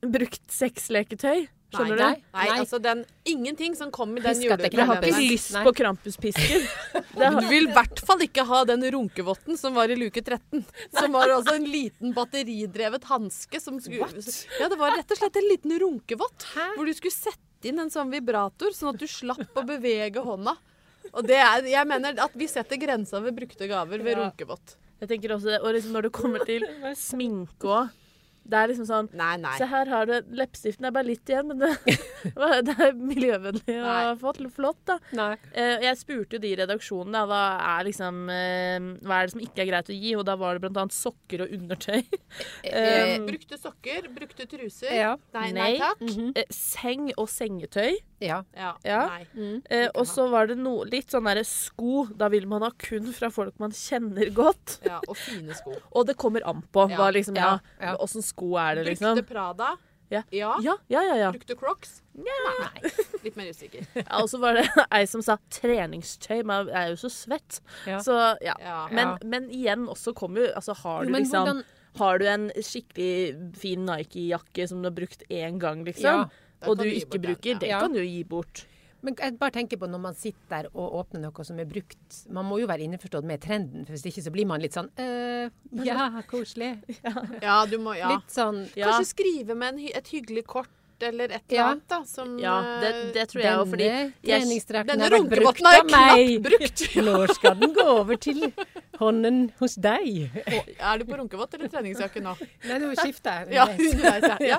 brukt 0.00 0.48
sexleketøy. 0.54 1.48
Skjønner 1.68 1.98
Nei, 2.00 2.12
du? 2.16 2.22
Nei, 2.32 2.44
Nei. 2.48 2.58
altså 2.62 2.78
den, 2.80 3.02
ingenting 3.28 3.74
som 3.76 3.90
kom 3.92 4.14
i 4.16 4.22
den 4.24 4.30
at 4.30 4.38
Jeg 4.40 4.48
har 4.48 4.62
ikke 4.64 4.70
julekalenderen. 4.72 5.26
lyst 5.28 5.52
Nei. 5.52 5.64
på 5.66 5.72
Krampuspisken. 5.76 6.62
Det 6.94 7.28
Du 7.42 7.48
vil 7.50 7.66
i 7.68 7.72
hvert 7.76 8.00
fall 8.08 8.24
ikke 8.24 8.44
ha 8.48 8.62
den 8.70 8.86
runkevotten 8.94 9.58
som 9.60 9.74
var 9.76 9.92
i 9.92 9.98
luke 10.00 10.22
13. 10.24 10.64
Som 10.96 11.12
var 11.12 11.28
altså 11.34 11.58
en 11.58 11.66
liten 11.68 12.14
batteridrevet 12.16 13.04
hanske 13.10 13.60
som 13.60 13.76
skulle 13.84 14.08
Ja, 14.58 14.68
det 14.72 14.78
var 14.80 14.96
rett 14.96 15.12
og 15.12 15.20
slett 15.20 15.36
en 15.36 15.48
liten 15.50 15.76
runkevott. 15.84 16.48
Hæ? 16.54 16.70
Hvor 16.78 16.88
du 16.88 16.94
skulle 16.96 17.12
sette 17.18 17.68
inn 17.68 17.78
en 17.84 17.92
sånn 17.92 18.08
vibrator, 18.16 18.72
sånn 18.72 18.94
at 18.94 19.00
du 19.02 19.06
slapp 19.10 19.52
å 19.58 19.66
bevege 19.68 20.24
hånda. 20.24 20.56
Og 21.12 21.24
det 21.28 21.36
er, 21.36 21.68
jeg 21.68 21.86
mener 21.88 22.16
at 22.24 22.32
vi 22.38 22.48
setter 22.48 22.80
grensa 22.80 23.20
ved 23.20 23.36
brukte 23.36 23.68
gaver 23.68 24.00
ved 24.00 24.16
Ja. 24.16 24.24
runkevott. 24.24 24.76
jeg 25.00 25.08
tenker 25.12 25.36
også, 25.36 25.52
det, 25.52 25.60
Og 25.62 25.74
liksom 25.74 25.92
når 25.92 26.02
det 26.08 26.12
kommer 26.16 26.44
til 26.48 26.64
sminke 26.96 27.68
òg. 27.76 27.90
Det 28.48 28.56
er 28.56 28.70
liksom 28.70 28.86
sånn 28.88 29.08
Nei, 29.18 29.34
nei. 29.42 29.54
Se 29.60 29.66
her 29.68 29.90
har 29.92 30.06
du 30.08 30.14
Leppestiften 30.38 30.86
er 30.88 30.92
bare 30.96 31.08
litt 31.10 31.28
igjen, 31.28 31.50
men 31.50 31.58
det, 31.60 31.98
det 32.68 32.74
er 32.80 32.94
miljøvennlig 32.96 33.76
og 33.76 33.88
Nei. 33.88 34.14
Fått, 34.22 34.40
flott, 34.56 34.80
da. 34.88 34.96
Nei. 35.18 35.34
Eh, 35.52 35.84
jeg 35.84 35.98
spurte 36.00 36.38
jo 36.38 36.42
de 36.42 36.52
i 36.54 36.56
redaksjonen 36.62 37.12
da, 37.18 37.24
hva 37.28 37.42
er 37.76 37.84
liksom 37.90 38.22
eh, 38.32 38.78
Hva 39.04 39.18
er 39.20 39.28
det 39.28 39.34
som 39.34 39.44
ikke 39.44 39.64
er 39.64 39.70
greit 39.72 39.92
å 39.92 39.98
gi, 39.98 40.14
og 40.16 40.24
da 40.28 40.36
var 40.40 40.56
det 40.56 40.64
blant 40.64 40.80
annet 40.84 40.96
sokker 40.96 41.44
og 41.46 41.54
undertøy. 41.58 42.00
Eh, 42.64 42.86
Um, 43.18 43.26
Brukte 43.28 43.56
sokker, 43.60 44.06
brukte 44.14 44.44
truser. 44.48 44.90
ja. 44.94 45.12
Nei, 45.34 45.48
nei 45.56 45.70
takk. 45.80 46.00
Mhm. 46.04 46.32
Eh, 46.36 46.48
seng 46.54 47.08
og 47.18 47.28
sengetøy. 47.30 47.96
Ja. 48.20 48.42
Ja, 48.56 48.72
Ja. 48.84 49.00
nei. 49.06 49.26
Mm. 49.34 49.62
Eh, 49.70 49.88
og 49.94 50.06
så 50.06 50.28
var 50.30 50.46
det 50.50 50.56
no, 50.58 50.82
litt 50.84 51.10
sånn 51.14 51.24
derre 51.28 51.44
sko. 51.46 52.06
Da 52.18 52.28
vil 52.28 52.46
man 52.50 52.62
ha 52.62 52.70
kun 52.78 53.12
fra 53.12 53.30
folk 53.30 53.58
man 53.62 53.70
kjenner 53.70 54.30
godt. 54.34 54.78
Ja, 54.86 55.00
og 55.08 55.16
fine 55.16 55.54
sko. 55.54 55.74
Og 55.96 56.06
det 56.06 56.16
kommer 56.16 56.42
an 56.48 56.62
på. 56.72 56.88
Ja. 56.90 56.96
Hva 56.98 57.12
liksom, 57.14 57.36
ja, 57.38 57.58
Ja. 57.80 57.96
Åssen 58.02 58.22
sko 58.26 58.56
er 58.58 58.76
det, 58.80 58.86
liksom? 58.92 59.14
Brukte 59.18 59.28
Prada. 59.34 59.76
Ja. 60.10 60.22
ja. 60.32 60.54
Ja, 60.64 60.74
ja, 60.88 61.02
ja. 61.04 61.16
ja. 61.20 61.30
Brukte 61.32 61.54
Crocs. 61.54 61.98
Nei. 62.16 62.90
Litt 63.22 63.36
mer 63.36 63.50
usikker. 63.52 63.84
ja 64.00 64.22
og 64.22 64.30
så 64.32 64.38
var 64.40 64.56
det 64.56 64.62
ei 64.96 65.02
som 65.06 65.20
sa 65.22 65.36
treningstøy. 65.52 66.40
Men 66.48 66.70
jeg 66.72 66.78
er 66.80 66.94
jo 66.94 67.00
så 67.04 67.10
svett. 67.12 67.60
Ja. 67.86 67.98
Så 68.00 68.16
ja. 68.40 68.54
Ja. 68.62 68.78
Men, 68.90 69.18
men 69.28 69.50
igjen 69.52 69.84
også 69.92 70.14
kommer 70.16 70.46
jo 70.46 70.52
Altså 70.56 70.74
har 70.80 71.04
du 71.04 71.12
jo, 71.12 71.18
liksom 71.18 71.44
hvordan- 71.44 71.64
Har 71.98 72.18
du 72.18 72.26
en 72.30 72.48
skikkelig 72.56 73.54
fin 73.58 73.84
Nike-jakke 73.84 74.68
som 74.70 74.80
du 74.82 74.86
har 74.88 74.94
brukt 74.96 75.22
én 75.28 75.58
gang, 75.58 75.84
liksom, 75.84 76.28
og 76.66 76.78
du 76.78 76.84
du 76.84 76.90
ikke 76.90 77.18
bruker, 77.22 77.58
den, 77.60 77.68
ja. 77.70 77.78
det 77.78 77.86
kan 77.86 77.92
du 77.94 78.02
gi 78.02 78.24
bort. 78.24 78.64
Men 79.00 79.14
jeg 79.14 79.36
bare 79.38 79.54
tenker 79.54 79.78
på 79.78 79.86
når 79.86 80.00
man 80.02 80.16
sitter 80.18 80.48
der 80.50 80.66
og 80.74 80.96
åpner 80.98 81.20
noe 81.22 81.44
som 81.46 81.58
er 81.62 81.68
brukt. 81.70 82.16
Man 82.34 82.44
må 82.48 82.58
jo 82.58 82.66
være 82.66 82.82
innforstått 82.82 83.24
med 83.24 83.38
trenden, 83.44 83.84
for 83.86 83.94
hvis 83.94 84.08
ikke 84.10 84.24
så 84.26 84.32
blir 84.34 84.48
man 84.50 84.60
litt 84.60 84.74
sånn 84.74 84.88
øh, 84.98 85.52
Ja, 85.86 86.08
koselig. 86.32 86.72
Ja, 87.42 87.60
du 87.70 87.78
må 87.78 87.94
Ja. 87.94 88.16
Litt 88.16 88.34
sånn 88.34 88.64
Ja. 88.74 88.88
Kanskje 88.90 89.12
skrive 89.14 89.54
med 89.54 89.76
en, 89.78 89.86
et 89.94 90.10
hyggelig 90.10 90.44
kort 90.50 90.68
eller 91.00 91.30
et 91.30 91.44
eller 91.46 91.60
Ja. 91.60 91.68
annet, 91.70 91.86
da. 91.88 92.00
Som 92.10 92.38
Ja, 92.42 92.56
det, 92.82 92.90
det 93.14 93.28
tror 93.30 93.44
jeg 93.44 93.54
òg, 93.60 93.68
fordi 93.70 93.86
Denne 93.86 94.12
treningsdrakten 94.26 95.00
har 95.06 95.14
vært 95.14 95.30
brukt 95.30 95.62
av 95.70 95.86
meg. 95.94 96.42
brukt! 96.42 96.82
Nå 96.98 97.14
skal 97.38 97.54
den 97.62 97.74
gå 97.78 97.86
over 98.00 98.16
til 98.18 98.48
hånden 98.98 99.48
hos 99.60 99.76
deg. 99.78 100.30
Er 100.78 100.98
du 100.98 101.04
på 101.06 101.16
runkevott 101.20 101.52
eller 101.54 101.70
treningsjakke 101.70 102.22
nå? 102.24 102.32
Nei, 102.66 102.78
nå 102.82 102.88
skifter 102.98 103.44
jeg. 103.46 103.54
Ja, 103.54 103.66
ja. 104.42 104.58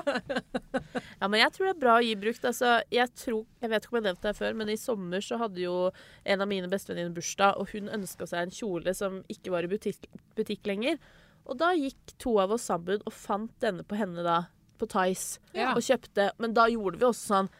Ja, 1.20 1.28
men 1.28 1.40
jeg 1.42 1.52
tror 1.52 1.68
det 1.68 1.74
er 1.74 1.80
bra 1.82 1.96
å 1.98 2.04
gi 2.04 2.14
brukt. 2.20 2.44
Altså, 2.48 2.78
jeg, 2.92 3.12
tror, 3.20 3.42
jeg 3.60 3.72
vet 3.72 3.84
ikke 3.84 3.92
om 3.92 3.98
jeg 3.98 4.02
har 4.02 4.08
nevnt 4.10 4.22
det 4.24 4.30
her 4.32 4.38
før, 4.40 4.56
men 4.60 4.72
i 4.72 4.78
sommer 4.80 5.24
så 5.24 5.38
hadde 5.42 5.60
jo 5.64 5.74
en 6.24 6.44
av 6.44 6.48
mine 6.50 6.70
bestevenninner 6.72 7.12
bursdag, 7.16 7.58
og 7.60 7.68
hun 7.74 7.90
ønska 7.92 8.28
seg 8.30 8.46
en 8.46 8.54
kjole 8.56 8.94
som 8.96 9.20
ikke 9.32 9.52
var 9.52 9.68
i 9.68 9.72
butikk, 9.74 10.08
butikk 10.38 10.70
lenger. 10.70 10.96
Og 11.50 11.58
da 11.60 11.72
gikk 11.76 12.14
to 12.22 12.36
av 12.40 12.52
oss 12.56 12.68
sammen 12.70 13.02
og 13.04 13.12
fant 13.16 13.52
denne 13.64 13.84
på 13.84 13.98
henne 14.00 14.24
da, 14.24 14.38
på 14.80 14.88
Tice, 14.88 15.40
Ja. 15.52 15.74
og 15.76 15.84
kjøpte. 15.84 16.30
Men 16.40 16.56
da 16.56 16.64
gjorde 16.72 17.00
vi 17.02 17.08
også 17.10 17.34
sånn 17.34 17.52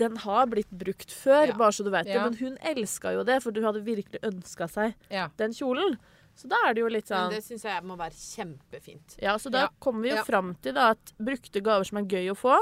den 0.00 0.16
har 0.24 0.46
blitt 0.50 0.70
brukt 0.72 1.12
før, 1.12 1.46
Ja. 1.52 1.56
bare 1.60 1.72
så 1.76 1.84
du 1.86 1.90
vet 1.92 2.08
det. 2.08 2.14
Ja. 2.16 2.24
Men 2.28 2.38
hun 2.40 2.56
elska 2.72 3.12
jo 3.14 3.22
det, 3.28 3.42
for 3.44 3.52
du 3.52 3.60
hadde 3.62 3.84
virkelig 3.84 4.20
ønska 4.26 4.68
seg 4.70 4.94
Ja. 5.10 5.28
den 5.36 5.52
kjolen. 5.52 5.98
Så 6.34 6.48
da 6.48 6.56
er 6.68 6.74
det 6.74 6.80
jo 6.80 6.88
litt 6.88 7.06
sånn 7.10 7.28
Men 7.28 7.36
det 7.36 7.44
syns 7.44 7.62
jeg 7.68 7.82
må 7.84 7.96
være 7.98 8.16
kjempefint. 8.16 9.16
Ja, 9.20 9.34
så 9.36 9.50
da 9.52 9.68
kommer 9.80 10.02
vi 10.02 10.10
jo 10.10 10.16
Ja. 10.16 10.24
fram 10.24 10.54
til 10.62 10.72
da 10.74 10.90
at 10.94 11.12
brukte 11.20 11.60
gaver 11.62 11.84
som 11.84 11.98
er 11.98 12.04
gøy 12.08 12.30
å 12.32 12.36
få, 12.38 12.56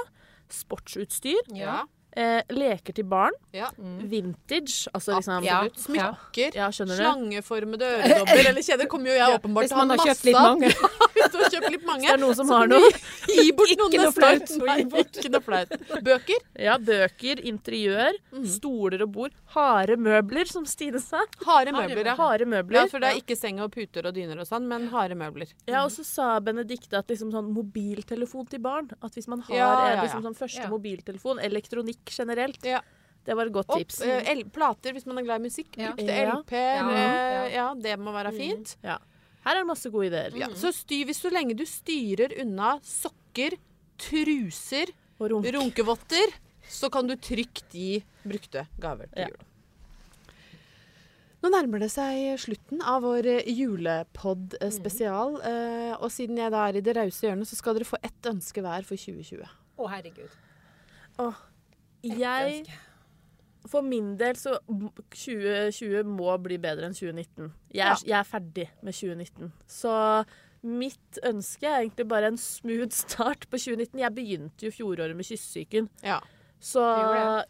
sportsutstyr, 0.49 1.41
Ja. 1.55 1.85
Eh, 2.19 2.41
leker 2.53 2.97
til 2.97 3.07
barn, 3.09 3.37
ja. 3.55 3.71
vintage, 3.79 4.89
altså 4.93 5.17
liksom 5.19 5.45
Ja. 5.47 5.61
Smykker. 5.79 6.57
Ja. 6.59 6.69
Slangeformede 6.75 7.87
øredobber 7.99 8.43
eller 8.51 8.65
kjeder 8.65 8.89
kommer 8.91 9.13
jo 9.13 9.19
jeg 9.19 9.39
åpenbart 9.39 9.69
til 9.69 9.77
å 9.77 9.79
ha 9.79 9.85
man 9.85 9.95
har 9.95 10.01
masse 10.01 10.09
kjøpt 10.11 10.29
litt 10.29 10.39
av. 10.39 10.49
mange. 10.49 10.73
Hvis 11.19 11.33
du 11.33 11.39
har 11.39 11.53
kjøpt 11.55 11.71
litt 11.75 11.87
mange. 11.87 12.07
Det 12.07 12.15
er 12.15 12.23
noen 12.23 12.39
som 12.39 12.53
har 12.55 12.71
noe. 12.71 12.91
Gi 13.29 13.47
bort 13.59 13.75
noen 13.81 13.95
Ikke 13.95 14.03
noe 14.03 14.15
flaut. 14.17 14.53
Ikke 15.03 15.33
noe 15.35 15.45
flaut. 15.45 15.75
Bøker. 16.09 16.45
Ja, 16.69 16.77
bøker, 16.79 17.43
interiør, 17.53 18.19
mm. 18.35 18.47
stoler 18.59 19.05
og 19.07 19.13
bord. 19.15 19.37
Harde 19.55 19.99
møbler, 20.01 20.49
som 20.51 20.67
Stine 20.69 21.01
sa. 21.03 21.23
Harde 21.47 21.75
møbler, 21.75 22.13
ja. 22.13 22.17
Harde 22.19 22.47
Ja, 22.49 22.85
for 22.91 23.03
det 23.03 23.13
er 23.13 23.21
ikke 23.23 23.37
seng 23.39 23.63
og 23.65 23.73
puter 23.75 24.09
og 24.09 24.17
dyner 24.17 24.43
og 24.43 24.49
sånn, 24.49 24.67
men 24.71 24.89
harde 24.93 25.17
møbler. 25.19 25.51
Ja, 25.69 25.85
og 25.85 25.93
så 25.95 26.05
sa 26.07 26.29
Benedicte 26.45 26.99
at 26.99 27.11
liksom 27.11 27.33
sånn 27.35 27.51
mobiltelefon 27.55 28.49
til 28.51 28.61
barn 28.63 28.89
At 29.05 29.15
hvis 29.17 29.29
man 29.31 29.43
har 29.47 29.55
Ja, 29.57 29.69
ja, 29.69 29.95
ja. 29.97 30.03
liksom 30.05 30.25
sånn 30.27 30.37
første 30.39 30.65
Ja. 30.65 30.69
mobiltelefon, 30.73 31.41
elektronikk 31.45 32.08
generelt, 32.11 32.63
Ja. 32.65 32.81
det 33.25 33.37
var 33.37 33.47
et 33.47 33.53
godt 33.53 33.71
Opp, 33.71 33.79
tips. 33.79 34.01
eh, 34.03 34.23
el 34.31 34.45
plater 34.45 34.93
hvis 34.93 35.07
man 35.07 35.19
er 35.19 35.23
glad 35.25 35.41
i 35.41 35.45
musikk. 35.49 35.77
Ja. 35.77 35.93
Brukte 35.93 36.07
Ja. 36.07 36.35
LP-er. 36.39 36.77
Ja. 36.77 37.45
eh, 37.47 37.53
Ja, 37.55 37.75
det 37.75 37.99
må 37.99 38.13
være 38.13 38.33
fint. 38.37 38.77
Ja. 38.83 38.99
Her 39.45 39.55
er 39.57 39.61
det 39.63 39.67
masse 39.67 39.91
gode 39.91 40.07
ideer. 40.11 40.37
Ja. 40.37 40.49
Så 40.49 40.73
styr, 40.75 41.05
hvis 41.07 41.21
så 41.23 41.31
lenge 41.33 41.55
du 41.57 41.65
styrer 41.65 42.39
unna 42.41 42.79
sokker, 42.83 43.57
truser, 43.99 44.87
Og 45.21 45.31
runk. 45.31 45.47
runkevotter, 45.47 46.33
så 46.69 46.91
kan 46.91 47.07
du 47.07 47.17
trygt 47.17 47.65
gi 47.73 48.03
brukte 48.27 48.67
gaver 48.79 49.07
til 49.13 49.23
Ja. 49.23 49.29
jul. 49.29 49.37
Nå 51.41 51.51
nærmer 51.51 51.79
det 51.79 51.91
seg 51.93 52.35
slutten 52.37 52.81
av 52.83 53.03
vår 53.03 53.25
eh, 53.27 53.43
julepod-spesial. 53.47 54.73
spesial. 54.73 55.37
eh, 55.45 55.95
Og 56.01 56.11
siden 56.11 56.37
jeg 56.37 56.51
da 56.51 56.67
er 56.69 56.77
i 56.77 56.81
det 56.81 56.97
rause 56.97 57.21
hjørnet, 57.27 57.47
så 57.47 57.55
skal 57.57 57.75
dere 57.75 57.85
få 57.85 57.97
ett 58.03 58.23
ønske 58.23 58.61
hver 58.61 58.83
for 58.85 58.97
2020. 58.97 59.47
Å, 59.79 59.89
herregud. 59.89 60.31
Jeg 62.07 62.65
For 63.69 63.83
min 63.85 64.15
del 64.21 64.37
så 64.39 64.57
2020 64.69 66.05
må 66.09 66.37
bli 66.45 66.59
bedre 66.63 66.89
enn 66.89 66.97
2019. 66.97 67.51
Jeg 67.75 67.85
er, 67.85 68.05
jeg 68.07 68.19
er 68.21 68.29
ferdig 68.29 68.69
med 68.87 68.95
2019. 68.97 69.53
Så 69.69 69.93
mitt 70.69 71.21
ønske 71.27 71.69
er 71.69 71.83
egentlig 71.85 72.09
bare 72.11 72.33
en 72.33 72.41
smooth 72.41 72.95
start 72.97 73.47
på 73.51 73.61
2019. 73.61 74.01
Jeg 74.01 74.15
begynte 74.17 74.67
jo 74.69 74.75
fjoråret 74.75 75.17
med 75.19 75.27
kyssesyken. 75.29 75.91
Ja. 76.07 76.19
Så, 76.59 76.83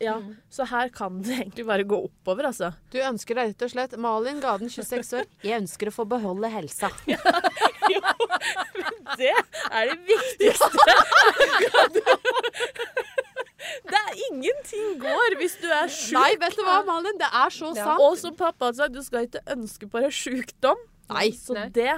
ja, 0.04 0.18
så 0.52 0.66
her 0.68 0.90
kan 0.92 1.22
det 1.24 1.32
egentlig 1.38 1.64
bare 1.64 1.84
gå 1.88 1.96
oppover, 2.10 2.50
altså. 2.50 2.74
Du 2.92 2.98
ønsker 3.00 3.38
deg 3.38 3.54
rett 3.54 3.64
og 3.64 3.70
slett 3.72 3.94
Malin 4.04 4.42
Gaden, 4.42 4.68
26 4.68 5.14
år. 5.16 5.30
Jeg 5.46 5.62
ønsker 5.62 5.88
å 5.88 5.94
få 5.96 6.04
beholde 6.10 6.50
helsa. 6.52 6.90
Men 7.08 8.98
Det 9.16 9.32
er 9.32 9.94
det 9.94 9.98
viktigste. 10.10 10.92
det 13.92 14.02
er 14.04 14.20
ingenting 14.30 14.98
går 15.02 15.36
hvis 15.40 15.56
du 15.62 15.66
er 15.70 15.90
sjuk. 15.92 16.14
Nei, 16.18 16.30
vet 16.40 16.56
du 16.58 16.62
hva, 16.66 16.80
Malin? 16.86 17.18
Det 17.20 17.28
er 17.30 17.50
så 17.54 17.72
Ja. 17.76 17.84
sant. 17.84 18.04
Og 18.04 18.16
som 18.20 18.36
pappa 18.38 18.72
sa, 18.74 18.88
du 18.88 19.00
skal 19.02 19.26
ikke 19.28 19.42
ønske 19.56 19.90
på 19.90 20.00
deg 20.04 20.14
sjukdom. 20.14 20.80
Nei. 21.10 21.28
Så 21.36 21.54
Nei. 21.56 21.68
det 21.74 21.92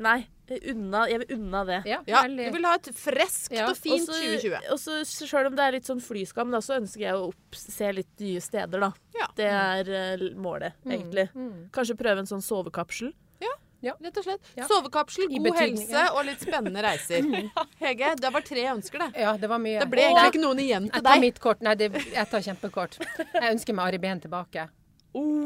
Nei. 0.00 0.20
Unna, 0.44 1.06
jeg 1.08 1.22
vil 1.22 1.38
unna 1.38 1.62
det. 1.64 1.78
Ja, 1.88 2.02
Ja, 2.06 2.22
du 2.28 2.36
vil 2.52 2.64
ha 2.68 2.74
et 2.76 2.88
freskt 2.96 3.52
Ja, 3.54 3.70
og 3.70 3.78
fint 3.80 4.02
også, 4.08 4.12
2020. 4.20 4.66
Og 4.72 4.78
så 4.80 4.98
selv 5.06 5.46
om 5.48 5.56
det 5.56 5.64
er 5.64 5.72
litt 5.72 5.88
sånn 5.88 6.02
flyskam, 6.04 6.50
da, 6.52 6.60
så 6.64 6.76
ønsker 6.76 7.00
jeg 7.00 7.16
å 7.16 7.28
opp, 7.30 7.56
se 7.56 7.88
litt 7.96 8.20
nye 8.20 8.42
steder, 8.44 8.80
da. 8.84 8.90
Ja. 9.16 9.28
Det 9.36 9.46
er 9.48 9.88
eh, 9.88 10.24
målet, 10.36 10.76
egentlig. 10.84 11.30
Mm. 11.32 11.70
Kanskje 11.72 11.96
prøve 11.96 12.24
en 12.24 12.28
sånn 12.28 12.44
sovekapsel. 12.44 13.14
Ja. 13.84 13.92
Rett 14.00 14.16
og 14.20 14.24
slett. 14.24 14.52
Ja. 14.56 14.66
Sovekapsel, 14.70 15.26
god 15.28 15.44
betydning, 15.50 15.82
helse 15.84 16.04
og 16.16 16.24
litt 16.28 16.40
spennende 16.44 16.82
reiser. 16.86 17.26
Hege, 17.84 18.14
det 18.20 18.30
var 18.32 18.44
tre 18.46 18.64
ønsker, 18.72 19.04
det. 19.04 19.20
Ja, 19.26 19.34
det 19.40 19.50
var 19.52 19.60
mye. 19.60 19.82
Det 19.82 19.90
ble 19.92 20.06
egentlig 20.08 20.30
ikke 20.34 20.42
noen 20.46 20.62
igjen 20.64 20.86
Jeg 20.88 20.94
til 20.96 21.04
tar 21.04 21.18
deg. 21.18 21.24
mitt 21.26 21.40
kort. 21.44 21.60
Nei, 21.66 21.74
det, 21.82 21.90
jeg 22.14 22.30
tar 22.32 22.46
kjempekort. 22.48 22.96
Jeg 23.20 23.50
ønsker 23.52 23.76
meg 23.76 23.90
Ari 23.92 24.00
Behn 24.06 24.24
tilbake. 24.24 24.66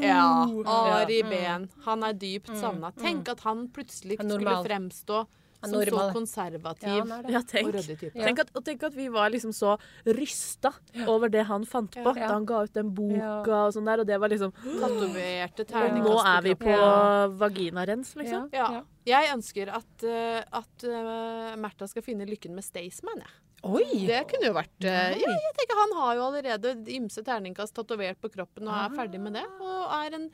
Ja, 0.01 0.23
Oh. 0.49 0.65
Ari 0.65 1.19
Behn. 1.29 1.67
Han 1.85 2.03
er 2.07 2.15
dypt 2.17 2.49
savna. 2.57 2.89
Tenk 2.97 3.27
at 3.29 3.43
han 3.45 3.67
plutselig 3.69 4.15
skulle 4.17 4.55
fremstå 4.65 5.19
som 5.63 5.81
så 5.81 6.03
konservativ 6.13 6.89
Ja. 6.89 7.21
Ja, 7.27 7.39
og 7.39 7.47
tenk. 7.47 7.73
ryddig 7.73 7.97
type. 7.99 8.15
Ja. 8.15 8.25
Tenk 8.29 8.39
at, 8.39 8.51
og 8.55 8.63
tenk 8.65 8.83
at 8.83 8.93
vi 8.95 9.07
var 9.09 9.29
liksom 9.29 9.51
så 9.51 9.77
rysta 10.05 10.71
over 11.07 11.29
det 11.29 11.43
han 11.49 11.65
fant 11.65 11.91
på 11.91 12.15
Ja. 12.15 12.27
da 12.27 12.33
han 12.33 12.45
ga 12.45 12.63
ut 12.63 12.73
den 12.73 12.93
boka 12.95 13.65
og 13.67 13.73
sånn 13.73 13.85
der, 13.85 13.99
og 13.99 14.07
det 14.07 14.19
var 14.19 14.29
liksom 14.29 14.53
Tatoverte 14.79 15.65
Nå 15.99 16.15
er 16.23 16.41
vi 16.41 16.55
på 16.55 16.69
Ja. 16.69 17.27
vaginarens, 17.27 18.15
liksom. 18.15 18.49
Ja. 18.53 18.83
Jeg 19.05 19.33
ønsker 19.33 19.69
at, 19.73 20.03
eh, 20.03 20.43
at 20.51 20.83
uh, 20.85 21.55
Märtha 21.57 21.87
skal 21.89 22.03
finne 22.05 22.27
lykken 22.29 22.53
med 22.53 22.63
Staysman, 22.63 23.17
jeg. 23.23 23.31
Oi! 23.63 24.05
Det 24.07 24.21
kunne 24.29 24.45
jo 24.47 24.53
vært 24.55 24.85
uh, 24.85 25.11
Ja, 25.19 25.33
jeg 25.33 25.55
tenker 25.57 25.79
han 25.81 25.95
har 25.97 26.15
jo 26.15 26.27
allerede 26.29 26.75
ymse 26.95 27.23
terningkast 27.25 27.73
tatovert 27.75 28.19
på 28.21 28.29
kroppen 28.31 28.69
og 28.69 28.73
er 28.73 28.95
ferdig 28.95 29.19
med 29.19 29.33
det. 29.33 29.43
Og 29.59 29.81
er 29.97 30.15
en 30.15 30.29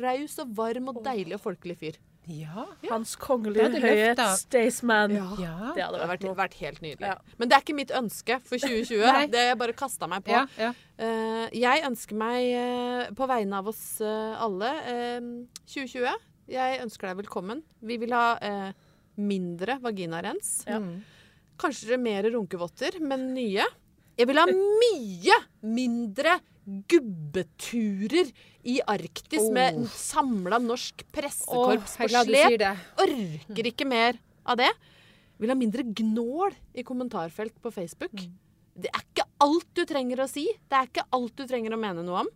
raus 0.00 0.38
og 0.40 0.54
varm 0.56 0.88
og 0.88 1.02
deilig 1.04 1.36
og 1.36 1.42
folkelig 1.42 1.76
fyr. 1.82 1.98
Ja. 2.26 2.64
Hans 2.90 3.14
Det 3.14 3.22
kongelige 3.22 3.80
høyhet. 3.80 4.20
Staysman. 4.40 5.14
ja. 5.14 5.26
Det 5.38 5.76
Det 5.76 5.84
hadde 5.84 6.00
vært 6.00 6.24
vært, 6.24 6.36
vært 6.36 6.54
helt 6.60 6.80
nydelig. 6.82 7.06
Ja. 7.06 7.16
Men 7.38 7.48
det 7.48 7.56
er 7.56 7.62
ikke 7.62 7.76
mitt 7.76 7.92
ønske 7.94 8.40
for 8.42 8.58
2020. 8.58 9.30
det 9.30 9.44
jeg 9.50 9.58
bare 9.58 9.72
kasta 9.72 10.08
meg 10.10 10.24
på. 10.26 10.34
Ja, 10.34 10.46
ja. 10.58 10.72
Eh, 10.98 11.48
jeg 11.54 11.84
ønsker 11.86 12.16
meg, 12.16 12.48
uh, 12.56 13.14
på 13.14 13.28
vegne 13.30 13.60
av 13.60 13.68
oss 13.68 14.00
uh, 14.00 14.34
alle, 14.42 14.72
eh, 14.88 15.20
2020 15.68 16.16
Jeg 16.48 16.80
ønsker 16.82 17.08
deg 17.08 17.16
velkommen. 17.24 17.62
Vi 17.82 17.96
vil 17.98 18.12
ha 18.14 18.38
eh, 18.38 18.72
mindre 19.18 19.78
vaginarens. 19.82 20.64
Ja. 20.66 20.78
Mm. 20.78 21.02
Kanskje 21.58 21.98
mer 21.98 22.22
runkevotter, 22.30 23.00
men 23.00 23.32
nye. 23.34 23.64
Jeg 24.16 24.28
vil 24.30 24.38
ha 24.38 24.46
mye 24.46 25.38
mindre 25.62 26.38
gubbeturer 26.66 28.30
i 28.66 28.80
Arktis 28.86 29.42
Oh. 29.44 29.52
med 29.54 29.84
samla 29.92 30.58
norsk 30.62 31.04
pressekorps 31.12 31.96
er 32.00 32.08
på 32.08 32.24
slep. 32.26 32.66
Orker 32.98 33.70
ikke 33.70 33.86
mer 33.86 34.18
av 34.44 34.56
det. 34.58 34.72
Vil 35.38 35.48
ha 35.52 35.54
mindre 35.54 35.82
gnål 35.84 36.52
i 36.74 36.82
kommentarfelt 36.82 37.54
på 37.62 37.70
Facebook. 37.72 38.16
Det 38.76 38.90
er 38.92 39.00
ikke 39.04 39.24
alt 39.40 39.68
du 39.74 39.84
trenger 39.84 40.24
å 40.24 40.28
si. 40.28 40.46
Det 40.68 40.76
er 40.76 40.86
ikke 40.88 41.06
alt 41.12 41.36
du 41.36 41.46
trenger 41.46 41.72
å 41.76 41.78
mene 41.80 42.02
noe 42.04 42.20
om. 42.24 42.28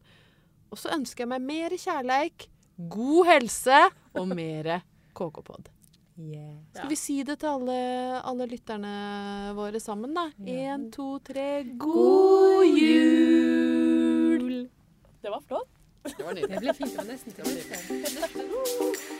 Og 0.71 0.79
så 0.79 0.93
ønsker 0.95 1.25
jeg 1.25 1.29
meg 1.29 1.43
mer 1.43 1.71
kjærleik, 1.71 2.47
god 2.89 3.27
helse 3.27 3.91
og 4.15 4.29
mer 4.29 4.83
KK-pod. 5.15 5.69
Skal 6.75 6.89
vi 6.89 6.97
si 7.01 7.23
det 7.25 7.39
til 7.41 7.49
alle, 7.49 8.21
alle 8.23 8.47
lytterne 8.47 9.55
våre 9.57 9.81
sammen, 9.81 10.13
da? 10.15 10.27
Én, 10.45 10.91
to, 10.93 11.19
tre 11.25 11.65
God 11.81 12.67
jul! 12.69 13.60
Det 15.23 15.31
var 15.31 15.41
flott. 15.49 15.69
Det 16.17 16.25
var 16.25 16.33
nydelig. 16.35 16.51
Det 16.51 16.61
ble 16.61 16.75
fint. 16.75 16.91
Det 16.91 16.99
var 16.99 17.09
nesten 17.13 17.33
til 17.33 17.43
å 17.45 17.51
bli. 17.51 19.20